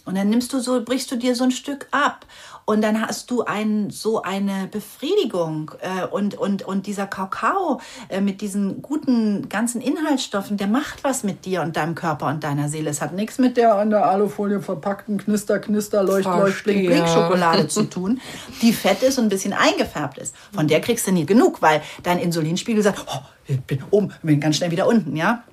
Und 0.05 0.15
dann 0.15 0.29
nimmst 0.29 0.53
du 0.53 0.59
so, 0.59 0.83
brichst 0.83 1.11
du 1.11 1.15
dir 1.15 1.35
so 1.35 1.43
ein 1.43 1.51
Stück 1.51 1.87
ab. 1.91 2.25
Und 2.65 2.81
dann 2.81 2.99
hast 2.99 3.29
du 3.29 3.43
ein, 3.43 3.91
so 3.91 4.23
eine 4.23 4.67
Befriedigung. 4.71 5.71
Äh, 5.81 6.05
und, 6.07 6.35
und, 6.35 6.63
und 6.63 6.87
dieser 6.87 7.05
Kakao 7.05 7.79
äh, 8.09 8.21
mit 8.21 8.41
diesen 8.41 8.81
guten 8.81 9.49
ganzen 9.49 9.81
Inhaltsstoffen, 9.81 10.57
der 10.57 10.67
macht 10.67 11.03
was 11.03 11.23
mit 11.23 11.45
dir 11.45 11.61
und 11.61 11.75
deinem 11.75 11.93
Körper 11.93 12.27
und 12.27 12.43
deiner 12.43 12.69
Seele. 12.69 12.89
Es 12.89 13.01
hat 13.01 13.13
nichts 13.13 13.37
mit 13.37 13.57
der 13.57 13.75
an 13.75 13.91
der 13.91 14.05
Alufolie 14.05 14.61
verpackten 14.61 15.17
Knister, 15.17 15.59
Knister, 15.59 16.03
Leucht, 16.03 16.25
Leucht, 16.25 16.63
Blink, 16.63 16.87
Blink 16.87 17.07
Schokolade 17.07 17.67
zu 17.67 17.83
tun, 17.83 18.19
die 18.61 18.73
fett 18.73 19.03
ist 19.03 19.19
und 19.19 19.25
ein 19.25 19.29
bisschen 19.29 19.53
eingefärbt 19.53 20.17
ist. 20.17 20.35
Von 20.51 20.67
der 20.67 20.81
kriegst 20.81 21.05
du 21.05 21.11
nie 21.11 21.25
genug, 21.25 21.61
weil 21.61 21.81
dein 22.01 22.17
Insulinspiegel 22.17 22.81
sagt, 22.81 23.05
oh, 23.07 23.21
ich 23.47 23.61
bin 23.61 23.83
oben, 23.91 24.11
bin 24.23 24.39
ganz 24.39 24.57
schnell 24.57 24.71
wieder 24.71 24.87
unten, 24.87 25.15
ja. 25.15 25.43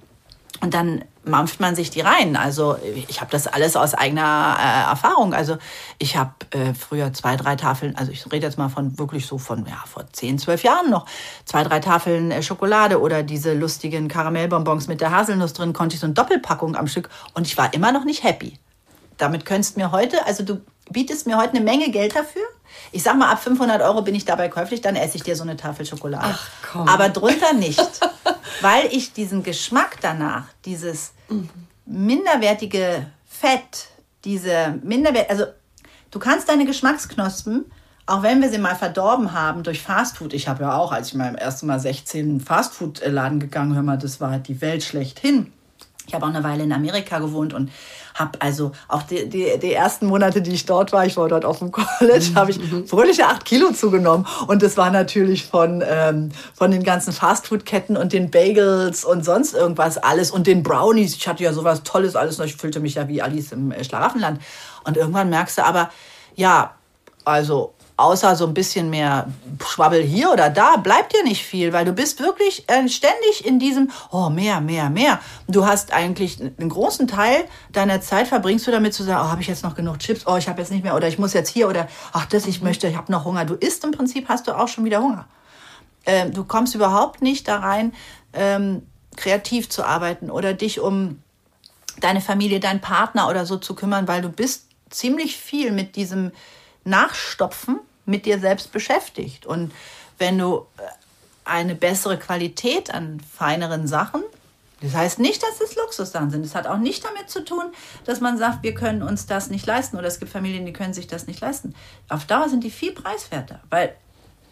Und 0.61 0.73
dann 0.73 1.05
mampft 1.25 1.61
man 1.61 1.75
sich 1.75 1.91
die 1.91 2.01
rein. 2.01 2.37
Also 2.37 2.77
ich 3.09 3.21
habe 3.21 3.31
das 3.31 3.47
alles 3.47 3.77
aus 3.77 3.95
eigener 3.95 4.57
äh, 4.59 4.91
Erfahrung. 4.91 5.35
Also 5.35 5.57
ich 5.99 6.17
habe 6.17 6.33
äh, 6.51 6.75
früher 6.75 7.13
zwei, 7.13 7.37
drei 7.37 7.57
Tafeln, 7.57 7.97
also 7.97 8.13
ich 8.13 8.25
rede 8.33 8.47
jetzt 8.47 8.59
mal 8.59 8.69
von 8.69 8.99
wirklich 8.99 9.27
so 9.27 9.39
von, 9.39 9.65
ja, 9.67 9.83
vor 9.87 10.05
zehn, 10.13 10.39
zwölf 10.39 10.63
Jahren 10.63 10.91
noch, 10.91 11.07
zwei, 11.45 11.63
drei 11.65 11.81
Tafeln 11.81 12.31
äh, 12.31 12.43
Schokolade 12.43 13.01
oder 13.01 13.23
diese 13.23 13.55
lustigen 13.55 14.09
Karamellbonbons 14.09 14.89
mit 14.89 15.01
der 15.01 15.11
Haselnuss 15.11 15.53
drin, 15.53 15.73
konnte 15.73 15.95
ich 15.95 16.01
so 16.01 16.07
eine 16.07 16.15
Doppelpackung 16.15 16.77
am 16.77 16.87
Stück 16.87 17.09
und 17.35 17.47
ich 17.47 17.57
war 17.57 17.73
immer 17.75 17.93
noch 17.93 18.05
nicht 18.05 18.25
happy. 18.25 18.59
Damit 19.19 19.45
könntest 19.45 19.77
mir 19.77 19.93
heute, 19.93 20.25
also 20.27 20.43
du 20.43 20.61
bietest 20.91 21.27
mir 21.27 21.37
heute 21.37 21.51
eine 21.51 21.61
Menge 21.61 21.91
Geld 21.91 22.17
dafür. 22.17 22.43
Ich 22.91 23.03
sag 23.03 23.17
mal, 23.17 23.31
ab 23.31 23.43
500 23.43 23.83
Euro 23.83 24.03
bin 24.03 24.15
ich 24.15 24.25
dabei 24.25 24.49
käuflich, 24.49 24.81
dann 24.81 24.97
esse 24.97 25.17
ich 25.17 25.23
dir 25.23 25.37
so 25.37 25.43
eine 25.43 25.57
Tafel 25.57 25.87
Schokolade. 25.87 26.29
Ach, 26.29 26.49
komm. 26.71 26.89
Aber 26.89 27.09
drunter 27.09 27.53
nicht. 27.53 27.81
weil 28.61 28.87
ich 28.93 29.13
diesen 29.13 29.43
Geschmack 29.43 29.99
danach, 30.01 30.45
dieses 30.65 31.13
minderwertige 31.85 33.07
Fett, 33.27 33.89
diese 34.25 34.79
minderwert, 34.83 35.31
also 35.31 35.45
du 36.11 36.19
kannst 36.19 36.49
deine 36.49 36.65
Geschmacksknospen, 36.65 37.71
auch 38.07 38.23
wenn 38.23 38.41
wir 38.41 38.51
sie 38.51 38.59
mal 38.59 38.75
verdorben 38.75 39.33
haben 39.33 39.63
durch 39.63 39.83
Fastfood, 39.83 40.33
ich 40.33 40.49
habe 40.49 40.65
ja 40.65 40.77
auch, 40.77 40.93
als 40.93 41.09
ich 41.09 41.15
mal 41.15 41.29
im 41.29 41.37
ersten 41.37 41.67
Mal 41.67 41.81
16 41.81 42.41
Fastfood-Laden 42.41 43.41
gegangen, 43.41 43.75
hör 43.75 43.83
mal, 43.83 43.99
das 43.99 44.21
war 44.21 44.39
die 44.39 44.61
Welt 44.61 44.83
schlechthin. 44.83 45.53
Ich 46.07 46.15
habe 46.15 46.27
auch 46.27 46.31
eine 46.31 46.43
Weile 46.43 46.65
in 46.65 46.73
Amerika 46.73 47.21
gewohnt 47.21 47.55
und 47.55 47.71
habe 48.15 48.41
also 48.41 48.73
auch 48.89 49.03
die, 49.03 49.29
die, 49.29 49.59
die 49.61 49.73
ersten 49.73 50.07
Monate, 50.07 50.43
die 50.43 50.53
ich 50.53 50.67
dort 50.67 50.93
war, 50.93 51.07
ich 51.07 51.17
war 51.17 51.29
dort 51.29 51.45
auf 51.45 51.59
dem 51.59 51.73
College, 51.73 52.27
habe 52.35 52.51
ich 52.51 52.59
mhm. 52.59 52.87
fröhliche 52.87 53.27
acht 53.27 53.45
Kilo 53.45 53.73
zugenommen. 53.73 54.27
Und 54.47 54.63
das 54.63 54.77
war 54.77 54.91
natürlich 54.91 55.47
von, 55.47 55.83
ähm, 55.87 56.31
von 56.55 56.71
den 56.71 56.83
ganzen 56.83 57.13
Fastfood-Ketten 57.13 57.97
und 57.97 58.13
den 58.13 58.31
Bagels 58.31 59.05
und 59.05 59.25
sonst 59.25 59.55
irgendwas 59.55 59.99
alles 59.99 60.31
und 60.31 60.47
den 60.47 60.63
Brownies. 60.63 61.17
Ich 61.17 61.29
hatte 61.29 61.43
ja 61.43 61.53
sowas 61.53 61.83
Tolles 61.83 62.17
alles 62.17 62.39
noch. 62.39 62.47
Ich 62.47 62.57
fühlte 62.57 62.81
mich 62.81 62.95
ja 62.95 63.09
wie 63.09 63.23
Alice 63.23 63.53
im 63.53 63.73
äh, 63.73 63.85
Schlaraffenland. 63.85 64.41
Und 64.85 64.97
irgendwann 64.97 65.31
merkst 65.31 65.59
du 65.59 65.65
aber, 65.65 65.91
ja, 66.35 66.75
also 67.25 67.75
außer 67.97 68.37
so 68.37 68.47
ein 68.47 68.55
bisschen 68.55 68.91
mehr 68.91 69.29
Schwabbel 69.65 70.03
hier 70.03 70.33
oder 70.33 70.51
da, 70.51 70.77
bleibt 70.77 71.15
dir 71.15 71.23
nicht 71.25 71.45
viel, 71.45 71.73
weil 71.73 71.85
du 71.85 71.93
bist 71.93 72.21
wirklich 72.21 72.69
äh, 72.69 72.89
ständig 72.89 73.45
in 73.45 73.59
diesem, 73.59 73.91
oh, 74.11 74.31
mehr, 74.31 74.61
mehr, 74.61 74.91
mehr. 74.91 75.21
Du 75.47 75.67
hast 75.67 75.93
eigentlich 75.93 76.41
einen 76.41 76.69
großen 76.69 77.07
Teil 77.07 77.45
deiner 77.71 78.01
Zeit 78.01 78.29
verbringst 78.29 78.67
du 78.67 78.71
damit 78.71 78.95
zu 78.95 79.03
sagen, 79.03 79.27
oh, 79.27 79.31
habe 79.31 79.43
ich 79.43 79.49
jetzt 79.49 79.63
noch 79.63 79.75
genug 79.75 79.99
Chips, 79.99 80.27
oh, 80.27 80.37
ich 80.37 80.49
habe 80.49 80.61
jetzt 80.61 80.71
nicht 80.71 80.85
mehr 80.85 80.97
oder 80.97 81.09
ich 81.09 81.19
muss 81.19 81.33
jetzt 81.33 81.51
hier 81.51 81.69
oder 81.69 81.89
ach, 82.13 82.27
das 82.27 82.47
ich 82.47 82.63
möchte, 82.63 82.89
ich 82.89 82.97
habe 82.97 83.13
noch 83.13 83.25
Hunger. 83.25 83.45
Du 83.45 83.55
isst 83.55 83.85
im 83.85 83.93
Prinzip, 83.93 84.29
hast 84.29 84.49
du 84.49 84.53
auch 84.53 84.69
schon 84.69 84.85
wieder 84.85 85.03
Hunger. 85.03 85.27
Ähm, 86.07 86.33
du 86.33 86.45
kommst 86.45 86.75
überhaupt 86.75 87.23
nicht 87.23 87.47
da 87.47 87.59
rein, 87.59 87.93
ähm, 88.33 88.83
kreativ 89.17 89.69
zu 89.69 89.85
arbeiten 89.85 90.31
oder 90.31 90.55
dich 90.55 90.81
um 90.81 91.23
deine 92.01 92.21
Familie, 92.21 92.61
deinen 92.61 92.81
Partner 92.81 93.29
oder 93.29 93.47
so 93.47 93.57
zu 93.57 93.75
kümmern, 93.75 94.09
weil 94.09 94.23
du 94.23 94.29
bist 94.29 94.67
ziemlich 94.91 95.37
viel 95.37 95.73
mit 95.73 95.97
diesem 95.97 96.33
Nachstopfen 96.85 97.79
mit 98.05 98.27
dir 98.27 98.39
selbst 98.39 98.73
beschäftigt. 98.73 99.47
Und 99.47 99.73
wenn 100.19 100.39
du 100.39 100.67
äh, 100.79 100.83
eine 101.45 101.75
bessere 101.75 102.19
Qualität 102.19 102.93
an 102.93 103.21
feineren 103.21 103.87
Sachen, 103.87 104.23
das 104.81 104.95
heißt 104.95 105.21
nicht, 105.21 105.43
dass 105.43 105.61
es 105.61 105.77
Luxussachen 105.77 106.31
sind. 106.31 106.45
Es 106.45 106.57
hat 106.57 106.67
auch 106.67 106.79
nicht 106.79 107.05
damit 107.05 107.31
zu 107.31 107.45
tun, 107.45 107.73
dass 108.05 108.21
man 108.21 108.37
sagt, 108.37 108.65
wir 108.65 108.75
können 108.75 109.03
uns 109.03 109.27
das 109.27 109.49
nicht 109.49 109.65
leisten 109.65 109.97
oder 109.97 110.09
es 110.09 110.19
gibt 110.19 110.33
Familien, 110.33 110.67
die 110.67 110.73
können 110.73 110.93
sich 110.93 111.07
das 111.07 111.29
nicht 111.29 111.41
leisten. 111.41 111.75
Auf 112.09 112.25
Dauer 112.25 112.49
sind 112.49 112.65
die 112.65 112.71
viel 112.71 112.93
preiswerter, 112.93 113.61
weil 113.71 113.95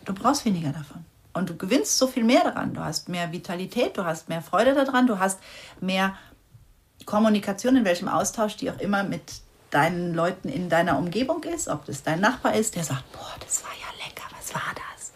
du 0.05 0.15
brauchst 0.15 0.45
weniger 0.45 0.71
davon. 0.71 1.05
Und 1.33 1.51
du 1.51 1.57
gewinnst 1.57 1.99
so 1.99 2.07
viel 2.07 2.25
mehr 2.25 2.45
daran. 2.45 2.75
Du 2.75 2.81
hast 2.81 3.09
mehr 3.09 3.33
Vitalität, 3.33 3.97
du 3.97 4.05
hast 4.05 4.29
mehr 4.29 4.43
Freude 4.43 4.75
daran, 4.75 5.07
du 5.07 5.19
hast 5.19 5.39
mehr 5.81 6.17
Kommunikation, 7.07 7.77
in 7.77 7.85
welchem 7.85 8.09
Austausch 8.09 8.57
die 8.57 8.71
auch 8.71 8.79
immer 8.79 9.03
mit 9.03 9.23
deinen 9.71 10.15
Leuten 10.15 10.49
in 10.49 10.69
deiner 10.69 10.99
Umgebung 10.99 11.43
ist, 11.45 11.69
ob 11.69 11.85
das 11.87 12.03
dein 12.03 12.21
Nachbar 12.21 12.55
ist, 12.55 12.77
der 12.77 12.85
sagt, 12.85 13.11
boah, 13.13 13.35
das 13.45 13.63
war 13.63 13.71
ja 13.71 14.05
lecker, 14.05 14.25
was 14.39 14.55
war 14.55 14.75
das? 14.75 15.13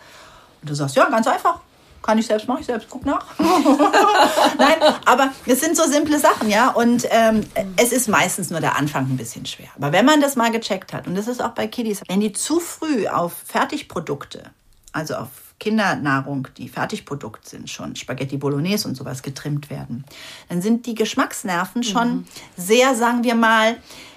Und 0.62 0.70
du 0.70 0.74
sagst, 0.74 0.96
ja, 0.96 1.08
ganz 1.08 1.26
einfach. 1.26 1.60
Kann 2.02 2.18
ich 2.18 2.26
selbst, 2.26 2.46
mache 2.46 2.60
ich 2.60 2.66
selbst, 2.66 2.88
guck 2.90 3.06
nach. 3.06 3.24
Nein, 3.38 4.76
aber 5.06 5.32
es 5.46 5.60
sind 5.60 5.74
so 5.74 5.84
simple 5.84 6.18
Sachen, 6.18 6.50
ja. 6.50 6.68
Und 6.68 7.06
ähm, 7.10 7.46
es 7.78 7.92
ist 7.92 8.08
meistens 8.08 8.50
nur 8.50 8.60
der 8.60 8.76
Anfang 8.76 9.04
ein 9.06 9.16
bisschen 9.16 9.46
schwer. 9.46 9.68
Aber 9.76 9.90
wenn 9.90 10.04
man 10.04 10.20
das 10.20 10.36
mal 10.36 10.50
gecheckt 10.52 10.92
hat, 10.92 11.06
und 11.06 11.14
das 11.14 11.28
ist 11.28 11.42
auch 11.42 11.52
bei 11.52 11.66
Kiddies, 11.66 12.02
wenn 12.06 12.20
die 12.20 12.32
zu 12.32 12.60
früh 12.60 13.08
auf 13.08 13.32
Fertigprodukte, 13.46 14.50
also 14.92 15.14
auf 15.14 15.28
Kindernahrung, 15.58 16.48
die 16.58 16.68
Fertigprodukt 16.68 17.48
sind, 17.48 17.70
schon 17.70 17.96
Spaghetti 17.96 18.36
Bolognese 18.36 18.86
und 18.86 18.96
sowas 18.96 19.22
getrimmt 19.22 19.70
werden, 19.70 20.04
dann 20.50 20.60
sind 20.60 20.84
die 20.84 20.94
Geschmacksnerven 20.94 21.82
schon 21.84 22.08
mhm. 22.08 22.26
sehr, 22.58 22.94
sagen 22.94 23.24
wir 23.24 23.34
mal, 23.34 23.76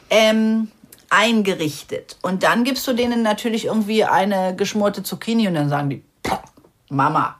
ähm, 0.10 0.72
eingerichtet. 1.10 2.18
Und 2.22 2.44
dann 2.44 2.64
gibst 2.64 2.88
du 2.88 2.94
denen 2.94 3.22
natürlich 3.22 3.66
irgendwie 3.66 4.04
eine 4.04 4.56
geschmorte 4.56 5.04
Zucchini 5.04 5.48
und 5.48 5.54
dann 5.54 5.70
sagen 5.70 5.90
die, 5.90 6.04
Mama, 6.90 7.36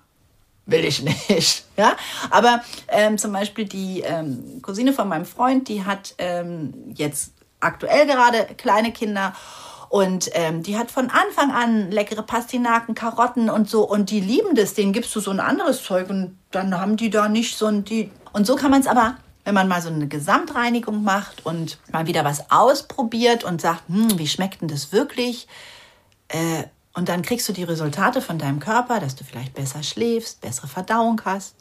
will 0.66 0.86
ich 0.86 1.02
nicht. 1.02 1.66
Ja? 1.78 1.96
Aber 2.32 2.64
ähm, 2.88 3.20
zum 3.20 3.32
Beispiel 3.32 3.66
die 3.66 4.02
ähm, 4.02 4.64
Cousine 4.64 4.94
von 4.94 5.08
meinem 5.08 5.26
Freund, 5.26 5.68
die 5.68 5.86
hat 5.86 6.16
ähm, 6.18 6.74
jetzt 6.96 7.34
aktuell 7.60 8.08
gerade 8.08 8.48
kleine 8.58 8.92
Kinder 8.92 9.36
und 9.90 10.32
ähm, 10.34 10.64
die 10.64 10.76
hat 10.76 10.90
von 10.90 11.12
Anfang 11.12 11.52
an 11.52 11.92
leckere 11.92 12.24
Pastinaken, 12.24 12.96
Karotten 12.96 13.52
und 13.52 13.70
so. 13.70 13.88
Und 13.88 14.10
die 14.10 14.20
lieben 14.20 14.56
das. 14.56 14.74
Denen 14.74 14.92
gibst 14.92 15.16
du 15.16 15.20
so 15.20 15.30
ein 15.30 15.40
anderes 15.40 15.84
Zeug 15.84 16.10
und 16.10 16.38
dann 16.50 16.80
haben 16.80 16.98
die 16.98 17.12
da 17.12 17.30
nicht 17.30 17.56
so 17.56 17.68
ein. 17.68 17.84
Die 17.86 18.10
und 18.34 18.48
so 18.48 18.56
kann 18.56 18.72
man 18.72 18.82
es 18.82 18.88
aber 18.88 19.18
wenn 19.48 19.54
man 19.54 19.70
mal 19.70 19.82
so 19.82 19.88
eine 19.88 20.10
Gesamtreinigung 20.10 21.06
macht 21.06 21.46
und 21.46 21.80
mal 21.90 22.06
wieder 22.06 22.26
was 22.26 22.52
ausprobiert 22.52 23.46
und 23.46 23.62
sagt, 23.62 23.88
hm, 23.88 24.20
wie 24.20 24.28
schmeckt 24.28 24.60
denn 24.60 24.68
das 24.68 24.92
wirklich? 24.92 25.48
Äh, 26.28 26.64
und 26.94 27.08
dann 27.08 27.22
kriegst 27.22 27.48
du 27.48 27.54
die 27.54 27.64
Resultate 27.64 28.22
von 28.22 28.38
deinem 28.38 28.60
Körper, 28.60 29.00
dass 29.00 29.16
du 29.16 29.24
vielleicht 29.24 29.54
besser 29.54 29.84
schläfst, 29.84 30.42
bessere 30.42 30.68
Verdauung 30.68 31.22
hast, 31.24 31.56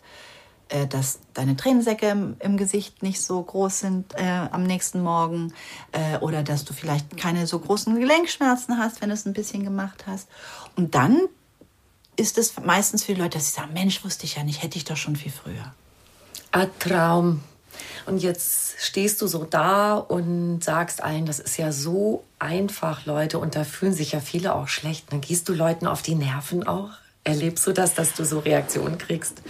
äh, 0.69 0.89
dass 0.89 1.21
deine 1.33 1.55
Tränensäcke 1.55 2.09
im, 2.09 2.35
im, 2.41 2.57
Gesicht 2.57 3.05
nicht 3.05 3.23
so 3.23 3.41
groß 3.41 3.79
sind 3.79 4.15
äh, 4.15 4.49
am 4.51 4.65
nächsten 4.65 5.01
Morgen 5.01 5.55
äh, 5.93 6.19
oder 6.19 6.43
dass 6.43 6.65
du 6.65 6.73
vielleicht 6.73 7.17
keine 7.17 7.47
so 7.47 7.61
großen 7.61 7.95
Gelenkschmerzen 7.95 8.79
hast, 8.79 9.01
wenn 9.01 9.11
du 9.11 9.15
es 9.15 9.27
ein 9.27 9.33
bisschen 9.33 9.63
gemacht 9.63 10.09
hast. 10.09 10.27
Und 10.75 10.97
dann 10.97 11.21
ist 12.17 12.37
es 12.37 12.59
meistens 12.59 13.05
für 13.05 13.15
die 13.15 13.21
Leute, 13.21 13.39
dass 13.39 13.47
sie 13.47 13.61
sagen, 13.61 13.75
Mensch, 13.75 14.05
wusste 14.05 14.25
ich 14.25 14.35
ja 14.35 14.43
nicht, 14.43 14.65
hätte 14.65 14.77
ich 14.77 14.85
doch 14.85 14.97
schon 14.97 15.15
viel 15.15 15.31
früher. 15.31 15.73
Ein 16.51 16.69
Traum. 16.81 17.43
Und 18.07 18.19
jetzt 18.19 18.75
stehst 18.79 19.21
du 19.23 19.27
so 19.27 19.45
da 19.45 19.95
und 19.95 20.63
sagst 20.63 21.03
allen, 21.03 21.27
das 21.27 21.39
ist 21.39 21.57
ja 21.57 21.73
so 21.73 22.25
einfach, 22.39 23.07
Leute. 23.07 23.39
Und 23.39 23.57
da 23.57 23.65
fühlen 23.65 23.93
sich 23.93 24.13
ja 24.13 24.21
viele 24.21 24.55
auch 24.55 24.69
schlecht. 24.69 25.13
Dann 25.13 25.21
gehst 25.21 25.49
du 25.49 25.55
Leuten 25.55 25.87
auf 25.87 26.03
die 26.03 26.15
Nerven 26.15 26.67
auch. 26.67 26.91
Erlebst 27.25 27.67
du 27.67 27.73
das, 27.73 27.95
dass 27.95 28.15
du 28.15 28.25
so 28.25 28.39
Reaktionen 28.39 28.99
kriegst? 28.99 29.43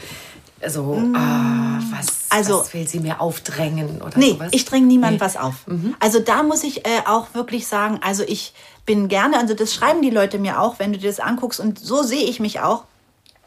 Also, 0.62 0.82
mm. 0.94 1.14
ah, 1.14 1.80
was, 1.90 2.24
also, 2.30 2.60
was 2.60 2.72
will 2.72 2.88
sie 2.88 3.00
mir 3.00 3.20
aufdrängen 3.20 4.00
oder 4.00 4.18
nee, 4.18 4.30
sowas? 4.30 4.48
ich 4.52 4.64
dränge 4.64 4.86
niemand 4.86 5.14
nee. 5.14 5.20
was 5.20 5.36
auf. 5.36 5.66
Mhm. 5.66 5.94
Also 6.00 6.18
da 6.18 6.42
muss 6.42 6.64
ich 6.64 6.86
äh, 6.86 7.02
auch 7.06 7.34
wirklich 7.34 7.66
sagen, 7.66 8.00
also 8.02 8.22
ich 8.26 8.54
bin 8.86 9.08
gerne, 9.08 9.38
also 9.38 9.52
das 9.52 9.74
schreiben 9.74 10.00
die 10.00 10.10
Leute 10.10 10.38
mir 10.38 10.60
auch, 10.60 10.78
wenn 10.78 10.92
du 10.92 10.98
dir 10.98 11.10
das 11.10 11.20
anguckst 11.20 11.60
und 11.60 11.78
so 11.78 12.02
sehe 12.02 12.24
ich 12.24 12.40
mich 12.40 12.60
auch. 12.60 12.84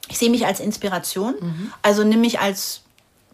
Ich 0.08 0.18
sehe 0.18 0.30
mich 0.30 0.46
als 0.46 0.60
Inspiration, 0.60 1.36
mhm. 1.40 1.74
also 1.82 2.04
nimm 2.04 2.22
mich 2.22 2.40
als 2.40 2.82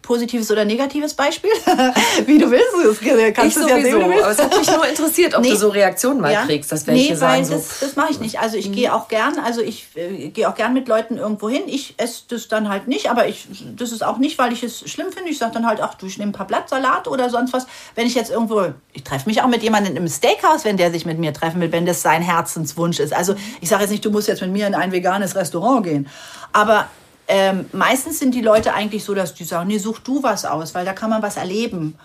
positives 0.06 0.50
oder 0.50 0.64
negatives 0.64 1.14
Beispiel? 1.14 1.50
wie 2.26 2.38
du 2.38 2.50
willst. 2.50 2.64
Das 2.72 3.34
kannst 3.34 3.56
ich 3.56 3.62
sowieso, 3.62 3.76
ja 3.76 3.82
sehen, 3.82 4.02
aber 4.02 4.30
es 4.30 4.38
hat 4.38 4.56
mich 4.56 4.70
nur 4.70 4.86
interessiert, 4.86 5.34
ob 5.34 5.42
nee. 5.42 5.50
du 5.50 5.56
so 5.56 5.68
Reaktionen 5.68 6.20
mal 6.20 6.32
ja. 6.32 6.44
kriegst, 6.44 6.72
dass 6.72 6.86
welche 6.86 7.12
nee, 7.12 7.16
sagen 7.16 7.48
das, 7.48 7.80
so, 7.80 7.86
das 7.86 7.96
mache 7.96 8.12
ich 8.12 8.20
nicht. 8.20 8.40
Also 8.40 8.56
ich 8.56 8.68
mhm. 8.68 8.74
gehe 8.74 8.94
auch 8.94 9.08
gern, 9.08 9.38
also 9.38 9.60
ich 9.60 9.88
äh, 9.96 10.28
gehe 10.28 10.48
auch 10.48 10.54
gern 10.54 10.72
mit 10.72 10.88
Leuten 10.88 11.18
irgendwo 11.18 11.50
hin. 11.50 11.62
Ich 11.66 11.94
esse 11.98 12.22
das 12.28 12.48
dann 12.48 12.68
halt 12.68 12.88
nicht, 12.88 13.10
aber 13.10 13.28
ich, 13.28 13.48
das 13.76 13.92
ist 13.92 14.04
auch 14.04 14.18
nicht, 14.18 14.38
weil 14.38 14.52
ich 14.52 14.62
es 14.62 14.88
schlimm 14.88 15.12
finde. 15.12 15.30
Ich 15.30 15.38
sage 15.38 15.52
dann 15.52 15.66
halt, 15.66 15.80
ach 15.82 15.94
du, 15.94 16.06
ich 16.06 16.18
nehme 16.18 16.30
ein 16.30 16.34
paar 16.34 16.46
Blattsalat 16.46 17.08
oder 17.08 17.28
sonst 17.28 17.52
was. 17.52 17.66
Wenn 17.94 18.06
ich 18.06 18.14
jetzt 18.14 18.30
irgendwo, 18.30 18.72
ich 18.92 19.02
treffe 19.02 19.28
mich 19.28 19.42
auch 19.42 19.48
mit 19.48 19.62
jemandem 19.62 19.96
im 19.96 20.08
Steakhouse, 20.08 20.64
wenn 20.64 20.76
der 20.76 20.92
sich 20.92 21.04
mit 21.04 21.18
mir 21.18 21.34
treffen 21.34 21.60
will, 21.60 21.72
wenn 21.72 21.84
das 21.84 22.02
sein 22.02 22.22
Herzenswunsch 22.22 23.00
ist. 23.00 23.12
Also 23.12 23.34
ich 23.60 23.68
sage 23.68 23.82
jetzt 23.82 23.90
nicht, 23.90 24.04
du 24.04 24.10
musst 24.10 24.28
jetzt 24.28 24.40
mit 24.40 24.52
mir 24.52 24.66
in 24.66 24.74
ein 24.74 24.92
veganes 24.92 25.34
Restaurant 25.34 25.84
gehen. 25.84 26.08
Aber 26.52 26.88
ähm, 27.28 27.66
meistens 27.72 28.18
sind 28.20 28.34
die 28.34 28.40
Leute 28.40 28.74
eigentlich 28.74 29.04
so, 29.04 29.14
dass 29.14 29.34
die 29.34 29.44
sagen, 29.44 29.68
nee, 29.68 29.78
such 29.78 29.98
du 30.00 30.22
was 30.22 30.44
aus, 30.44 30.74
weil 30.74 30.84
da 30.84 30.92
kann 30.92 31.10
man 31.10 31.22
was 31.22 31.36
erleben. 31.36 31.98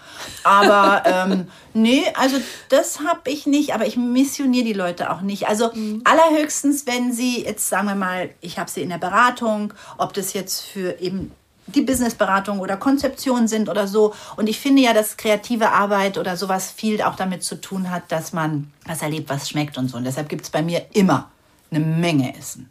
Aber 0.43 1.03
ähm, 1.05 1.47
nee, 1.73 2.03
also 2.15 2.37
das 2.69 2.99
habe 3.01 3.29
ich 3.29 3.45
nicht, 3.45 3.73
aber 3.73 3.85
ich 3.85 3.97
missioniere 3.97 4.65
die 4.65 4.73
Leute 4.73 5.11
auch 5.11 5.21
nicht. 5.21 5.47
Also 5.47 5.71
mhm. 5.73 6.01
allerhöchstens, 6.05 6.87
wenn 6.87 7.13
sie 7.13 7.43
jetzt 7.43 7.69
sagen 7.69 7.87
wir 7.87 7.95
mal, 7.95 8.29
ich 8.41 8.57
habe 8.57 8.69
sie 8.69 8.81
in 8.81 8.89
der 8.89 8.97
Beratung, 8.97 9.73
ob 9.97 10.13
das 10.13 10.33
jetzt 10.33 10.61
für 10.61 10.99
eben 10.99 11.31
die 11.67 11.81
Businessberatung 11.81 12.59
oder 12.59 12.75
Konzeption 12.75 13.47
sind 13.47 13.69
oder 13.69 13.87
so. 13.87 14.13
Und 14.35 14.49
ich 14.49 14.59
finde 14.59 14.81
ja, 14.81 14.93
dass 14.93 15.17
kreative 15.17 15.69
Arbeit 15.69 16.17
oder 16.17 16.35
sowas 16.35 16.71
viel 16.71 17.01
auch 17.01 17.15
damit 17.15 17.43
zu 17.43 17.61
tun 17.61 17.91
hat, 17.91 18.11
dass 18.11 18.33
man 18.33 18.71
was 18.85 19.01
erlebt, 19.01 19.29
was 19.29 19.49
schmeckt 19.49 19.77
und 19.77 19.87
so. 19.87 19.97
Und 19.97 20.03
deshalb 20.03 20.27
gibt 20.29 20.43
es 20.43 20.49
bei 20.49 20.63
mir 20.63 20.85
immer 20.93 21.29
eine 21.71 21.85
Menge 21.85 22.37
Essen. 22.37 22.69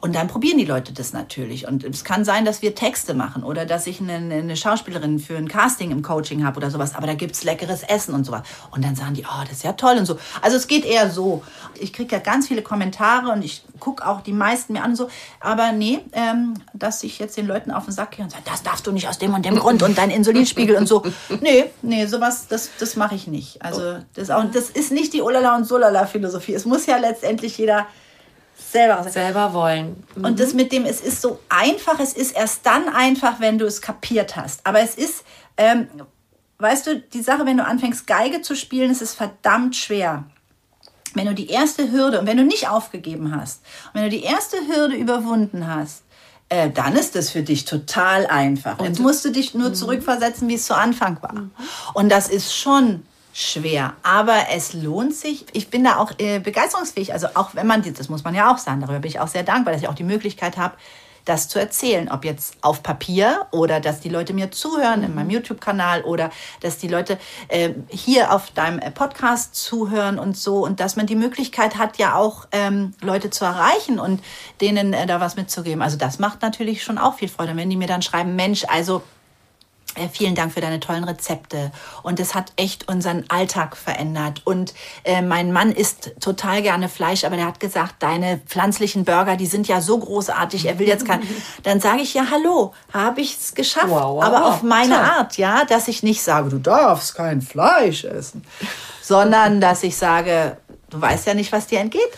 Und 0.00 0.14
dann 0.14 0.28
probieren 0.28 0.58
die 0.58 0.64
Leute 0.64 0.92
das 0.92 1.12
natürlich. 1.12 1.66
Und 1.66 1.82
es 1.82 2.04
kann 2.04 2.24
sein, 2.24 2.44
dass 2.44 2.62
wir 2.62 2.74
Texte 2.76 3.14
machen 3.14 3.42
oder 3.42 3.66
dass 3.66 3.86
ich 3.88 4.00
eine, 4.00 4.14
eine 4.14 4.56
Schauspielerin 4.56 5.18
für 5.18 5.36
ein 5.36 5.48
Casting 5.48 5.90
im 5.90 6.02
Coaching 6.02 6.44
habe 6.44 6.58
oder 6.58 6.70
sowas. 6.70 6.94
Aber 6.94 7.08
da 7.08 7.14
gibt 7.14 7.34
es 7.34 7.42
leckeres 7.42 7.82
Essen 7.82 8.14
und 8.14 8.24
sowas. 8.24 8.42
Und 8.70 8.84
dann 8.84 8.94
sagen 8.94 9.14
die, 9.14 9.24
oh, 9.24 9.42
das 9.42 9.52
ist 9.52 9.64
ja 9.64 9.72
toll 9.72 9.96
und 9.98 10.06
so. 10.06 10.18
Also 10.42 10.56
es 10.56 10.68
geht 10.68 10.84
eher 10.84 11.10
so. 11.10 11.42
Ich 11.80 11.92
kriege 11.92 12.14
ja 12.14 12.20
ganz 12.20 12.46
viele 12.46 12.62
Kommentare 12.62 13.32
und 13.32 13.44
ich 13.44 13.64
gucke 13.80 14.06
auch 14.06 14.20
die 14.20 14.32
meisten 14.32 14.74
mir 14.74 14.84
an 14.84 14.90
und 14.90 14.96
so. 14.96 15.08
Aber 15.40 15.72
nee, 15.72 16.00
ähm, 16.12 16.54
dass 16.72 17.02
ich 17.02 17.18
jetzt 17.18 17.36
den 17.36 17.46
Leuten 17.46 17.72
auf 17.72 17.86
den 17.86 17.92
Sack 17.92 18.12
gehe 18.12 18.24
und 18.24 18.30
sage, 18.30 18.44
das 18.44 18.62
darfst 18.62 18.86
du 18.86 18.92
nicht 18.92 19.08
aus 19.08 19.18
dem 19.18 19.34
und 19.34 19.44
dem 19.44 19.56
Grund 19.56 19.82
und 19.82 19.98
dein 19.98 20.10
Insulinspiegel 20.10 20.76
und 20.76 20.86
so. 20.86 21.02
Nee, 21.40 21.66
nee, 21.82 22.06
sowas, 22.06 22.46
das, 22.48 22.70
das 22.78 22.96
mache 22.96 23.14
ich 23.14 23.26
nicht. 23.26 23.62
Also 23.62 23.98
das, 24.14 24.30
auch, 24.30 24.44
das 24.50 24.70
ist 24.70 24.90
nicht 24.90 25.12
die 25.12 25.22
Olala 25.22 25.56
und 25.56 25.64
Solala 25.64 26.06
Philosophie. 26.06 26.54
Es 26.54 26.64
muss 26.64 26.86
ja 26.86 26.96
letztendlich 26.96 27.58
jeder 27.58 27.86
selber 28.72 29.08
selber 29.08 29.52
wollen. 29.52 30.04
Mhm. 30.14 30.24
Und 30.24 30.40
das 30.40 30.54
mit 30.54 30.72
dem, 30.72 30.84
es 30.84 31.00
ist 31.00 31.22
so 31.22 31.38
einfach, 31.48 31.98
es 32.00 32.12
ist 32.12 32.36
erst 32.36 32.64
dann 32.64 32.88
einfach, 32.88 33.40
wenn 33.40 33.58
du 33.58 33.66
es 33.66 33.80
kapiert 33.80 34.36
hast. 34.36 34.66
Aber 34.66 34.80
es 34.80 34.94
ist, 34.94 35.24
ähm, 35.56 35.88
weißt 36.58 36.86
du, 36.86 37.00
die 37.00 37.22
Sache, 37.22 37.46
wenn 37.46 37.56
du 37.56 37.64
anfängst, 37.64 38.06
Geige 38.06 38.42
zu 38.42 38.54
spielen, 38.54 38.90
ist 38.90 39.02
es 39.02 39.14
verdammt 39.14 39.76
schwer. 39.76 40.24
Wenn 41.14 41.26
du 41.26 41.34
die 41.34 41.48
erste 41.48 41.90
Hürde, 41.90 42.20
und 42.20 42.26
wenn 42.26 42.36
du 42.36 42.44
nicht 42.44 42.68
aufgegeben 42.68 43.34
hast, 43.34 43.62
wenn 43.94 44.02
du 44.02 44.10
die 44.10 44.22
erste 44.22 44.58
Hürde 44.68 44.96
überwunden 44.96 45.66
hast, 45.66 46.02
äh, 46.48 46.70
dann 46.70 46.94
ist 46.94 47.16
das 47.16 47.30
für 47.30 47.42
dich 47.42 47.64
total 47.64 48.26
einfach. 48.26 48.78
Und 48.78 48.86
Jetzt 48.86 49.00
musst 49.00 49.24
du 49.24 49.30
dich 49.30 49.54
nur 49.54 49.70
mhm. 49.70 49.74
zurückversetzen, 49.74 50.48
wie 50.48 50.54
es 50.54 50.66
zu 50.66 50.76
Anfang 50.76 51.20
war. 51.22 51.50
Und 51.94 52.10
das 52.10 52.28
ist 52.28 52.54
schon 52.54 53.02
schwer. 53.36 53.92
Aber 54.02 54.46
es 54.54 54.72
lohnt 54.72 55.14
sich. 55.14 55.44
Ich 55.52 55.68
bin 55.68 55.84
da 55.84 55.98
auch 55.98 56.10
äh, 56.16 56.38
begeisterungsfähig. 56.38 57.12
Also 57.12 57.26
auch 57.34 57.54
wenn 57.54 57.66
man, 57.66 57.82
das 57.82 58.08
muss 58.08 58.24
man 58.24 58.34
ja 58.34 58.50
auch 58.50 58.56
sagen, 58.56 58.80
darüber 58.80 59.00
bin 59.00 59.10
ich 59.10 59.20
auch 59.20 59.28
sehr 59.28 59.42
dankbar, 59.42 59.74
dass 59.74 59.82
ich 59.82 59.88
auch 59.88 59.94
die 59.94 60.04
Möglichkeit 60.04 60.56
habe, 60.56 60.74
das 61.26 61.46
zu 61.46 61.58
erzählen. 61.58 62.08
Ob 62.10 62.24
jetzt 62.24 62.56
auf 62.62 62.82
Papier 62.82 63.46
oder 63.50 63.80
dass 63.80 64.00
die 64.00 64.08
Leute 64.08 64.32
mir 64.32 64.52
zuhören 64.52 65.02
in 65.02 65.14
meinem 65.14 65.28
YouTube-Kanal 65.28 66.00
oder 66.04 66.30
dass 66.60 66.78
die 66.78 66.88
Leute 66.88 67.18
äh, 67.48 67.74
hier 67.88 68.32
auf 68.32 68.52
deinem 68.52 68.78
äh, 68.78 68.90
Podcast 68.90 69.54
zuhören 69.54 70.18
und 70.18 70.34
so. 70.38 70.64
Und 70.64 70.80
dass 70.80 70.96
man 70.96 71.04
die 71.04 71.14
Möglichkeit 71.14 71.76
hat, 71.76 71.98
ja 71.98 72.14
auch 72.14 72.46
ähm, 72.52 72.94
Leute 73.02 73.28
zu 73.28 73.44
erreichen 73.44 73.98
und 74.00 74.22
denen 74.62 74.94
äh, 74.94 75.06
da 75.06 75.20
was 75.20 75.36
mitzugeben. 75.36 75.82
Also 75.82 75.98
das 75.98 76.18
macht 76.18 76.40
natürlich 76.40 76.82
schon 76.82 76.96
auch 76.96 77.16
viel 77.16 77.28
Freude. 77.28 77.50
Und 77.50 77.58
wenn 77.58 77.68
die 77.68 77.76
mir 77.76 77.88
dann 77.88 78.00
schreiben, 78.00 78.34
Mensch, 78.34 78.64
also 78.66 79.02
vielen 80.12 80.34
Dank 80.34 80.52
für 80.52 80.60
deine 80.60 80.80
tollen 80.80 81.04
Rezepte. 81.04 81.72
Und 82.02 82.20
es 82.20 82.34
hat 82.34 82.52
echt 82.56 82.88
unseren 82.88 83.24
Alltag 83.28 83.76
verändert. 83.76 84.42
Und 84.44 84.74
äh, 85.04 85.22
mein 85.22 85.52
Mann 85.52 85.72
isst 85.72 86.12
total 86.20 86.62
gerne 86.62 86.88
Fleisch, 86.88 87.24
aber 87.24 87.36
der 87.36 87.46
hat 87.46 87.60
gesagt, 87.60 87.96
deine 88.00 88.38
pflanzlichen 88.38 89.04
Burger, 89.04 89.36
die 89.36 89.46
sind 89.46 89.68
ja 89.68 89.80
so 89.80 89.98
großartig, 89.98 90.66
er 90.66 90.78
will 90.78 90.86
jetzt 90.86 91.06
kein. 91.06 91.22
Dann 91.62 91.80
sage 91.80 92.02
ich 92.02 92.14
ja, 92.14 92.26
hallo, 92.30 92.72
habe 92.92 93.20
ich 93.20 93.36
es 93.36 93.54
geschafft. 93.54 93.88
Wow, 93.88 94.16
wow, 94.16 94.24
aber 94.24 94.40
wow. 94.40 94.46
auf 94.46 94.62
meine 94.62 94.94
Toll. 94.94 95.04
Art, 95.04 95.36
ja, 95.36 95.64
dass 95.64 95.88
ich 95.88 96.02
nicht 96.02 96.22
sage, 96.22 96.50
du 96.50 96.58
darfst 96.58 97.14
kein 97.14 97.42
Fleisch 97.42 98.04
essen, 98.04 98.44
sondern 99.02 99.60
dass 99.60 99.82
ich 99.82 99.96
sage, 99.96 100.58
du 100.90 101.00
weißt 101.00 101.26
ja 101.26 101.34
nicht, 101.34 101.52
was 101.52 101.66
dir 101.66 101.80
entgeht. 101.80 102.10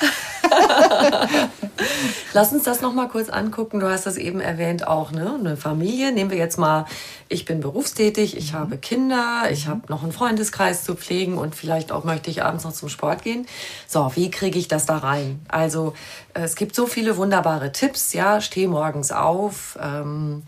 Lass 2.34 2.52
uns 2.52 2.64
das 2.64 2.80
noch 2.80 2.92
mal 2.92 3.08
kurz 3.08 3.28
angucken. 3.28 3.80
Du 3.80 3.88
hast 3.88 4.06
das 4.06 4.16
eben 4.16 4.40
erwähnt 4.40 4.86
auch, 4.86 5.12
ne? 5.12 5.36
Eine 5.38 5.56
Familie. 5.56 6.12
Nehmen 6.12 6.30
wir 6.30 6.38
jetzt 6.38 6.58
mal, 6.58 6.86
ich 7.28 7.44
bin 7.44 7.60
berufstätig, 7.60 8.36
ich 8.36 8.52
mhm. 8.52 8.58
habe 8.58 8.78
Kinder, 8.78 9.44
ich 9.50 9.66
habe 9.66 9.82
noch 9.88 10.02
einen 10.02 10.12
Freundeskreis 10.12 10.84
zu 10.84 10.94
pflegen 10.94 11.38
und 11.38 11.54
vielleicht 11.54 11.92
auch 11.92 12.04
möchte 12.04 12.30
ich 12.30 12.42
abends 12.42 12.64
noch 12.64 12.72
zum 12.72 12.88
Sport 12.88 13.22
gehen. 13.22 13.46
So, 13.86 14.12
wie 14.14 14.30
kriege 14.30 14.58
ich 14.58 14.68
das 14.68 14.86
da 14.86 14.98
rein? 14.98 15.44
Also, 15.48 15.94
es 16.34 16.56
gibt 16.56 16.74
so 16.74 16.86
viele 16.86 17.16
wunderbare 17.16 17.72
Tipps, 17.72 18.12
ja. 18.12 18.40
Steh 18.40 18.66
morgens 18.66 19.12
auf. 19.12 19.78
Ähm, 19.80 20.42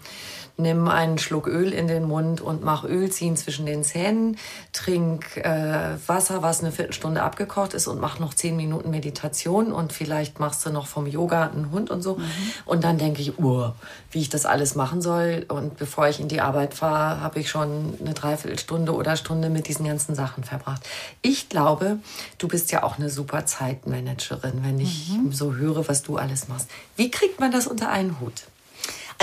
nimm 0.57 0.87
einen 0.89 1.19
Schluck 1.19 1.49
Öl 1.49 1.73
in 1.73 1.89
den 1.89 2.05
Mund 2.05 2.41
und 2.41 2.63
mach 2.63 2.85
Öl 2.85 3.11
ziehen 3.11 3.37
zwischen 3.37 3.67
den 3.67 3.83
Zähnen, 3.83 4.37
trink 4.73 5.37
äh, 5.37 5.97
Wasser, 6.07 6.43
was 6.43 6.61
eine 6.61 6.71
Viertelstunde 6.71 7.23
abgekocht 7.23 7.75
ist 7.75 7.89
und 7.89 8.01
mach 8.01 8.21
noch 8.21 8.35
zehn 8.35 8.57
Minuten 8.57 8.91
Meditation 8.91 9.73
und 9.73 9.93
vielleicht 9.93 10.39
machst 10.39 10.65
du 10.65 10.71
noch 10.71 10.87
vom 10.87 11.07
Yoga 11.07 11.49
einen 11.49 11.73
Hund 11.73 11.91
und 11.91 12.03
so. 12.03 12.17
Mhm. 12.17 12.25
Und 12.67 12.85
dann 12.85 12.99
denke 12.99 13.21
ich, 13.21 13.39
uh, 13.39 13.71
wie 14.13 14.21
ich 14.21 14.29
das 14.29 14.47
alles 14.47 14.77
machen 14.77 15.03
soll. 15.03 15.45
Und 15.49 15.77
bevor 15.77 16.09
ich 16.09 16.21
in 16.21 16.29
die 16.29 16.41
Arbeit 16.41 16.75
fahre, 16.75 17.21
habe 17.21 17.41
ich 17.41 17.51
schon 17.51 17.95
eine 18.01 18.15
Dreiviertelstunde 18.15 18.95
oder 18.95 19.17
Stunde 19.17 19.51
mit 19.51 19.67
diesen 19.67 19.87
ganzen 19.87 20.15
Sachen 20.15 20.45
verbracht. 20.45 20.83
Ich 21.21 21.49
glaube, 21.49 21.99
du 22.39 22.47
bist 22.47 22.71
ja 22.71 22.85
auch 22.85 22.99
eine 22.99 23.11
super 23.11 23.45
Zeitmanagerin, 23.45 24.63
wenn 24.63 24.79
ich 24.79 25.09
mhm. 25.11 25.33
so 25.33 25.55
höre, 25.55 25.89
was 25.89 26.03
du 26.03 26.17
alles 26.17 26.49
machst. 26.49 26.69
Wie 26.97 27.11
kriegt 27.11 27.41
man 27.41 27.51
das 27.51 27.67
unter 27.67 27.89
einen 27.91 28.21
Hut? 28.21 28.45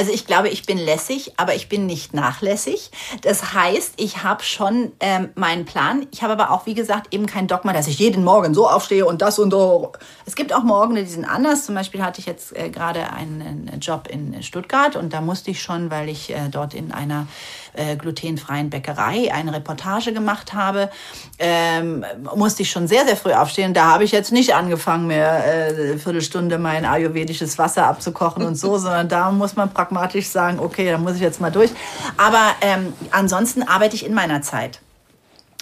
Also 0.02 0.14
ich 0.14 0.26
glaube, 0.26 0.50
ich 0.50 0.66
bin 0.66 0.80
lässig, 0.80 1.34
aber 1.38 1.54
ich 1.54 1.70
bin 1.70 1.86
nicht 1.86 2.16
nachlässig. 2.16 2.90
Das 3.22 3.54
heißt, 3.54 3.94
ich 3.98 4.24
habe 4.24 4.44
schon 4.44 4.94
ähm, 5.00 5.30
meinen 5.36 5.66
Plan. 5.66 6.08
Ich 6.10 6.24
habe 6.24 6.34
aber 6.34 6.50
auch, 6.50 6.66
wie 6.66 6.74
gesagt, 6.74 7.14
eben 7.14 7.28
kein 7.28 7.46
Dogma, 7.46 7.72
dass 7.72 7.86
ich 7.86 8.00
jeden 8.00 8.24
Morgen 8.24 8.56
so 8.56 8.68
aufstehe 8.68 9.06
und 9.06 9.22
das 9.22 9.38
und 9.38 9.52
so. 9.52 9.92
Es 10.26 10.36
gibt 10.36 10.56
auch 10.56 10.64
Morgen, 10.64 10.96
die 10.96 11.06
sind 11.06 11.24
anders. 11.24 11.68
Zum 11.68 11.76
Beispiel 11.76 12.02
hatte 12.02 12.20
ich 12.20 12.26
jetzt 12.26 12.58
äh, 12.58 12.72
gerade 12.72 13.14
einen, 13.14 13.70
Job 13.80 14.08
in 14.10 14.42
Stuttgart 14.42 14.96
und 14.96 15.14
da 15.14 15.22
musste 15.22 15.52
ich 15.52 15.62
schon, 15.62 15.92
weil 15.92 16.10
ich 16.10 16.32
äh, 16.32 16.50
dort 16.50 16.74
in 16.74 16.92
einer 16.92 17.28
äh, 17.74 17.96
glutenfreien 17.96 18.70
Bäckerei 18.70 19.34
eine 19.34 19.54
Reportage 19.54 20.14
gemacht 20.14 20.54
habe, 20.54 20.90
ähm, 21.40 22.06
musste 22.36 22.64
ich 22.64 22.72
schon 22.72 22.88
sehr, 22.88 23.06
sehr 23.06 23.18
früh 23.18 23.34
aufstehen. 23.34 23.74
Da 23.74 23.86
habe 23.86 24.04
ich 24.04 24.12
jetzt 24.12 24.32
nicht 24.32 24.54
angefangen, 24.56 25.08
mehr 25.08 25.46
äh, 25.46 25.92
eine 25.92 25.98
Viertelstunde 25.98 26.58
mein 26.58 26.86
ayurvedisches 26.86 27.58
Wasser 27.58 27.88
abzukochen 27.88 28.46
und 28.46 28.56
so, 28.56 28.78
sondern 28.78 29.10
da 29.10 29.32
muss 29.32 29.56
man 29.56 29.74
pragmatisch 29.74 30.28
sagen, 30.28 30.60
okay, 30.60 30.90
da 30.92 30.98
muss 30.98 31.16
ich 31.16 31.22
jetzt 31.22 31.42
mal 31.42 31.52
durch. 31.52 31.72
Aber 32.18 32.52
ähm, 32.62 32.94
ansonsten 33.12 33.64
arbeite 33.64 33.96
ich 33.96 34.06
in 34.06 34.14
meiner 34.14 34.42
Zeit. 34.42 34.80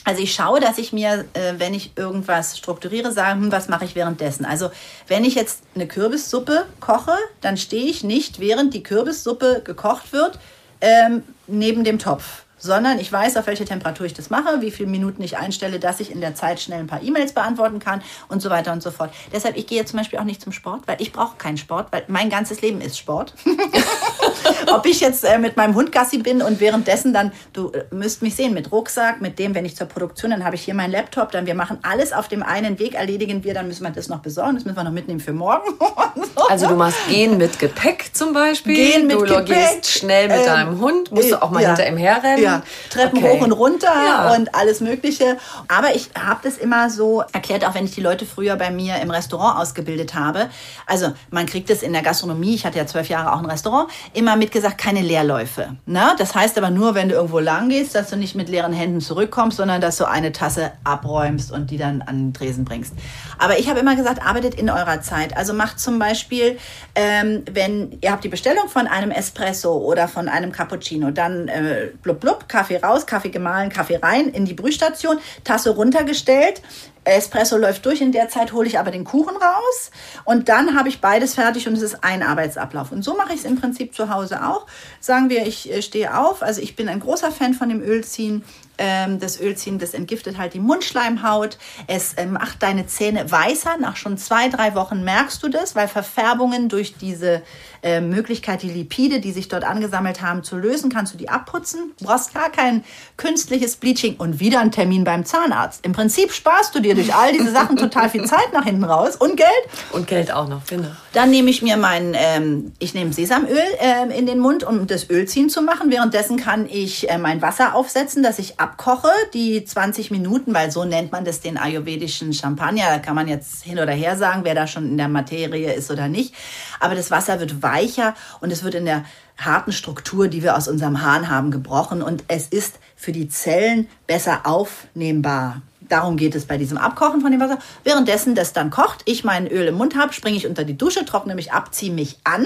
Also 0.05 0.23
ich 0.23 0.33
schaue, 0.33 0.59
dass 0.59 0.77
ich 0.77 0.93
mir, 0.93 1.25
äh, 1.33 1.53
wenn 1.57 1.73
ich 1.73 1.91
irgendwas 1.95 2.57
strukturiere, 2.57 3.11
sage, 3.11 3.39
hm, 3.39 3.51
was 3.51 3.67
mache 3.67 3.85
ich 3.85 3.95
währenddessen. 3.95 4.45
Also 4.45 4.71
wenn 5.07 5.23
ich 5.23 5.35
jetzt 5.35 5.61
eine 5.75 5.87
Kürbissuppe 5.87 6.65
koche, 6.79 7.13
dann 7.41 7.57
stehe 7.57 7.85
ich 7.85 8.03
nicht, 8.03 8.39
während 8.39 8.73
die 8.73 8.81
Kürbissuppe 8.81 9.61
gekocht 9.63 10.13
wird, 10.13 10.39
ähm, 10.81 11.23
neben 11.47 11.83
dem 11.83 11.99
Topf 11.99 12.43
sondern 12.59 12.99
ich 12.99 13.11
weiß, 13.11 13.37
auf 13.37 13.47
welche 13.47 13.65
Temperatur 13.65 14.05
ich 14.05 14.13
das 14.13 14.29
mache, 14.29 14.61
wie 14.61 14.71
viele 14.71 14.89
Minuten 14.89 15.23
ich 15.23 15.37
einstelle, 15.37 15.79
dass 15.79 15.99
ich 15.99 16.11
in 16.11 16.21
der 16.21 16.35
Zeit 16.35 16.59
schnell 16.59 16.79
ein 16.79 16.87
paar 16.87 17.01
E-Mails 17.01 17.33
beantworten 17.33 17.79
kann 17.79 18.01
und 18.27 18.41
so 18.41 18.49
weiter 18.49 18.71
und 18.73 18.83
so 18.83 18.91
fort. 18.91 19.11
Deshalb, 19.33 19.57
ich 19.57 19.65
gehe 19.65 19.83
zum 19.85 19.97
Beispiel 19.97 20.19
auch 20.19 20.23
nicht 20.25 20.41
zum 20.41 20.51
Sport, 20.51 20.81
weil 20.85 21.01
ich 21.01 21.11
brauche 21.11 21.37
keinen 21.37 21.57
Sport, 21.57 21.87
weil 21.91 22.03
mein 22.07 22.29
ganzes 22.29 22.61
Leben 22.61 22.81
ist 22.81 22.97
Sport. 22.97 23.33
Ob 24.73 24.85
ich 24.85 24.99
jetzt 24.99 25.23
äh, 25.23 25.39
mit 25.39 25.57
meinem 25.57 25.73
Hund 25.73 25.91
Gassi 25.91 26.19
bin 26.19 26.41
und 26.41 26.59
währenddessen 26.59 27.13
dann, 27.13 27.31
du 27.53 27.71
äh, 27.71 27.83
müsst 27.91 28.21
mich 28.21 28.35
sehen, 28.35 28.53
mit 28.53 28.71
Rucksack, 28.71 29.21
mit 29.21 29.39
dem, 29.39 29.55
wenn 29.55 29.65
ich 29.65 29.75
zur 29.75 29.87
Produktion, 29.87 30.31
dann 30.31 30.43
habe 30.43 30.55
ich 30.55 30.61
hier 30.61 30.73
meinen 30.73 30.91
Laptop, 30.91 31.31
dann 31.31 31.45
wir 31.45 31.55
machen 31.55 31.79
alles 31.81 32.13
auf 32.13 32.27
dem 32.27 32.43
einen 32.43 32.77
Weg, 32.77 32.93
erledigen 32.93 33.43
wir, 33.43 33.53
dann 33.53 33.67
müssen 33.67 33.83
wir 33.83 33.89
das 33.89 34.09
noch 34.09 34.19
besorgen, 34.19 34.55
das 34.55 34.65
müssen 34.65 34.77
wir 34.77 34.83
noch 34.83 34.91
mitnehmen 34.91 35.19
für 35.19 35.33
morgen. 35.33 35.69
so. 36.35 36.47
Also 36.47 36.67
du 36.67 36.75
machst 36.75 36.97
Gehen 37.07 37.37
mit 37.37 37.57
Gepäck 37.57 38.11
zum 38.13 38.33
Beispiel. 38.33 38.75
Gehen 38.75 39.07
mit 39.07 39.15
du 39.15 39.25
Gepäck. 39.25 39.85
schnell 39.85 40.27
mit 40.27 40.37
ähm, 40.37 40.45
deinem 40.45 40.79
Hund, 40.79 41.11
musst 41.11 41.31
du 41.31 41.41
auch 41.41 41.49
mal 41.51 41.61
ja. 41.61 41.69
hinter 41.69 41.87
ihm 41.87 41.97
herrennen. 41.97 42.43
Ja 42.43 42.48
ja. 42.49 42.63
Treppen 42.89 43.19
okay. 43.19 43.37
hoch 43.37 43.41
und 43.41 43.51
runter 43.51 43.87
ja. 43.87 44.33
und 44.35 44.55
alles 44.55 44.81
Mögliche. 44.81 45.37
Aber 45.67 45.95
ich 45.95 46.09
habe 46.17 46.39
das 46.43 46.57
immer 46.57 46.89
so 46.89 47.21
erklärt, 47.33 47.65
auch 47.65 47.75
wenn 47.75 47.85
ich 47.85 47.95
die 47.95 48.01
Leute 48.01 48.25
früher 48.25 48.55
bei 48.55 48.71
mir 48.71 48.97
im 48.97 49.11
Restaurant 49.11 49.59
ausgebildet 49.59 50.13
habe. 50.13 50.49
Also 50.85 51.13
man 51.31 51.45
kriegt 51.45 51.69
es 51.69 51.83
in 51.83 51.93
der 51.93 52.01
Gastronomie, 52.01 52.55
ich 52.55 52.65
hatte 52.65 52.77
ja 52.77 52.85
zwölf 52.85 53.09
Jahre 53.09 53.33
auch 53.33 53.39
ein 53.39 53.45
Restaurant, 53.45 53.89
immer 54.13 54.35
mitgesagt, 54.35 54.77
keine 54.77 55.01
Leerläufe. 55.01 55.75
Ne? 55.85 56.15
Das 56.17 56.35
heißt 56.35 56.57
aber 56.57 56.69
nur, 56.69 56.95
wenn 56.95 57.09
du 57.09 57.15
irgendwo 57.15 57.39
lang 57.39 57.69
gehst, 57.69 57.95
dass 57.95 58.09
du 58.09 58.17
nicht 58.17 58.35
mit 58.35 58.49
leeren 58.49 58.73
Händen 58.73 59.01
zurückkommst, 59.01 59.57
sondern 59.57 59.81
dass 59.81 59.97
du 59.97 60.07
eine 60.07 60.31
Tasse 60.31 60.71
abräumst 60.83 61.51
und 61.51 61.71
die 61.71 61.77
dann 61.77 62.01
an 62.01 62.17
den 62.17 62.33
Tresen 62.33 62.65
bringst. 62.65 62.93
Aber 63.37 63.59
ich 63.59 63.69
habe 63.69 63.79
immer 63.79 63.95
gesagt, 63.95 64.25
arbeitet 64.25 64.55
in 64.55 64.69
eurer 64.69 65.01
Zeit. 65.01 65.35
Also 65.35 65.53
macht 65.53 65.79
zum 65.79 65.99
Beispiel, 65.99 66.57
ähm, 66.95 67.43
wenn 67.51 67.97
ihr 68.01 68.11
habt 68.11 68.23
die 68.23 68.29
Bestellung 68.29 68.69
von 68.69 68.87
einem 68.87 69.11
Espresso 69.11 69.77
oder 69.77 70.07
von 70.07 70.27
einem 70.27 70.51
Cappuccino, 70.51 71.11
dann 71.11 71.47
äh, 71.47 71.91
blub 72.01 72.19
blub, 72.19 72.38
Kaffee 72.47 72.77
raus, 72.77 73.05
Kaffee 73.05 73.29
gemahlen, 73.29 73.69
Kaffee 73.69 73.97
rein 73.97 74.29
in 74.29 74.45
die 74.45 74.53
Brühstation, 74.53 75.17
Tasse 75.43 75.71
runtergestellt, 75.71 76.61
Espresso 77.03 77.57
läuft 77.57 77.85
durch, 77.85 78.01
in 78.01 78.11
der 78.11 78.29
Zeit 78.29 78.53
hole 78.53 78.67
ich 78.67 78.77
aber 78.77 78.91
den 78.91 79.03
Kuchen 79.03 79.35
raus 79.35 79.91
und 80.25 80.49
dann 80.49 80.77
habe 80.77 80.89
ich 80.89 81.01
beides 81.01 81.35
fertig 81.35 81.67
und 81.67 81.73
es 81.73 81.81
ist 81.81 82.03
ein 82.03 82.23
Arbeitsablauf. 82.23 82.91
Und 82.91 83.03
so 83.03 83.15
mache 83.15 83.33
ich 83.33 83.39
es 83.39 83.45
im 83.45 83.59
Prinzip 83.59 83.95
zu 83.95 84.09
Hause 84.09 84.45
auch. 84.45 84.67
Sagen 84.99 85.29
wir, 85.29 85.45
ich 85.47 85.71
äh, 85.71 85.81
stehe 85.81 86.17
auf, 86.17 86.41
also 86.43 86.61
ich 86.61 86.75
bin 86.75 86.89
ein 86.89 86.99
großer 86.99 87.31
Fan 87.31 87.53
von 87.53 87.69
dem 87.69 87.81
Ölziehen. 87.81 88.43
Ähm, 88.79 89.19
das 89.19 89.39
Ölziehen, 89.39 89.77
das 89.77 89.93
entgiftet 89.93 90.37
halt 90.37 90.53
die 90.53 90.59
Mundschleimhaut. 90.59 91.57
Es 91.87 92.15
ähm, 92.17 92.33
macht 92.33 92.63
deine 92.63 92.87
Zähne 92.87 93.29
weißer. 93.29 93.77
Nach 93.77 93.97
schon 93.97 94.17
zwei, 94.17 94.47
drei 94.47 94.73
Wochen 94.73 95.03
merkst 95.03 95.43
du 95.43 95.49
das, 95.49 95.75
weil 95.75 95.87
Verfärbungen 95.87 96.69
durch 96.69 96.95
diese 96.95 97.43
äh, 97.83 98.01
Möglichkeit, 98.01 98.61
die 98.61 98.69
Lipide, 98.69 99.19
die 99.19 99.31
sich 99.31 99.47
dort 99.47 99.63
angesammelt 99.63 100.21
haben, 100.21 100.43
zu 100.43 100.57
lösen, 100.57 100.91
kannst 100.91 101.13
du 101.13 101.17
die 101.17 101.29
abputzen. 101.29 101.91
Du 101.99 102.05
brauchst 102.05 102.33
gar 102.33 102.49
kein 102.49 102.83
künstliches 103.17 103.75
Bleaching 103.75 104.15
und 104.17 104.39
wieder 104.39 104.59
einen 104.59 104.71
Termin 104.71 105.03
beim 105.03 105.25
Zahnarzt. 105.25 105.85
Im 105.85 105.93
Prinzip 105.93 106.31
sparst 106.31 106.75
du 106.75 106.79
dir 106.79 106.95
durch 106.95 107.13
all 107.13 107.31
diese 107.31 107.51
Sachen 107.51 107.77
total 107.77 108.09
viel 108.09 108.25
Zeit 108.25 108.53
nach 108.53 108.63
hinten 108.63 108.83
raus 108.83 109.15
und 109.15 109.35
Geld. 109.37 109.49
Und 109.91 110.07
Geld 110.07 110.31
auch 110.31 110.47
noch, 110.47 110.65
genau. 110.65 110.89
Dann 111.13 111.29
nehme 111.29 111.49
ich 111.49 111.61
mir 111.61 111.77
mein, 111.77 112.15
ähm, 112.15 112.73
ich 112.79 112.93
nehme 112.93 113.13
Sesamöl 113.13 113.57
ähm, 113.79 114.11
in 114.11 114.25
den 114.25 114.39
Mund, 114.39 114.63
um 114.63 114.87
das 114.87 115.09
Ölziehen 115.09 115.49
zu 115.49 115.61
machen. 115.61 115.91
Währenddessen 115.91 116.37
kann 116.37 116.67
ich 116.69 117.09
äh, 117.09 117.17
mein 117.17 117.41
Wasser 117.41 117.75
aufsetzen, 117.75 118.23
das 118.23 118.39
ich 118.39 118.59
abkoche, 118.69 119.09
die 119.33 119.63
20 119.63 120.11
Minuten, 120.11 120.53
weil 120.53 120.71
so 120.71 120.85
nennt 120.85 121.11
man 121.11 121.25
das 121.25 121.41
den 121.41 121.57
ayurvedischen 121.57 122.33
Champagner. 122.33 122.83
Da 122.87 122.99
kann 122.99 123.15
man 123.15 123.27
jetzt 123.27 123.63
hin 123.63 123.79
oder 123.79 123.91
her 123.91 124.15
sagen, 124.15 124.41
wer 124.43 124.53
da 124.53 124.67
schon 124.67 124.85
in 124.85 124.97
der 124.97 125.07
Materie 125.07 125.73
ist 125.73 125.89
oder 125.89 126.07
nicht. 126.07 126.35
Aber 126.79 126.95
das 126.95 127.09
Wasser 127.09 127.39
wird 127.39 127.63
weicher 127.63 128.15
und 128.41 128.51
es 128.51 128.63
wird 128.63 128.75
in 128.75 128.85
der 128.85 129.05
harten 129.37 129.71
Struktur, 129.71 130.27
die 130.27 130.43
wir 130.43 130.55
aus 130.55 130.67
unserem 130.67 131.01
Hahn 131.01 131.29
haben, 131.29 131.49
gebrochen 131.49 132.01
und 132.01 132.23
es 132.27 132.47
ist 132.47 132.79
für 132.95 133.11
die 133.11 133.29
Zellen 133.29 133.87
besser 134.05 134.41
aufnehmbar. 134.43 135.61
Darum 135.81 136.17
geht 136.17 136.35
es 136.35 136.45
bei 136.45 136.57
diesem 136.57 136.77
Abkochen 136.77 137.21
von 137.21 137.31
dem 137.31 137.41
Wasser. 137.41 137.57
Währenddessen 137.83 138.35
das 138.35 138.53
dann 138.53 138.69
kocht, 138.69 139.01
ich 139.05 139.23
mein 139.23 139.47
Öl 139.47 139.67
im 139.67 139.75
Mund 139.75 139.97
habe, 139.97 140.13
springe 140.13 140.37
ich 140.37 140.45
unter 140.45 140.63
die 140.63 140.77
Dusche, 140.77 141.05
trockne 141.05 141.33
mich 141.33 141.51
ab, 141.51 141.73
ziehe 141.73 141.91
mich 141.91 142.19
an. 142.23 142.45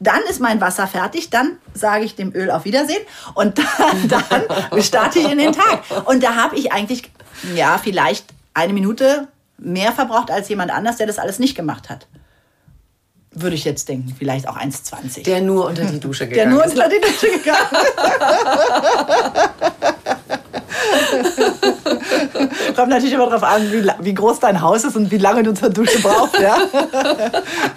Dann 0.00 0.20
ist 0.28 0.40
mein 0.40 0.60
Wasser 0.60 0.86
fertig, 0.86 1.30
dann 1.30 1.58
sage 1.72 2.04
ich 2.04 2.14
dem 2.16 2.34
Öl 2.34 2.50
auf 2.50 2.64
Wiedersehen 2.64 3.02
und 3.34 3.58
dann, 4.08 4.08
dann 4.08 4.82
starte 4.82 5.18
ich 5.20 5.30
in 5.30 5.38
den 5.38 5.52
Tag. 5.52 5.82
Und 6.06 6.22
da 6.22 6.34
habe 6.36 6.56
ich 6.56 6.72
eigentlich, 6.72 7.10
ja, 7.54 7.78
vielleicht 7.82 8.26
eine 8.54 8.72
Minute 8.72 9.28
mehr 9.58 9.92
verbraucht 9.92 10.30
als 10.30 10.48
jemand 10.48 10.70
anders, 10.72 10.96
der 10.96 11.06
das 11.06 11.18
alles 11.18 11.38
nicht 11.38 11.54
gemacht 11.54 11.88
hat. 11.90 12.06
Würde 13.36 13.56
ich 13.56 13.64
jetzt 13.64 13.88
denken, 13.88 14.14
vielleicht 14.16 14.48
auch 14.48 14.56
1,20. 14.56 15.24
Der 15.24 15.40
nur 15.40 15.66
unter 15.66 15.84
die 15.84 15.98
Dusche 15.98 16.26
Der 16.26 16.36
gegangen 16.36 16.52
nur 16.54 16.64
ist. 16.64 16.74
unter 16.74 16.88
die 16.88 17.00
Dusche 17.00 17.30
gegangen 17.30 17.66
ist. 17.72 17.94
Kommt 22.76 22.88
natürlich 22.88 23.14
immer 23.14 23.26
darauf 23.26 23.42
an, 23.42 23.70
wie, 23.72 23.86
wie 24.00 24.14
groß 24.14 24.40
dein 24.40 24.60
Haus 24.60 24.84
ist 24.84 24.96
und 24.96 25.10
wie 25.10 25.18
lange 25.18 25.42
du 25.42 25.54
zur 25.54 25.70
Dusche 25.70 26.00
brauchst. 26.00 26.38
Ja? 26.40 26.56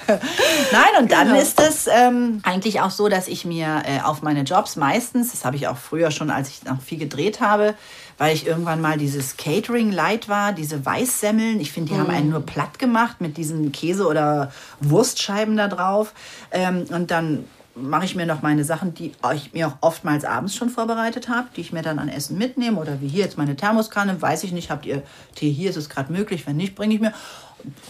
Nein, 0.07 0.91
und 0.99 1.11
dann 1.11 1.35
ist 1.35 1.59
es 1.61 1.87
ähm, 1.87 2.41
eigentlich 2.43 2.81
auch 2.81 2.91
so, 2.91 3.07
dass 3.07 3.27
ich 3.27 3.45
mir 3.45 3.83
äh, 3.85 4.01
auf 4.03 4.21
meine 4.21 4.41
Jobs 4.41 4.75
meistens, 4.75 5.31
das 5.31 5.45
habe 5.45 5.55
ich 5.55 5.67
auch 5.67 5.77
früher 5.77 6.11
schon, 6.11 6.29
als 6.29 6.49
ich 6.49 6.63
noch 6.63 6.81
viel 6.81 6.97
gedreht 6.97 7.41
habe, 7.41 7.75
weil 8.17 8.33
ich 8.33 8.47
irgendwann 8.47 8.81
mal 8.81 8.97
dieses 8.97 9.37
Catering 9.37 9.91
Light 9.91 10.27
war, 10.27 10.53
diese 10.53 10.85
Weißsemmeln. 10.85 11.59
Ich 11.59 11.71
finde, 11.71 11.93
die 11.93 11.99
haben 11.99 12.09
einen 12.09 12.29
nur 12.29 12.45
platt 12.45 12.79
gemacht 12.79 13.21
mit 13.21 13.37
diesen 13.37 13.71
Käse- 13.71 14.07
oder 14.07 14.51
Wurstscheiben 14.79 15.55
da 15.55 15.67
drauf. 15.67 16.13
Ähm, 16.51 16.85
und 16.89 17.11
dann 17.11 17.45
mache 17.81 18.05
ich 18.05 18.15
mir 18.15 18.25
noch 18.25 18.41
meine 18.41 18.63
Sachen, 18.63 18.93
die 18.93 19.13
ich 19.35 19.53
mir 19.53 19.67
auch 19.67 19.77
oftmals 19.81 20.25
abends 20.25 20.55
schon 20.55 20.69
vorbereitet 20.69 21.29
habe, 21.29 21.47
die 21.55 21.61
ich 21.61 21.71
mir 21.71 21.81
dann 21.81 21.99
an 21.99 22.09
Essen 22.09 22.37
mitnehme. 22.37 22.79
Oder 22.79 23.01
wie 23.01 23.07
hier 23.07 23.23
jetzt 23.23 23.37
meine 23.37 23.55
Thermoskanne, 23.55 24.21
weiß 24.21 24.43
ich 24.43 24.51
nicht, 24.51 24.69
habt 24.69 24.85
ihr 24.85 25.03
Tee 25.35 25.51
hier, 25.51 25.69
ist 25.69 25.75
es 25.75 25.89
gerade 25.89 26.11
möglich, 26.11 26.45
wenn 26.47 26.57
nicht, 26.57 26.75
bringe 26.75 26.95
ich 26.95 27.01
mir. 27.01 27.13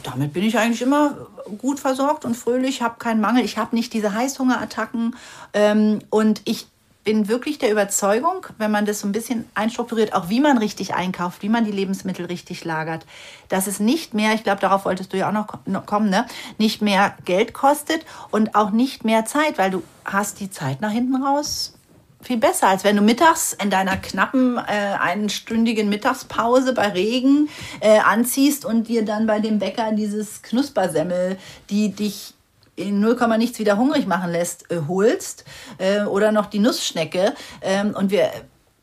Damit 0.04 0.34
bin 0.34 0.44
ich 0.44 0.58
eigentlich 0.58 0.82
immer 0.82 1.28
gut 1.58 1.80
versorgt 1.80 2.26
und 2.26 2.36
fröhlich, 2.36 2.82
habe 2.82 2.96
keinen 3.00 3.22
Mangel, 3.22 3.44
ich 3.44 3.58
habe 3.58 3.76
nicht 3.76 3.94
diese 3.94 4.14
Heißhungerattacken 4.14 5.16
ähm, 5.54 6.00
und 6.10 6.42
ich 6.46 6.68
bin 7.08 7.30
wirklich 7.30 7.58
der 7.58 7.72
Überzeugung, 7.72 8.46
wenn 8.58 8.70
man 8.70 8.86
das 8.86 9.00
so 9.00 9.08
ein 9.08 9.14
bisschen 9.14 9.46
einstrukturiert, 9.54 10.14
auch 10.14 10.28
wie 10.28 10.42
man 10.42 10.58
richtig 10.58 10.94
einkauft, 10.94 11.42
wie 11.42 11.48
man 11.48 11.64
die 11.64 11.72
Lebensmittel 11.72 12.26
richtig 12.26 12.66
lagert, 12.66 13.06
dass 13.48 13.66
es 13.68 13.80
nicht 13.80 14.14
mehr, 14.14 14.34
ich 14.34 14.44
glaube, 14.44 14.60
darauf 14.60 14.84
wolltest 14.84 15.14
du 15.14 15.18
ja 15.18 15.30
auch 15.30 15.34
noch 15.34 15.48
ko- 15.48 15.60
noch 15.66 15.86
kommen, 15.86 16.10
ne, 16.10 16.26
nicht 16.58 16.82
mehr 16.82 17.16
Geld 17.24 17.54
kostet 17.54 18.06
und 18.30 18.56
auch 18.56 18.72
nicht 18.72 19.06
mehr 19.06 19.24
Zeit, 19.24 19.58
weil 19.58 19.72
du 19.72 19.84
hast 20.04 20.42
die 20.42 20.50
Zeit 20.52 20.82
nach 20.82 20.92
hinten 20.92 21.24
raus 21.24 21.76
viel 22.22 22.36
besser, 22.36 22.68
als 22.68 22.84
wenn 22.84 22.98
du 22.98 23.02
mittags 23.02 23.54
in 23.54 23.70
deiner 23.70 23.96
knappen 23.96 24.58
äh, 24.58 24.98
einstündigen 25.00 25.88
Mittagspause 25.88 26.74
bei 26.74 26.90
Regen 26.90 27.48
äh, 27.80 28.00
anziehst 28.00 28.66
und 28.66 28.90
dir 28.90 29.06
dann 29.06 29.28
bei 29.28 29.40
dem 29.40 29.60
Bäcker 29.60 29.94
dieses 29.94 30.42
Knuspersemmel, 30.42 31.38
die 31.70 31.94
dich 31.94 32.34
in 32.78 33.02
0, 33.02 33.18
nichts 33.38 33.60
wieder 33.60 33.76
hungrig 33.78 34.08
machen 34.08 34.32
lässt, 34.32 34.72
äh, 34.72 34.82
holst 34.88 35.44
äh, 35.80 36.04
oder 36.04 36.32
noch 36.32 36.46
die 36.46 36.60
Nussschnecke. 36.60 37.34
Ähm, 37.62 37.94
und 37.94 38.12
wir, 38.12 38.30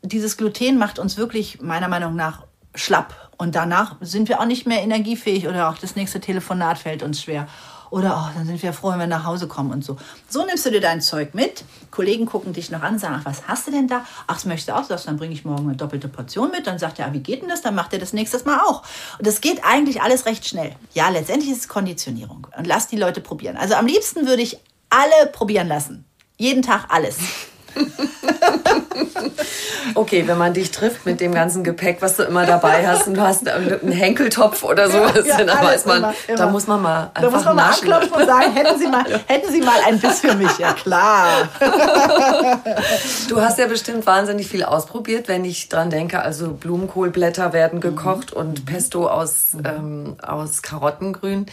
dieses 0.03 0.37
Gluten 0.37 0.77
macht 0.77 0.99
uns 0.99 1.17
wirklich 1.17 1.63
meiner 1.63 1.89
Meinung 1.89 2.15
nach 2.15 2.45
schlapp. 2.75 3.31
Und 3.39 3.55
danach 3.55 3.97
sind 4.01 4.29
wir 4.29 4.41
auch 4.41 4.47
nicht 4.47 4.67
mehr 4.67 4.83
energiefähig 4.83 5.49
oder 5.49 5.71
auch 5.71 5.79
das 5.79 5.97
nächste 5.97 6.21
Telefonat 6.21 6.79
fällt 6.79 7.03
uns 7.03 7.23
schwer. 7.23 7.49
Oder 7.95 8.27
oh, 8.29 8.37
dann 8.37 8.45
sind 8.45 8.61
wir 8.61 8.73
froh, 8.73 8.91
wenn 8.91 8.99
wir 8.99 9.07
nach 9.07 9.25
Hause 9.25 9.47
kommen 9.47 9.71
und 9.71 9.85
so. 9.85 9.97
So 10.29 10.45
nimmst 10.45 10.67
du 10.67 10.71
dir 10.71 10.81
dein 10.81 11.01
Zeug 11.01 11.33
mit. 11.33 11.63
Kollegen 11.93 12.27
gucken 12.27 12.53
dich 12.53 12.73
noch 12.73 12.83
an, 12.83 12.99
sagen, 12.99 13.15
ach, 13.21 13.25
was 13.25 13.47
hast 13.47 13.69
du 13.69 13.71
denn 13.71 13.87
da? 13.87 14.05
Ach, 14.27 14.35
das 14.35 14.47
möchtest 14.47 14.69
du 14.71 14.75
auch? 14.75 14.83
Sagst, 14.83 15.07
dann 15.07 15.17
bringe 15.17 15.33
ich 15.33 15.45
morgen 15.45 15.69
eine 15.69 15.77
doppelte 15.77 16.09
Portion 16.09 16.51
mit. 16.51 16.67
Dann 16.67 16.81
sagt 16.81 16.99
er, 16.99 17.07
ah, 17.07 17.13
wie 17.13 17.21
geht 17.21 17.43
denn 17.43 17.49
das? 17.49 17.63
Dann 17.63 17.77
macht 17.77 17.93
er 17.93 18.01
das 18.01 18.13
nächstes 18.13 18.45
Mal 18.45 18.59
auch. 18.59 18.83
Und 19.17 19.29
das 19.29 19.41
geht 19.41 19.65
eigentlich 19.65 20.03
alles 20.03 20.27
recht 20.27 20.45
schnell. 20.45 20.75
Ja, 20.93 21.09
letztendlich 21.09 21.53
ist 21.53 21.59
es 21.59 21.69
Konditionierung. 21.69 22.49
Und 22.59 22.67
lass 22.67 22.89
die 22.89 22.97
Leute 22.97 23.21
probieren. 23.21 23.57
Also 23.57 23.75
am 23.75 23.87
liebsten 23.87 24.27
würde 24.27 24.43
ich 24.43 24.59
alle 24.91 25.31
probieren 25.31 25.69
lassen. 25.69 26.05
Jeden 26.37 26.63
Tag 26.63 26.87
alles. 26.89 27.19
Okay, 29.97 30.27
wenn 30.27 30.39
man 30.39 30.55
dich 30.55 30.71
trifft 30.71 31.07
mit 31.07 31.21
dem 31.21 31.33
ganzen 31.33 31.63
Gepäck, 31.63 31.99
was 32.01 32.17
du 32.17 32.25
immer 32.25 32.47
dabei 32.47 32.87
hast, 32.87 33.07
und 33.07 33.15
du 33.15 33.21
hast 33.21 33.47
einen 33.49 33.93
Henkeltopf 33.93 34.65
oder 34.65 34.91
sowas, 34.91 35.25
Ja, 35.27 35.39
dann 35.39 35.51
alles 35.51 35.71
weiß 35.71 35.87
man, 35.87 35.97
immer, 35.99 36.15
immer. 36.27 36.37
da 36.39 36.47
muss 36.49 36.67
man 36.67 36.83
mal 36.83 37.11
einfach 37.15 37.23
Da 37.23 37.31
muss 37.31 37.45
man 37.45 37.57
mal 37.57 37.69
naschen. 37.69 37.93
anklopfen 37.93 38.23
und 38.23 38.27
sagen, 38.27 38.53
hätten 38.53 38.79
Sie 38.79 38.87
mal, 38.89 39.05
hätten 39.27 39.53
Sie 39.53 39.61
mal 39.61 39.79
ein 39.87 40.01
Biss 40.01 40.21
für 40.21 40.35
mich. 40.35 40.59
Ja, 40.59 40.73
klar. 40.73 41.27
Du 43.29 43.41
hast 43.41 43.59
ja 43.59 43.67
bestimmt 43.67 44.07
wahnsinnig 44.07 44.49
viel 44.49 44.65
ausprobiert, 44.65 45.29
wenn 45.29 45.45
ich 45.45 45.69
dran 45.69 45.91
denke. 45.91 46.21
Also 46.21 46.53
Blumenkohlblätter 46.53 47.53
werden 47.53 47.81
gekocht 47.81 48.33
und 48.33 48.67
Pesto 48.67 49.07
aus, 49.09 49.49
ähm, 49.65 50.17
aus 50.23 50.63
Karottengrün. 50.63 51.47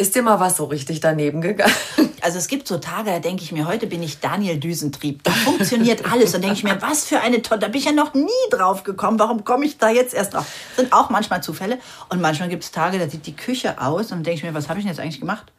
Ist 0.00 0.14
dir 0.14 0.22
mal 0.22 0.40
was 0.40 0.56
so 0.56 0.64
richtig 0.64 1.00
daneben 1.00 1.42
gegangen? 1.42 1.74
Also 2.22 2.36
es 2.36 2.48
gibt 2.48 2.68
so 2.68 2.76
Tage, 2.76 3.10
da 3.10 3.18
denke 3.18 3.42
ich 3.42 3.50
mir, 3.50 3.66
heute 3.66 3.86
bin 3.86 4.02
ich 4.02 4.20
Daniel 4.20 4.58
Düsentrieb. 4.58 5.24
Da 5.24 5.30
funktioniert 5.30 6.04
alles. 6.12 6.34
Und 6.34 6.42
denke 6.42 6.56
ich 6.56 6.64
mir, 6.64 6.80
was 6.82 7.06
für 7.06 7.20
eine 7.20 7.40
tolle, 7.40 7.60
da 7.60 7.68
bin 7.68 7.78
ich 7.78 7.86
ja 7.86 7.92
noch 7.92 8.12
nie 8.12 8.28
drauf 8.50 8.82
gekommen. 8.82 9.18
Warum 9.18 9.42
komme 9.42 9.64
ich 9.64 9.78
da 9.78 9.88
jetzt 9.88 10.12
erst 10.12 10.34
drauf? 10.34 10.44
Sind 10.76 10.92
auch 10.92 11.08
manchmal 11.08 11.42
Zufälle. 11.42 11.78
Und 12.10 12.20
manchmal 12.20 12.50
gibt 12.50 12.62
es 12.62 12.72
Tage, 12.72 12.98
da 12.98 13.08
sieht 13.08 13.26
die 13.26 13.34
Küche 13.34 13.80
aus 13.80 14.12
und 14.12 14.18
dann 14.18 14.24
denke 14.24 14.36
ich 14.36 14.42
mir, 14.42 14.52
was 14.52 14.68
habe 14.68 14.78
ich 14.78 14.84
denn 14.84 14.92
jetzt 14.92 15.00
eigentlich 15.00 15.20
gemacht? 15.20 15.50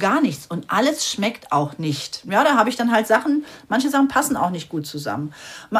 Gar 0.00 0.20
nichts. 0.20 0.46
Und 0.46 0.64
alles 0.68 1.08
schmeckt 1.08 1.52
auch 1.52 1.78
nicht. 1.78 2.22
Ja, 2.28 2.42
da 2.42 2.56
habe 2.56 2.68
ich 2.68 2.76
dann 2.76 2.90
halt 2.90 3.06
Sachen, 3.06 3.44
manche 3.68 3.90
Sachen 3.90 4.08
passen 4.08 4.36
auch 4.36 4.50
nicht 4.50 4.68
gut 4.68 4.86
zusammen. 4.86 5.32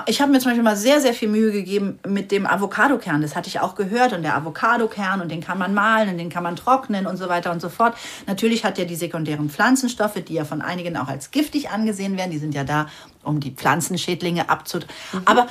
Ich 0.06 0.20
habe 0.20 0.30
mir 0.30 0.38
zum 0.38 0.50
Beispiel 0.50 0.62
mal 0.62 0.76
sehr, 0.76 1.00
sehr 1.00 1.14
viel 1.14 1.28
Mühe 1.28 1.50
gegeben 1.50 1.98
mit 2.06 2.30
dem 2.30 2.46
Avocadokern. 2.46 3.22
Das 3.22 3.34
hatte 3.34 3.48
ich 3.48 3.60
auch 3.60 3.74
gehört. 3.74 4.12
Und 4.12 4.22
der 4.22 4.36
Avocadokern, 4.36 5.20
und 5.20 5.30
den 5.30 5.40
kann 5.40 5.58
man 5.58 5.74
mahlen 5.74 6.10
und 6.10 6.18
den 6.18 6.30
kann 6.30 6.42
man 6.42 6.54
trocknen 6.54 7.06
und 7.06 7.16
so 7.16 7.28
weiter 7.28 7.50
und 7.50 7.60
so 7.60 7.68
fort. 7.68 7.96
Natürlich 8.26 8.64
hat 8.64 8.78
er 8.78 8.84
die 8.84 8.96
sekundären 8.96 9.50
Pflanzenstoffe, 9.50 10.22
die 10.22 10.34
ja 10.34 10.44
von 10.44 10.62
einigen 10.62 10.96
auch 10.96 11.08
als 11.08 11.30
giftig 11.30 11.70
angesehen 11.70 12.16
werden. 12.16 12.30
Die 12.30 12.38
sind 12.38 12.54
ja 12.54 12.64
da, 12.64 12.86
um 13.22 13.40
die 13.40 13.50
Pflanzenschädlinge 13.50 14.48
abzut. 14.48 14.86
Aber 15.24 15.48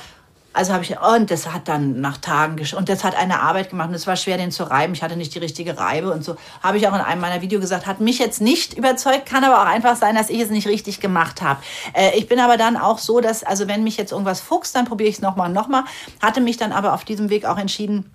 also 0.52 0.72
habe 0.72 0.82
ich, 0.82 0.98
und 0.98 1.30
das 1.30 1.52
hat 1.52 1.68
dann 1.68 2.00
nach 2.00 2.18
Tagen 2.18 2.56
gesch 2.56 2.74
und 2.74 2.88
das 2.88 3.04
hat 3.04 3.14
eine 3.14 3.40
Arbeit 3.40 3.70
gemacht 3.70 3.88
und 3.88 3.94
es 3.94 4.06
war 4.06 4.16
schwer, 4.16 4.36
den 4.36 4.50
zu 4.50 4.64
reiben. 4.64 4.94
Ich 4.94 5.02
hatte 5.02 5.16
nicht 5.16 5.34
die 5.34 5.38
richtige 5.38 5.78
Reibe 5.78 6.12
und 6.12 6.24
so. 6.24 6.36
Habe 6.62 6.76
ich 6.76 6.88
auch 6.88 6.94
in 6.94 7.00
einem 7.00 7.20
meiner 7.20 7.40
Videos 7.40 7.60
gesagt, 7.60 7.86
hat 7.86 8.00
mich 8.00 8.18
jetzt 8.18 8.40
nicht 8.40 8.74
überzeugt, 8.74 9.26
kann 9.26 9.44
aber 9.44 9.62
auch 9.62 9.66
einfach 9.66 9.96
sein, 9.96 10.16
dass 10.16 10.28
ich 10.28 10.40
es 10.40 10.50
nicht 10.50 10.66
richtig 10.66 11.00
gemacht 11.00 11.40
habe. 11.40 11.62
Äh, 11.94 12.18
ich 12.18 12.28
bin 12.28 12.40
aber 12.40 12.56
dann 12.56 12.76
auch 12.76 12.98
so, 12.98 13.20
dass, 13.20 13.44
also 13.44 13.68
wenn 13.68 13.84
mich 13.84 13.96
jetzt 13.96 14.10
irgendwas 14.12 14.40
fuchst, 14.40 14.74
dann 14.74 14.86
probiere 14.86 15.08
ich 15.08 15.16
es 15.16 15.22
nochmal 15.22 15.48
und 15.48 15.54
nochmal. 15.54 15.84
Hatte 16.20 16.40
mich 16.40 16.56
dann 16.56 16.72
aber 16.72 16.94
auf 16.94 17.04
diesem 17.04 17.30
Weg 17.30 17.44
auch 17.44 17.58
entschieden, 17.58 18.10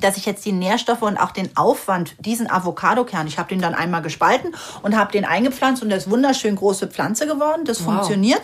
dass 0.00 0.16
ich 0.16 0.26
jetzt 0.26 0.44
die 0.44 0.52
Nährstoffe 0.52 1.02
und 1.02 1.16
auch 1.16 1.30
den 1.30 1.56
Aufwand, 1.56 2.14
diesen 2.18 2.50
Avocadokern, 2.50 3.26
ich 3.26 3.38
habe 3.38 3.48
den 3.48 3.60
dann 3.60 3.74
einmal 3.74 4.02
gespalten 4.02 4.54
und 4.82 4.96
habe 4.96 5.12
den 5.12 5.24
eingepflanzt 5.24 5.82
und 5.82 5.90
der 5.90 5.98
ist 5.98 6.10
wunderschön 6.10 6.56
große 6.56 6.88
Pflanze 6.88 7.26
geworden. 7.26 7.64
Das 7.64 7.80
wow. 7.80 7.94
funktioniert. 7.94 8.40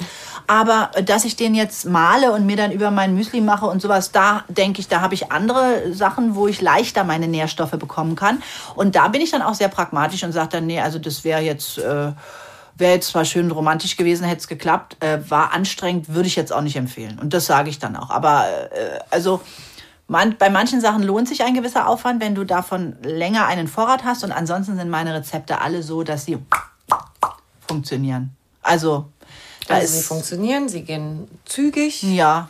Aber 0.46 0.90
äh, 0.94 1.03
dass 1.03 1.24
ich 1.24 1.36
den 1.36 1.55
jetzt 1.55 1.86
male 1.86 2.32
und 2.32 2.46
mir 2.46 2.57
dann 2.57 2.70
über 2.70 2.90
mein 2.90 3.14
Müsli 3.14 3.40
mache 3.40 3.66
und 3.66 3.82
sowas, 3.82 4.12
da 4.12 4.44
denke 4.49 4.80
ich, 4.80 4.88
da 4.88 5.01
habe 5.01 5.14
ich 5.14 5.32
andere 5.32 5.92
Sachen, 5.92 6.34
wo 6.34 6.46
ich 6.46 6.61
leichter 6.61 7.05
meine 7.05 7.28
Nährstoffe 7.28 7.72
bekommen 7.72 8.14
kann. 8.14 8.42
Und 8.74 8.94
da 8.94 9.09
bin 9.09 9.20
ich 9.20 9.30
dann 9.30 9.42
auch 9.42 9.55
sehr 9.55 9.68
pragmatisch 9.68 10.22
und 10.24 10.32
sage 10.32 10.51
dann, 10.51 10.66
nee, 10.66 10.80
also 10.80 10.99
das 10.99 11.24
wäre 11.24 11.40
jetzt... 11.40 11.78
Äh, 11.78 12.12
Wäre 12.80 12.94
jetzt 12.94 13.09
zwar 13.09 13.24
schön 13.24 13.51
romantisch 13.51 13.96
gewesen, 13.96 14.24
hätte 14.24 14.38
es 14.38 14.46
geklappt, 14.46 14.99
äh, 15.01 15.18
war 15.28 15.53
anstrengend, 15.53 16.14
würde 16.14 16.28
ich 16.28 16.36
jetzt 16.36 16.53
auch 16.53 16.61
nicht 16.61 16.76
empfehlen. 16.76 17.18
Und 17.18 17.34
das 17.34 17.46
sage 17.46 17.70
ich 17.70 17.80
dann 17.80 17.96
auch. 17.96 18.11
Aber 18.11 18.44
äh, 18.70 19.01
also 19.11 19.40
man, 20.09 20.37
bei 20.39 20.51
manchen 20.51 20.81
Sachen 20.81 21.03
lohnt 21.03 21.29
sich 21.29 21.45
ein 21.45 21.55
gewisser 21.55 21.87
Aufwand, 21.87 22.21
wenn 22.21 22.35
du 22.35 22.45
davon 22.45 22.97
länger 23.03 23.47
einen 23.47 23.69
Vorrat 23.69 24.05
hast. 24.05 24.25
Und 24.25 24.33
ansonsten 24.33 24.77
sind 24.77 24.89
meine 24.89 25.15
Rezepte 25.15 25.61
alle 25.61 25.83
so, 25.83 26.03
dass 26.03 26.25
sie 26.25 26.39
funktionieren. 27.67 28.35
Also, 28.63 29.07
also 29.69 29.87
sie 29.87 30.03
funktionieren, 30.03 30.69
sie 30.69 30.83
gehen 30.83 31.29
zügig. 31.45 32.03
Ja, 32.03 32.49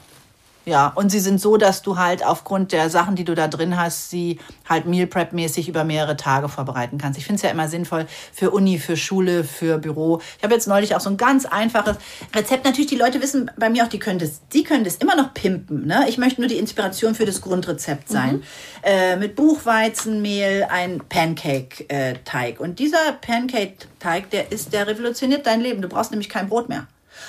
ja, 0.68 0.88
und 0.94 1.08
sie 1.08 1.20
sind 1.20 1.40
so, 1.40 1.56
dass 1.56 1.80
du 1.80 1.96
halt 1.96 2.22
aufgrund 2.22 2.72
der 2.72 2.90
Sachen, 2.90 3.16
die 3.16 3.24
du 3.24 3.34
da 3.34 3.48
drin 3.48 3.78
hast, 3.78 4.10
sie 4.10 4.38
halt 4.68 4.84
Meal 4.84 5.06
Prep 5.06 5.32
mäßig 5.32 5.66
über 5.66 5.82
mehrere 5.82 6.14
Tage 6.14 6.50
vorbereiten 6.50 6.98
kannst. 6.98 7.18
Ich 7.18 7.24
finde 7.24 7.36
es 7.36 7.42
ja 7.42 7.48
immer 7.48 7.68
sinnvoll 7.68 8.06
für 8.34 8.50
Uni, 8.50 8.78
für 8.78 8.94
Schule, 8.94 9.44
für 9.44 9.78
Büro. 9.78 10.20
Ich 10.36 10.44
habe 10.44 10.52
jetzt 10.52 10.68
neulich 10.68 10.94
auch 10.94 11.00
so 11.00 11.08
ein 11.08 11.16
ganz 11.16 11.46
einfaches 11.46 11.96
Rezept. 12.34 12.66
Natürlich, 12.66 12.90
die 12.90 12.96
Leute 12.96 13.22
wissen 13.22 13.50
bei 13.56 13.70
mir 13.70 13.84
auch, 13.84 13.88
die 13.88 13.98
können 13.98 14.18
das, 14.18 14.42
die 14.52 14.62
können 14.62 14.84
das 14.84 14.96
immer 14.96 15.16
noch 15.16 15.32
pimpen. 15.32 15.86
Ne? 15.86 16.04
Ich 16.06 16.18
möchte 16.18 16.42
nur 16.42 16.48
die 16.48 16.58
Inspiration 16.58 17.14
für 17.14 17.24
das 17.24 17.40
Grundrezept 17.40 18.10
sein. 18.10 18.36
Mhm. 18.36 18.42
Äh, 18.82 19.16
mit 19.16 19.36
Buchweizenmehl, 19.36 20.66
ein 20.70 21.00
Pancake-Teig. 21.08 22.60
Und 22.60 22.78
dieser 22.78 23.12
Pancake-Teig, 23.22 24.28
der 24.28 24.52
ist, 24.52 24.74
der 24.74 24.86
revolutioniert 24.86 25.46
dein 25.46 25.62
Leben. 25.62 25.80
Du 25.80 25.88
brauchst 25.88 26.10
nämlich 26.10 26.28
kein 26.28 26.50
Brot 26.50 26.68
mehr. 26.68 26.86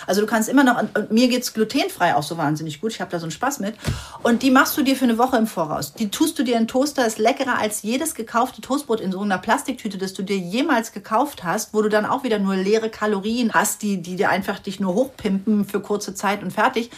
Also 0.07 0.21
du 0.21 0.27
kannst 0.27 0.49
immer 0.49 0.63
noch, 0.63 0.81
und 0.81 1.11
mir 1.11 1.27
geht's 1.27 1.53
glutenfrei 1.53 2.15
auch 2.15 2.23
so 2.23 2.37
wahnsinnig 2.37 2.81
gut. 2.81 2.91
Ich 2.91 3.01
habe 3.01 3.11
da 3.11 3.19
so 3.19 3.25
einen 3.25 3.31
Spaß 3.31 3.59
mit. 3.59 3.75
Und 4.23 4.43
die 4.43 4.51
machst 4.51 4.77
du 4.77 4.81
dir 4.81 4.95
für 4.95 5.05
eine 5.05 5.17
Woche 5.17 5.37
im 5.37 5.47
Voraus. 5.47 5.93
Die 5.93 6.09
tust 6.09 6.37
du 6.39 6.43
dir 6.43 6.57
in 6.57 6.67
Toaster, 6.67 7.05
ist 7.05 7.17
leckerer 7.17 7.57
als 7.57 7.81
jedes 7.81 8.15
gekaufte 8.15 8.61
Toastbrot 8.61 8.99
in 8.99 9.11
so 9.11 9.21
einer 9.21 9.37
Plastiktüte, 9.37 9.97
das 9.97 10.13
du 10.13 10.23
dir 10.23 10.37
jemals 10.37 10.91
gekauft 10.91 11.43
hast, 11.43 11.73
wo 11.73 11.81
du 11.81 11.89
dann 11.89 12.05
auch 12.05 12.23
wieder 12.23 12.39
nur 12.39 12.55
leere 12.55 12.89
Kalorien 12.89 13.53
hast, 13.53 13.81
die, 13.81 14.01
die 14.01 14.15
dir 14.15 14.29
einfach 14.29 14.59
dich 14.59 14.79
nur 14.79 14.93
hochpimpen 14.93 15.65
für 15.65 15.79
kurze 15.79 16.13
Zeit 16.13 16.43
und 16.43 16.51
fertig. 16.51 16.89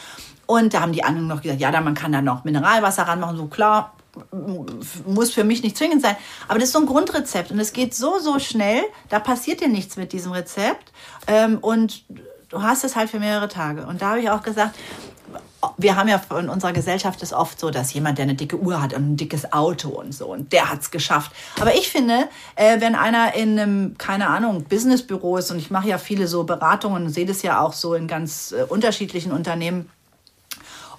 Und 0.46 0.74
da 0.74 0.82
haben 0.82 0.92
die 0.92 1.04
anderen 1.04 1.28
noch 1.28 1.42
gesagt, 1.42 1.62
ja, 1.62 1.72
da 1.72 1.80
man 1.80 1.94
kann 1.94 2.12
da 2.12 2.22
noch 2.22 2.44
Mineralwasser 2.44 3.04
ranmachen. 3.04 3.38
So 3.38 3.46
klar, 3.46 3.94
muss 5.06 5.32
für 5.32 5.44
mich 5.44 5.64
nicht 5.64 5.78
zwingend 5.78 6.02
sein. 6.02 6.18
Aber 6.48 6.60
das 6.60 6.70
ist 6.70 6.74
so 6.74 6.80
ein 6.80 6.86
Grundrezept 6.86 7.52
und 7.52 7.60
es 7.60 7.74
geht 7.74 7.96
so, 7.96 8.20
so 8.20 8.40
schnell. 8.40 8.84
Da 9.10 9.20
passiert 9.20 9.62
dir 9.62 9.70
nichts 9.70 9.96
mit 9.96 10.12
diesem 10.12 10.32
Rezept. 10.32 10.92
Ähm, 11.28 11.60
und 11.60 12.04
du 12.52 12.62
hast 12.62 12.84
es 12.84 12.96
halt 12.96 13.10
für 13.10 13.20
mehrere 13.20 13.48
Tage. 13.48 13.86
Und 13.86 14.02
da 14.02 14.12
habe 14.12 14.20
ich 14.20 14.30
auch 14.30 14.44
gesagt, 14.44 14.78
wir 15.78 15.96
haben 15.96 16.08
ja 16.10 16.22
in 16.38 16.50
unserer 16.50 16.74
Gesellschaft 16.74 17.22
es 17.24 17.34
oft 17.34 17.60
so, 17.60 17.70
dass 17.70 17.94
jemand, 17.94 18.18
der 18.18 18.24
eine 18.24 18.36
dicke 18.36 18.58
Uhr 18.60 18.82
hat 18.82 18.94
und 18.94 19.12
ein 19.12 19.18
dickes 19.18 19.54
Auto 19.54 19.90
und 19.90 20.14
so, 20.14 20.28
und 20.28 20.52
der 20.54 20.70
hat 20.70 20.82
es 20.82 20.92
geschafft. 20.92 21.32
Aber 21.60 21.76
ich 21.76 21.90
finde, 21.90 22.28
äh, 22.56 22.82
wenn 22.82 22.96
einer 22.96 23.36
in 23.36 23.60
einem, 23.60 23.98
keine 23.98 24.28
Ahnung, 24.28 24.64
Businessbüro 24.64 25.38
ist, 25.38 25.52
und 25.52 25.58
ich 25.58 25.72
mache 25.72 25.88
ja 25.88 25.98
viele 25.98 26.28
so 26.28 26.44
Beratungen 26.44 27.06
und 27.06 27.10
sehe 27.10 27.26
das 27.26 27.42
ja 27.42 27.62
auch 27.62 27.74
so 27.74 27.94
in 27.94 28.08
ganz 28.08 28.52
äh, 28.52 28.64
unterschiedlichen 28.64 29.32
Unternehmen, 29.32 29.90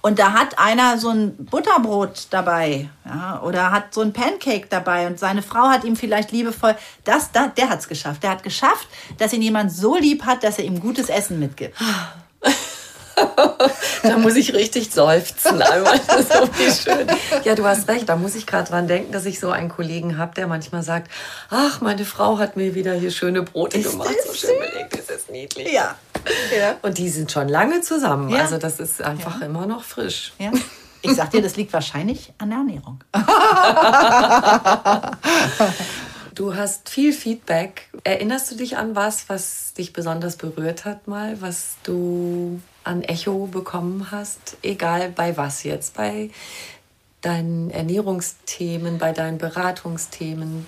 und 0.03 0.19
da 0.19 0.33
hat 0.33 0.59
einer 0.59 0.99
so 0.99 1.11
ein 1.11 1.37
Butterbrot 1.37 2.27
dabei 2.31 2.91
ja, 3.05 3.41
oder 3.43 3.71
hat 3.71 3.95
so 3.95 4.01
ein 4.01 4.13
Pancake 4.13 4.67
dabei 4.69 5.07
und 5.07 5.19
seine 5.19 5.43
Frau 5.43 5.69
hat 5.69 5.85
ihm 5.85 5.95
vielleicht 5.95 6.33
liebevoll, 6.33 6.75
das, 7.05 7.31
da, 7.31 7.47
der 7.47 7.71
hat 7.71 7.79
es 7.79 7.89
geschafft. 7.89 8.25
Der 8.25 8.31
hat 8.31 8.43
geschafft, 8.43 8.89
dass 9.19 9.33
ihn 9.33 9.43
jemand 9.43 9.73
so 9.73 9.97
lieb 9.97 10.25
hat, 10.25 10.43
dass 10.43 10.59
er 10.59 10.65
ihm 10.65 10.81
gutes 10.81 11.09
Essen 11.09 11.39
mitgibt. 11.39 11.77
da 14.03 14.19
muss 14.19 14.35
ich 14.35 14.53
richtig 14.55 14.91
seufzen. 14.91 15.63
Einmal. 15.63 16.01
so 16.01 16.49
wie 16.59 16.73
schön. 16.73 17.07
Ja, 17.45 17.55
du 17.55 17.65
hast 17.65 17.89
recht. 17.89 18.09
Da 18.09 18.17
muss 18.17 18.35
ich 18.35 18.47
gerade 18.47 18.69
dran 18.69 18.89
denken, 18.89 19.13
dass 19.13 19.27
ich 19.27 19.39
so 19.39 19.51
einen 19.51 19.69
Kollegen 19.69 20.19
habe, 20.19 20.35
der 20.35 20.47
manchmal 20.47 20.83
sagt: 20.83 21.11
Ach, 21.51 21.81
meine 21.81 22.05
Frau 22.05 22.39
hat 22.39 22.57
mir 22.57 22.75
wieder 22.75 22.95
hier 22.95 23.11
schöne 23.11 23.43
Brote 23.43 23.79
ist 23.79 23.91
gemacht. 23.91 24.15
So 24.27 24.35
schön 24.35 24.59
belegt, 24.59 24.97
ist 24.97 25.11
das 25.11 25.29
niedlich. 25.29 25.71
Ja. 25.71 25.97
Ja. 26.57 26.77
Und 26.83 26.99
die 26.99 27.09
sind 27.09 27.31
schon 27.31 27.49
lange 27.49 27.81
zusammen. 27.81 28.31
Ja. 28.31 28.43
Also, 28.43 28.59
das 28.59 28.81
ist 28.81 29.03
einfach 29.03 29.41
ja. 29.41 29.47
immer 29.47 29.67
noch 29.67 29.85
frisch. 29.85 30.33
Ja. 30.39 30.51
Ich 31.03 31.15
sag 31.15 31.31
dir, 31.31 31.43
das 31.43 31.57
liegt 31.57 31.73
wahrscheinlich 31.73 32.33
an 32.39 32.51
der 32.51 32.59
Ernährung. 32.59 33.01
Du 36.35 36.57
hast 36.57 36.89
viel 36.89 37.13
Feedback. 37.13 37.91
Erinnerst 38.05 38.51
du 38.51 38.57
dich 38.57 38.79
an 38.79 38.97
was, 38.97 39.29
was 39.29 39.75
dich 39.75 39.93
besonders 39.93 40.37
berührt 40.37 40.87
hat 40.87 41.07
mal, 41.07 41.43
was 41.43 41.77
du 41.83 42.59
an 42.85 43.03
Echo 43.03 43.49
bekommen 43.49 44.11
hast, 44.11 44.57
egal 44.63 45.11
bei 45.11 45.37
was 45.37 45.63
jetzt, 45.63 45.95
bei 45.95 46.31
deinen 47.21 47.71
Ernährungsthemen, 47.71 48.99
bei 48.99 49.13
deinen 49.13 49.39
Beratungsthemen, 49.39 50.67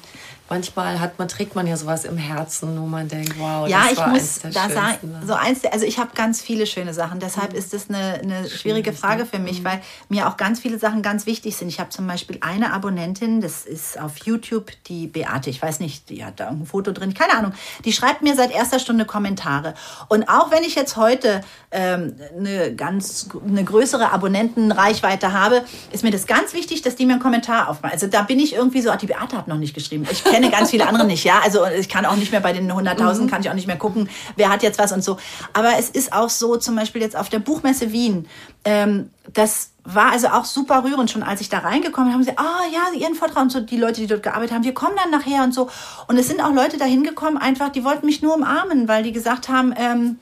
manchmal 0.48 1.00
hat 1.00 1.18
man, 1.18 1.28
trägt 1.28 1.54
man 1.54 1.66
ja 1.66 1.76
sowas 1.76 2.04
im 2.04 2.18
Herzen, 2.18 2.80
wo 2.80 2.86
man 2.86 3.08
denkt, 3.08 3.38
wow, 3.38 3.66
ja, 3.66 3.86
das 3.88 3.96
war 3.96 4.06
ich 4.08 4.12
muss 4.12 4.40
da 4.40 4.68
sagen, 4.68 4.98
so 5.26 5.32
eins, 5.32 5.60
der, 5.60 5.72
also 5.72 5.86
ich 5.86 5.98
habe 5.98 6.10
ganz 6.14 6.42
viele 6.42 6.66
schöne 6.66 6.92
Sachen. 6.92 7.18
Deshalb 7.18 7.52
mhm. 7.52 7.58
ist 7.58 7.72
das 7.72 7.88
eine, 7.88 8.20
eine 8.22 8.48
schwierige 8.48 8.92
Frage 8.92 9.24
für 9.24 9.38
mich, 9.38 9.60
mhm. 9.60 9.64
weil 9.64 9.80
mir 10.08 10.28
auch 10.28 10.36
ganz 10.36 10.60
viele 10.60 10.78
Sachen 10.78 11.02
ganz 11.02 11.26
wichtig 11.26 11.56
sind. 11.56 11.68
Ich 11.68 11.80
habe 11.80 11.90
zum 11.90 12.06
Beispiel 12.06 12.38
eine 12.40 12.72
Abonnentin, 12.72 13.40
das 13.40 13.64
ist 13.64 13.98
auf 13.98 14.18
YouTube 14.24 14.70
die 14.86 15.06
Beate. 15.06 15.48
Ich 15.48 15.62
weiß 15.62 15.80
nicht, 15.80 16.10
die 16.10 16.24
hat 16.24 16.40
da 16.40 16.48
ein 16.48 16.66
Foto 16.66 16.92
drin, 16.92 17.14
keine 17.14 17.34
Ahnung. 17.34 17.52
Die 17.84 17.92
schreibt 17.92 18.22
mir 18.22 18.34
seit 18.34 18.52
erster 18.52 18.78
Stunde 18.78 19.06
Kommentare. 19.06 19.74
Und 20.08 20.28
auch 20.28 20.50
wenn 20.50 20.62
ich 20.62 20.74
jetzt 20.74 20.96
heute 20.96 21.40
ähm, 21.70 22.16
eine 22.36 22.74
ganz 22.74 23.28
eine 23.46 23.64
größere 23.64 24.12
Abonnentenreichweite 24.12 25.32
habe, 25.32 25.64
ist 25.90 26.04
mir 26.04 26.10
das 26.10 26.26
ganz 26.26 26.52
wichtig, 26.52 26.82
dass 26.82 26.96
die 26.96 27.06
mir 27.06 27.14
einen 27.14 27.22
Kommentar 27.22 27.68
aufmachen. 27.68 27.94
Also 27.94 28.06
da 28.06 28.22
bin 28.22 28.38
ich 28.38 28.54
irgendwie 28.54 28.82
so, 28.82 28.90
ach, 28.90 28.96
die 28.96 29.06
Beate 29.06 29.36
hat 29.36 29.48
noch 29.48 29.56
nicht 29.56 29.74
geschrieben. 29.74 30.06
Ich 30.10 30.22
kenne 30.34 30.50
ganz 30.50 30.70
viele 30.70 30.86
andere 30.86 31.06
nicht, 31.06 31.24
ja. 31.24 31.40
Also 31.42 31.66
ich 31.66 31.88
kann 31.88 32.06
auch 32.06 32.16
nicht 32.16 32.32
mehr 32.32 32.40
bei 32.40 32.52
den 32.52 32.70
100.000, 32.70 33.22
mhm. 33.22 33.26
kann 33.30 33.40
ich 33.40 33.50
auch 33.50 33.54
nicht 33.54 33.66
mehr 33.66 33.76
gucken, 33.76 34.08
wer 34.36 34.50
hat 34.50 34.62
jetzt 34.62 34.78
was 34.78 34.92
und 34.92 35.02
so. 35.02 35.18
Aber 35.52 35.78
es 35.78 35.90
ist 35.90 36.12
auch 36.12 36.30
so, 36.30 36.56
zum 36.56 36.76
Beispiel 36.76 37.02
jetzt 37.02 37.16
auf 37.16 37.28
der 37.28 37.38
Buchmesse 37.38 37.92
Wien, 37.92 38.26
ähm, 38.64 39.10
das 39.32 39.70
war 39.84 40.12
also 40.12 40.28
auch 40.28 40.44
super 40.44 40.84
rührend. 40.84 41.10
Schon 41.10 41.22
als 41.22 41.40
ich 41.40 41.48
da 41.48 41.58
reingekommen 41.58 42.08
bin, 42.08 42.14
haben 42.14 42.24
sie, 42.24 42.36
ah 42.36 42.42
oh, 42.42 42.72
ja, 42.72 42.98
ihren 42.98 43.14
Vortrag 43.14 43.42
und 43.42 43.52
so, 43.52 43.60
die 43.60 43.76
Leute, 43.76 44.00
die 44.00 44.06
dort 44.06 44.22
gearbeitet 44.22 44.54
haben, 44.54 44.64
wir 44.64 44.74
kommen 44.74 44.96
dann 44.96 45.10
nachher 45.10 45.44
und 45.44 45.52
so. 45.52 45.68
Und 46.08 46.18
es 46.18 46.28
sind 46.28 46.42
auch 46.42 46.52
Leute 46.52 46.78
da 46.78 46.84
hingekommen, 46.84 47.36
einfach, 47.36 47.70
die 47.70 47.84
wollten 47.84 48.06
mich 48.06 48.22
nur 48.22 48.34
umarmen, 48.34 48.88
weil 48.88 49.02
die 49.02 49.12
gesagt 49.12 49.48
haben, 49.48 49.74
ähm, 49.76 50.18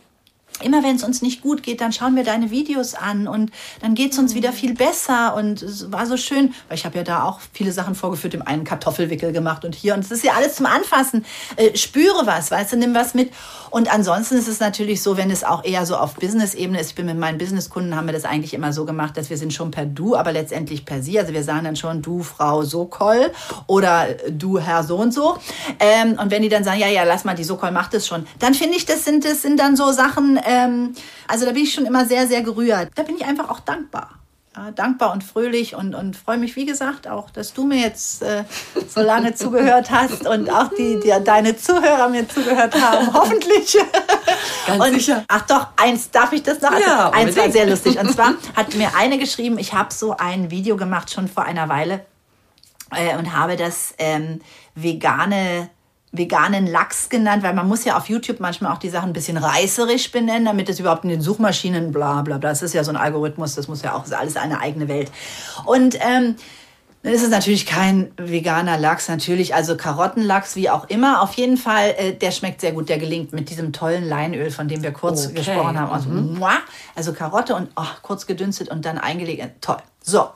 immer 0.61 0.82
wenn 0.82 0.96
es 0.96 1.03
uns 1.03 1.22
nicht 1.22 1.42
gut 1.42 1.62
geht, 1.62 1.80
dann 1.80 1.92
schauen 1.92 2.16
wir 2.16 2.24
deine 2.24 2.50
Videos 2.50 2.94
an 2.94 3.26
und 3.26 3.50
dann 3.80 3.94
geht 3.94 4.12
es 4.12 4.18
uns 4.18 4.34
wieder 4.34 4.53
viel 4.53 4.74
besser 4.74 5.34
und 5.34 5.62
es 5.62 5.90
war 5.90 6.07
so 6.07 6.16
schön, 6.16 6.55
weil 6.68 6.78
ich 6.78 6.84
habe 6.84 6.98
ja 6.98 7.05
da 7.05 7.24
auch 7.24 7.40
viele 7.53 7.72
Sachen 7.72 7.94
vorgeführt, 7.94 8.34
im 8.34 8.42
einen 8.42 8.64
Kartoffelwickel 8.64 9.32
gemacht 9.32 9.64
und 9.64 9.74
hier 9.74 9.94
und 9.94 10.00
es 10.00 10.11
ist 10.11 10.24
ja 10.24 10.34
alles 10.34 10.57
zum 10.57 10.66
Anfassen. 10.66 11.24
Äh, 11.57 11.76
spüre 11.76 12.26
was, 12.26 12.50
weißt 12.50 12.72
du, 12.72 12.76
nimm 12.76 12.94
was 12.94 13.14
mit. 13.14 13.32
Und 13.70 13.92
ansonsten 13.92 14.36
ist 14.36 14.48
es 14.48 14.61
natürlich 14.61 15.03
so, 15.03 15.16
wenn 15.16 15.30
es 15.30 15.44
auch 15.44 15.64
eher 15.64 15.86
so 15.86 15.96
auf 15.96 16.14
Business-Ebene 16.14 16.78
ist, 16.80 16.90
ich 16.90 16.94
bin 16.94 17.07
mit 17.07 17.18
meinen 17.18 17.38
Businesskunden, 17.38 17.96
haben 17.96 18.07
wir 18.07 18.12
das 18.12 18.24
eigentlich 18.24 18.53
immer 18.53 18.72
so 18.72 18.84
gemacht, 18.84 19.16
dass 19.16 19.30
wir 19.30 19.38
sind 19.38 19.53
schon 19.53 19.70
per 19.70 19.86
Du, 19.86 20.14
aber 20.14 20.32
letztendlich 20.32 20.84
per 20.84 21.03
Sie. 21.03 21.18
Also 21.18 21.32
wir 21.32 21.42
sagen 21.42 21.64
dann 21.64 21.76
schon 21.76 22.03
du, 22.03 22.22
Frau 22.22 22.62
Sokol 22.62 23.32
oder 23.66 24.09
du, 24.28 24.59
Herr 24.59 24.82
so 24.84 24.96
und 24.96 25.12
so. 25.12 25.38
Ähm, 25.80 26.18
und 26.20 26.30
wenn 26.30 26.42
die 26.42 26.50
dann 26.50 26.64
sagen, 26.64 26.80
ja, 26.80 26.88
ja, 26.88 27.05
lass 27.05 27.24
mal, 27.24 27.34
die 27.34 27.44
Sokol 27.44 27.70
macht 27.70 27.94
es 27.94 28.07
schon, 28.07 28.26
dann 28.38 28.53
finde 28.55 28.76
ich, 28.76 28.84
das 28.84 29.05
sind, 29.05 29.24
das 29.24 29.40
sind 29.40 29.59
dann 29.59 29.74
so 29.74 29.90
Sachen, 29.92 30.36
ähm, 30.45 30.95
also 31.28 31.45
da 31.47 31.53
bin 31.53 31.62
ich 31.62 31.72
schon 31.72 31.86
immer 31.86 32.07
sehr, 32.07 32.26
sehr 32.26 32.43
gerührt. 32.43 32.90
Da 32.95 33.03
bin 33.03 33.16
ich 33.16 33.24
einfach 33.24 33.49
auch 33.51 33.61
dankbar. 33.61 34.11
Ja, 34.55 34.70
dankbar 34.70 35.12
und 35.12 35.24
fröhlich 35.24 35.74
und, 35.74 35.95
und 35.95 36.14
freue 36.14 36.36
mich, 36.36 36.57
wie 36.57 36.66
gesagt, 36.66 37.09
auch, 37.09 37.30
dass 37.30 37.55
du 37.55 37.64
mir 37.64 37.78
jetzt 37.78 38.22
äh, 38.22 38.45
so 38.86 39.01
lange 39.01 39.34
zugehört 39.34 39.90
hast 39.90 40.26
und 40.26 40.51
auch 40.51 40.68
die, 40.76 41.01
die, 41.01 41.14
deine 41.24 41.57
Zuhörer 41.57 42.11
mir 42.11 42.28
zugehört 42.28 42.78
haben, 42.78 43.11
hoffentlich. 43.14 43.78
Ganz 44.66 44.84
und, 44.84 44.95
sicher. 44.95 45.24
Ach 45.28 45.47
doch, 45.47 45.68
eins 45.76 46.11
darf 46.11 46.32
ich 46.34 46.43
das 46.43 46.61
noch? 46.61 46.70
Also, 46.70 46.86
ja, 46.86 47.11
eins 47.11 47.34
war 47.34 47.51
sehr 47.51 47.66
lustig. 47.66 47.99
Und 47.99 48.12
zwar 48.12 48.34
hat 48.55 48.74
mir 48.74 48.95
eine 48.95 49.16
geschrieben, 49.16 49.57
ich 49.59 49.72
habe 49.72 49.90
so 49.90 50.18
ein 50.18 50.51
Video 50.51 50.76
gemacht 50.76 51.11
schon 51.11 51.28
vor 51.28 51.45
einer 51.45 51.70
Weile 51.70 52.05
äh, 52.90 53.16
und 53.16 53.34
habe 53.34 53.57
das 53.57 53.95
ähm, 53.97 54.43
vegane 54.74 55.70
veganen 56.12 56.66
Lachs 56.66 57.08
genannt, 57.08 57.42
weil 57.42 57.54
man 57.54 57.66
muss 57.66 57.84
ja 57.84 57.96
auf 57.96 58.08
YouTube 58.08 58.38
manchmal 58.38 58.72
auch 58.72 58.78
die 58.78 58.90
Sachen 58.90 59.10
ein 59.10 59.14
bisschen 59.14 59.38
reißerisch 59.38 60.12
benennen, 60.12 60.44
damit 60.44 60.68
es 60.68 60.78
überhaupt 60.78 61.04
in 61.04 61.10
den 61.10 61.22
Suchmaschinen 61.22 61.90
bla 61.90 62.22
bla 62.22 62.38
bla. 62.38 62.50
Das 62.50 62.62
ist 62.62 62.74
ja 62.74 62.84
so 62.84 62.90
ein 62.90 62.96
Algorithmus, 62.96 63.54
das 63.54 63.66
muss 63.68 63.82
ja 63.82 63.94
auch, 63.94 64.04
ist 64.04 64.12
alles 64.14 64.36
eine 64.36 64.60
eigene 64.60 64.88
Welt. 64.88 65.10
Und 65.64 65.96
ähm, 66.00 66.36
Dann 67.02 67.14
ist 67.14 67.22
es 67.24 67.30
natürlich 67.30 67.66
kein 67.66 68.12
veganer 68.16 68.78
Lachs, 68.78 69.08
natürlich, 69.08 69.54
also 69.56 69.76
Karottenlachs, 69.76 70.54
wie 70.54 70.70
auch 70.70 70.88
immer. 70.88 71.20
Auf 71.20 71.32
jeden 71.34 71.56
Fall, 71.56 71.94
äh, 71.98 72.12
der 72.12 72.30
schmeckt 72.30 72.60
sehr 72.60 72.70
gut, 72.72 72.88
der 72.88 72.98
gelingt 72.98 73.32
mit 73.32 73.50
diesem 73.50 73.72
tollen 73.72 74.08
Leinöl, 74.08 74.52
von 74.52 74.68
dem 74.68 74.82
wir 74.84 74.92
kurz 74.92 75.26
Okay. 75.26 75.34
gesprochen 75.34 75.80
haben. 75.80 75.90
Also, 75.90 76.10
muah, 76.10 76.58
also 76.94 77.12
Karotte 77.12 77.56
und 77.56 77.70
oh, 77.74 77.86
kurz 78.02 78.26
gedünstet 78.26 78.68
und 78.68 78.84
dann 78.84 78.98
eingelegt. 78.98 79.42
Toll. 79.60 79.78
So, 80.00 80.28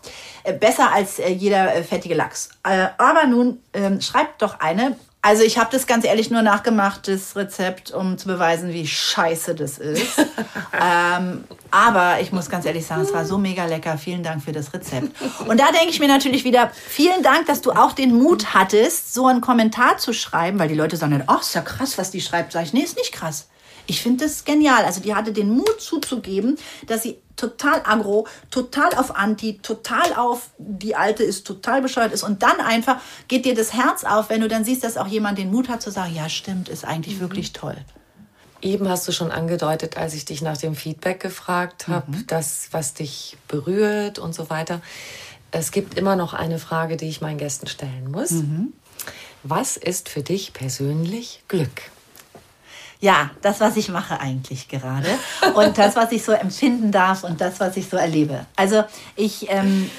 äh, 0.42 0.52
besser 0.54 0.92
als 0.92 1.20
äh, 1.20 1.28
jeder 1.30 1.72
äh, 1.72 1.84
fettige 1.84 2.14
Lachs. 2.16 2.48
Äh, 2.64 2.86
aber 2.98 3.26
nun 3.26 3.58
ähm, 3.72 4.00
schreibt 4.00 4.42
doch 4.42 4.58
eine. 4.58 4.96
Also 5.26 5.42
ich 5.42 5.58
habe 5.58 5.70
das 5.72 5.88
ganz 5.88 6.04
ehrlich 6.04 6.30
nur 6.30 6.42
nachgemacht, 6.42 7.08
das 7.08 7.34
Rezept, 7.34 7.90
um 7.90 8.16
zu 8.16 8.28
beweisen, 8.28 8.72
wie 8.72 8.86
scheiße 8.86 9.56
das 9.56 9.78
ist. 9.78 10.18
ähm, 10.72 11.42
aber 11.72 12.20
ich 12.20 12.30
muss 12.30 12.48
ganz 12.48 12.64
ehrlich 12.64 12.86
sagen, 12.86 13.02
es 13.02 13.12
war 13.12 13.26
so 13.26 13.36
mega 13.36 13.64
lecker. 13.64 13.98
Vielen 13.98 14.22
Dank 14.22 14.44
für 14.44 14.52
das 14.52 14.72
Rezept. 14.72 15.08
Und 15.48 15.58
da 15.58 15.72
denke 15.72 15.88
ich 15.88 15.98
mir 15.98 16.06
natürlich 16.06 16.44
wieder, 16.44 16.70
vielen 16.72 17.24
Dank, 17.24 17.46
dass 17.46 17.60
du 17.60 17.72
auch 17.72 17.92
den 17.92 18.14
Mut 18.14 18.54
hattest, 18.54 19.14
so 19.14 19.26
einen 19.26 19.40
Kommentar 19.40 19.98
zu 19.98 20.12
schreiben, 20.12 20.60
weil 20.60 20.68
die 20.68 20.76
Leute 20.76 20.96
sagen 20.96 21.10
dann, 21.10 21.24
ach, 21.26 21.40
ist 21.40 21.56
ja 21.56 21.62
krass, 21.62 21.98
was 21.98 22.12
die 22.12 22.20
schreibt. 22.20 22.52
Sag 22.52 22.62
ich, 22.62 22.72
nee, 22.72 22.82
ist 22.82 22.96
nicht 22.96 23.10
krass. 23.10 23.48
Ich 23.88 24.00
finde 24.02 24.26
das 24.26 24.44
genial. 24.44 24.84
Also 24.84 25.00
die 25.00 25.16
hatte 25.16 25.32
den 25.32 25.50
Mut 25.50 25.80
zuzugeben, 25.80 26.56
dass 26.86 27.02
sie 27.02 27.18
total 27.36 27.82
agro, 27.84 28.26
total 28.50 28.94
auf 28.94 29.14
Anti, 29.14 29.58
total 29.58 30.14
auf 30.14 30.50
die 30.58 30.96
Alte 30.96 31.22
ist 31.22 31.46
total 31.46 31.82
bescheuert 31.82 32.12
ist. 32.12 32.22
Und 32.22 32.42
dann 32.42 32.60
einfach 32.60 32.96
geht 33.28 33.44
dir 33.44 33.54
das 33.54 33.72
Herz 33.72 34.04
auf, 34.04 34.30
wenn 34.30 34.40
du 34.40 34.48
dann 34.48 34.64
siehst, 34.64 34.84
dass 34.84 34.96
auch 34.96 35.06
jemand 35.06 35.38
den 35.38 35.50
Mut 35.50 35.68
hat 35.68 35.82
zu 35.82 35.90
sagen, 35.90 36.14
ja 36.14 36.28
stimmt, 36.28 36.68
ist 36.68 36.84
eigentlich 36.84 37.20
wirklich 37.20 37.52
toll. 37.52 37.76
Eben 38.62 38.88
hast 38.88 39.06
du 39.06 39.12
schon 39.12 39.30
angedeutet, 39.30 39.96
als 39.96 40.14
ich 40.14 40.24
dich 40.24 40.40
nach 40.40 40.56
dem 40.56 40.74
Feedback 40.74 41.20
gefragt 41.20 41.88
habe, 41.88 42.10
das, 42.26 42.68
was 42.72 42.94
dich 42.94 43.36
berührt 43.48 44.18
und 44.18 44.34
so 44.34 44.50
weiter. 44.50 44.80
Es 45.50 45.70
gibt 45.70 45.96
immer 45.96 46.16
noch 46.16 46.34
eine 46.34 46.58
Frage, 46.58 46.96
die 46.96 47.08
ich 47.08 47.20
meinen 47.20 47.38
Gästen 47.38 47.66
stellen 47.66 48.10
muss. 48.10 48.30
Was 49.42 49.76
ist 49.76 50.08
für 50.08 50.22
dich 50.22 50.52
persönlich 50.52 51.44
Glück? 51.48 51.90
Ja, 53.00 53.30
das, 53.42 53.60
was 53.60 53.76
ich 53.76 53.88
mache 53.88 54.20
eigentlich 54.20 54.68
gerade. 54.68 55.08
Und 55.54 55.76
das, 55.78 55.96
was 55.96 56.12
ich 56.12 56.24
so 56.24 56.32
empfinden 56.32 56.92
darf 56.92 57.24
und 57.24 57.40
das, 57.40 57.60
was 57.60 57.76
ich 57.76 57.88
so 57.88 57.96
erlebe. 57.96 58.46
Also 58.56 58.84
ich, 59.16 59.50
ähm, 59.50 59.90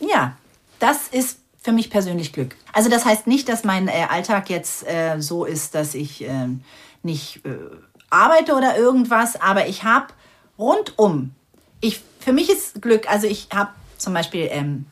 ja, 0.00 0.36
das 0.78 1.08
ist 1.08 1.38
für 1.62 1.72
mich 1.72 1.90
persönlich 1.90 2.32
Glück. 2.32 2.54
Also 2.72 2.88
das 2.88 3.04
heißt 3.04 3.26
nicht, 3.26 3.48
dass 3.48 3.64
mein 3.64 3.88
äh, 3.88 4.06
Alltag 4.08 4.50
jetzt 4.50 4.86
äh, 4.86 5.20
so 5.20 5.44
ist, 5.44 5.74
dass 5.74 5.94
ich 5.94 6.22
ähm, 6.22 6.62
nicht 7.02 7.44
äh, 7.44 7.56
arbeite 8.10 8.54
oder 8.54 8.76
irgendwas, 8.76 9.40
aber 9.40 9.66
ich 9.66 9.82
habe 9.82 10.08
rundum, 10.58 11.32
ich, 11.80 12.02
für 12.20 12.32
mich 12.32 12.50
ist 12.50 12.80
Glück, 12.82 13.10
also 13.10 13.26
ich 13.26 13.48
habe 13.52 13.70
zum 13.98 14.14
Beispiel 14.14 14.48
ähm, 14.50 14.86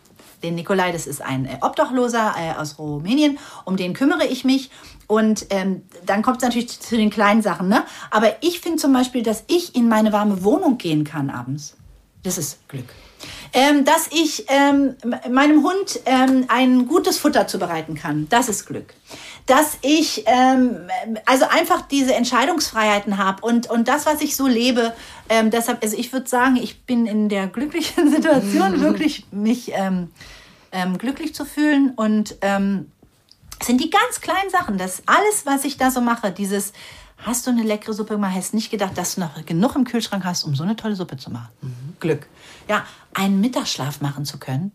den 0.45 0.55
Nikolai, 0.55 0.92
das 0.92 1.07
ist 1.07 1.22
ein 1.22 1.47
äh, 1.47 1.57
Obdachloser 1.61 2.34
äh, 2.38 2.61
aus 2.61 2.78
Rumänien, 2.78 3.38
um 3.64 3.76
den 3.76 3.95
kümmere 3.95 4.26
ich 4.26 4.45
mich. 4.45 4.70
Und 5.07 5.47
ähm, 5.51 5.82
dann 6.07 6.22
kommt 6.22 6.38
es 6.38 6.42
natürlich 6.42 6.80
zu 6.80 6.97
den 6.97 7.11
kleinen 7.11 7.42
Sachen. 7.42 7.68
Ne? 7.68 7.84
Aber 8.11 8.36
ich 8.42 8.61
finde 8.61 8.78
zum 8.78 8.92
Beispiel, 8.92 9.22
dass 9.22 9.45
ich 9.49 9.74
in 9.74 9.88
meine 9.88 10.12
warme 10.12 10.45
Wohnung 10.45 10.78
gehen 10.78 11.05
kann 11.05 11.30
abends. 11.30 11.76
Das 12.22 12.38
ist 12.38 12.68
Glück. 12.68 12.86
Ähm, 13.53 13.84
dass 13.84 14.09
ich 14.11 14.47
ähm, 14.49 14.97
meinem 15.30 15.62
Hund 15.62 16.01
ähm, 16.07 16.45
ein 16.49 16.88
gutes 16.88 17.18
Futter 17.18 17.47
zubereiten 17.47 17.95
kann. 17.95 18.26
Das 18.28 18.49
ist 18.49 18.66
Glück. 18.66 18.95
Dass 19.47 19.78
ich 19.82 20.24
ähm, 20.26 20.88
also 21.24 21.47
einfach 21.49 21.82
diese 21.82 22.14
Entscheidungsfreiheiten 22.14 23.18
habe 23.18 23.45
und, 23.47 23.70
und 23.70 23.86
das, 23.86 24.07
was 24.07 24.22
ich 24.22 24.36
so 24.36 24.47
lebe. 24.47 24.92
Ähm, 25.28 25.51
deshalb, 25.51 25.82
also 25.82 25.97
ich 25.97 26.12
würde 26.12 26.28
sagen, 26.28 26.57
ich 26.57 26.82
bin 26.82 27.07
in 27.07 27.28
der 27.28 27.47
glücklichen 27.47 28.11
Situation, 28.14 28.80
wirklich 28.80 29.26
mich 29.30 29.72
ähm, 30.75 30.99
glücklich 30.99 31.35
zu 31.35 31.47
fühlen 31.47 31.93
und 31.97 32.37
ähm, 32.43 32.91
sind 33.62 33.81
die 33.81 33.89
ganz 33.89 34.20
kleinen 34.20 34.51
Sachen. 34.51 34.77
Das 34.77 35.03
alles, 35.07 35.47
was 35.47 35.64
ich 35.64 35.79
da 35.79 35.91
so 35.91 36.03
mache, 36.03 36.31
dieses 36.31 36.72
Hast 37.18 37.47
du 37.47 37.51
eine 37.51 37.62
leckere 37.62 37.95
Suppe 37.95 38.14
gemacht? 38.14 38.33
Hast 38.35 38.53
nicht 38.53 38.70
gedacht, 38.70 38.99
dass 38.99 39.14
du 39.14 39.22
noch 39.22 39.47
genug 39.47 39.77
im 39.77 39.85
Kühlschrank 39.85 40.25
hast, 40.25 40.45
um 40.45 40.55
so 40.55 40.62
eine 40.62 40.77
tolle 40.77 40.95
Suppe 40.95 41.16
zu 41.16 41.31
machen? 41.31 41.49
Glück. 41.99 42.27
Ja, 42.68 42.85
einen 43.14 43.41
Mittagsschlaf 43.41 44.03
machen 44.03 44.27
zu 44.27 44.39
können. 44.39 44.72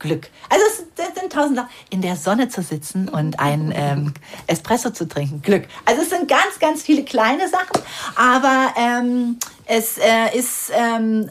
Glück. 0.00 0.28
Also 0.50 0.64
es 0.66 1.18
sind 1.20 1.32
tausend 1.32 1.56
Sachen. 1.56 1.68
In 1.90 2.02
der 2.02 2.16
Sonne 2.16 2.48
zu 2.48 2.62
sitzen 2.62 3.08
und 3.08 3.38
ein 3.38 3.72
ähm, 3.74 4.14
Espresso 4.48 4.90
zu 4.90 5.06
trinken. 5.06 5.40
Glück. 5.42 5.68
Also 5.84 6.02
es 6.02 6.10
sind 6.10 6.26
ganz, 6.26 6.58
ganz 6.58 6.82
viele 6.82 7.04
kleine 7.04 7.48
Sachen, 7.48 7.80
aber 8.16 8.74
ähm, 8.76 9.38
es 9.66 9.96
äh, 9.98 10.36
ist 10.36 10.72
ähm, 10.74 11.30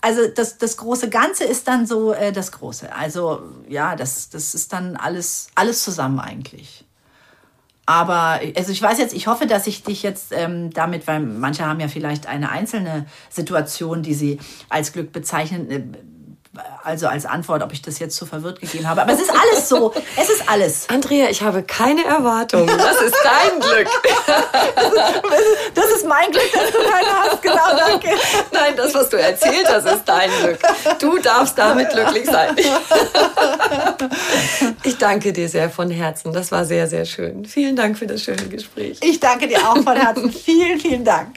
also 0.00 0.26
das, 0.28 0.58
das 0.58 0.76
große 0.76 1.08
Ganze 1.08 1.44
ist 1.44 1.68
dann 1.68 1.86
so 1.86 2.12
äh, 2.12 2.32
das 2.32 2.52
Große. 2.52 2.92
Also 2.92 3.42
ja, 3.68 3.96
das, 3.96 4.28
das 4.30 4.54
ist 4.54 4.72
dann 4.72 4.96
alles, 4.96 5.48
alles 5.54 5.84
zusammen 5.84 6.20
eigentlich. 6.20 6.84
Aber 7.86 8.40
also 8.54 8.70
ich 8.70 8.82
weiß 8.82 8.98
jetzt, 8.98 9.14
ich 9.14 9.28
hoffe, 9.28 9.46
dass 9.46 9.66
ich 9.66 9.82
dich 9.82 10.02
jetzt 10.02 10.32
ähm, 10.32 10.70
damit, 10.70 11.06
weil 11.06 11.20
manche 11.20 11.64
haben 11.64 11.80
ja 11.80 11.88
vielleicht 11.88 12.26
eine 12.26 12.50
einzelne 12.50 13.06
Situation, 13.30 14.02
die 14.02 14.12
sie 14.12 14.38
als 14.68 14.92
Glück 14.92 15.10
bezeichnen, 15.10 15.70
äh, 15.70 15.82
also 16.84 17.06
als 17.06 17.26
Antwort, 17.26 17.62
ob 17.62 17.72
ich 17.72 17.82
das 17.82 17.98
jetzt 17.98 18.16
zu 18.16 18.26
verwirrt 18.26 18.60
gegeben 18.60 18.88
habe. 18.88 19.02
Aber 19.02 19.12
es 19.12 19.20
ist 19.20 19.30
alles 19.30 19.68
so. 19.68 19.92
Es 20.16 20.30
ist 20.30 20.48
alles. 20.48 20.88
Andrea, 20.88 21.28
ich 21.28 21.42
habe 21.42 21.62
keine 21.62 22.04
Erwartung. 22.04 22.66
Das 22.66 23.00
ist 23.02 23.16
dein 23.22 23.60
Glück. 23.60 23.88
Das 25.74 25.86
ist 25.90 26.06
mein 26.06 26.30
Glück, 26.30 26.50
dass 26.52 26.70
du 26.70 26.78
keine 26.78 27.22
hast. 27.22 27.42
Genau, 27.42 27.76
danke. 27.76 28.08
Nein, 28.52 28.74
das, 28.76 28.94
was 28.94 29.08
du 29.08 29.16
erzählt 29.18 29.66
hast, 29.68 29.86
ist 29.86 30.02
dein 30.06 30.30
Glück. 30.42 30.58
Du 30.98 31.18
darfst 31.18 31.58
damit 31.58 31.90
glücklich 31.90 32.26
sein. 32.26 32.56
Ich 34.82 34.96
danke 34.98 35.32
dir 35.32 35.48
sehr 35.48 35.70
von 35.70 35.90
Herzen. 35.90 36.32
Das 36.32 36.50
war 36.52 36.64
sehr, 36.64 36.86
sehr 36.86 37.04
schön. 37.04 37.44
Vielen 37.44 37.76
Dank 37.76 37.98
für 37.98 38.06
das 38.06 38.22
schöne 38.22 38.48
Gespräch. 38.48 38.98
Ich 39.02 39.20
danke 39.20 39.48
dir 39.48 39.58
auch 39.68 39.82
von 39.82 39.96
Herzen. 39.96 40.32
Vielen, 40.32 40.80
vielen 40.80 41.04
Dank. 41.04 41.36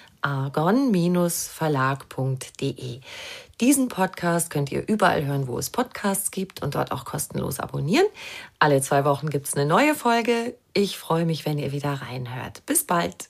argon-verlag.de. 0.21 3.01
Diesen 3.59 3.89
Podcast 3.89 4.49
könnt 4.49 4.71
ihr 4.71 4.87
überall 4.87 5.25
hören, 5.25 5.47
wo 5.47 5.59
es 5.59 5.69
Podcasts 5.69 6.31
gibt 6.31 6.63
und 6.63 6.75
dort 6.75 6.91
auch 6.91 7.05
kostenlos 7.05 7.59
abonnieren. 7.59 8.07
Alle 8.59 8.81
zwei 8.81 9.05
Wochen 9.05 9.29
gibt 9.29 9.47
es 9.47 9.55
eine 9.55 9.65
neue 9.65 9.93
Folge. 9.93 10.55
Ich 10.73 10.97
freue 10.97 11.25
mich, 11.25 11.45
wenn 11.45 11.59
ihr 11.59 11.71
wieder 11.71 12.01
reinhört. 12.01 12.65
Bis 12.65 12.85
bald. 12.85 13.29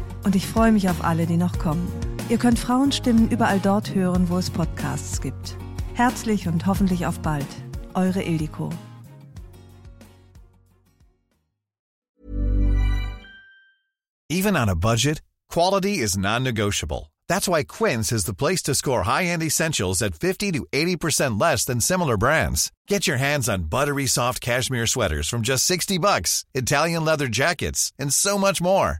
Und 0.23 0.35
ich 0.35 0.45
freue 0.45 0.71
mich 0.71 0.89
auf 0.89 1.03
alle, 1.03 1.25
die 1.25 1.37
noch 1.37 1.57
kommen. 1.57 1.87
Ihr 2.29 2.37
könnt 2.37 2.59
Frauenstimmen 2.59 3.29
überall 3.29 3.59
dort 3.59 3.93
hören, 3.93 4.29
wo 4.29 4.37
es 4.37 4.49
Podcasts 4.49 5.19
gibt. 5.19 5.57
Herzlich 5.93 6.47
und 6.47 6.65
hoffentlich 6.65 7.05
auf 7.05 7.19
bald. 7.19 7.47
Eure 7.93 8.21
Ildiko. 8.21 8.69
Even 14.29 14.55
on 14.55 14.69
a 14.69 14.75
budget, 14.75 15.21
quality 15.49 15.99
is 15.99 16.15
non-negotiable. 16.15 17.11
That's 17.27 17.49
why 17.49 17.63
Quince 17.63 18.13
is 18.13 18.23
the 18.23 18.33
place 18.33 18.61
to 18.63 18.73
score 18.73 19.03
high-end 19.03 19.43
essentials 19.43 20.01
at 20.01 20.15
50 20.15 20.53
to 20.53 20.65
80% 20.71 21.39
less 21.39 21.65
than 21.65 21.81
similar 21.81 22.15
brands. 22.15 22.71
Get 22.87 23.07
your 23.07 23.17
hands 23.17 23.49
on 23.49 23.69
buttery 23.69 24.07
soft 24.07 24.39
cashmere 24.39 24.87
sweaters 24.87 25.27
from 25.27 25.41
just 25.41 25.65
60 25.65 25.97
bucks, 25.97 26.45
Italian 26.53 27.03
leather 27.03 27.27
jackets, 27.27 27.91
and 27.99 28.13
so 28.13 28.37
much 28.37 28.61
more. 28.61 28.99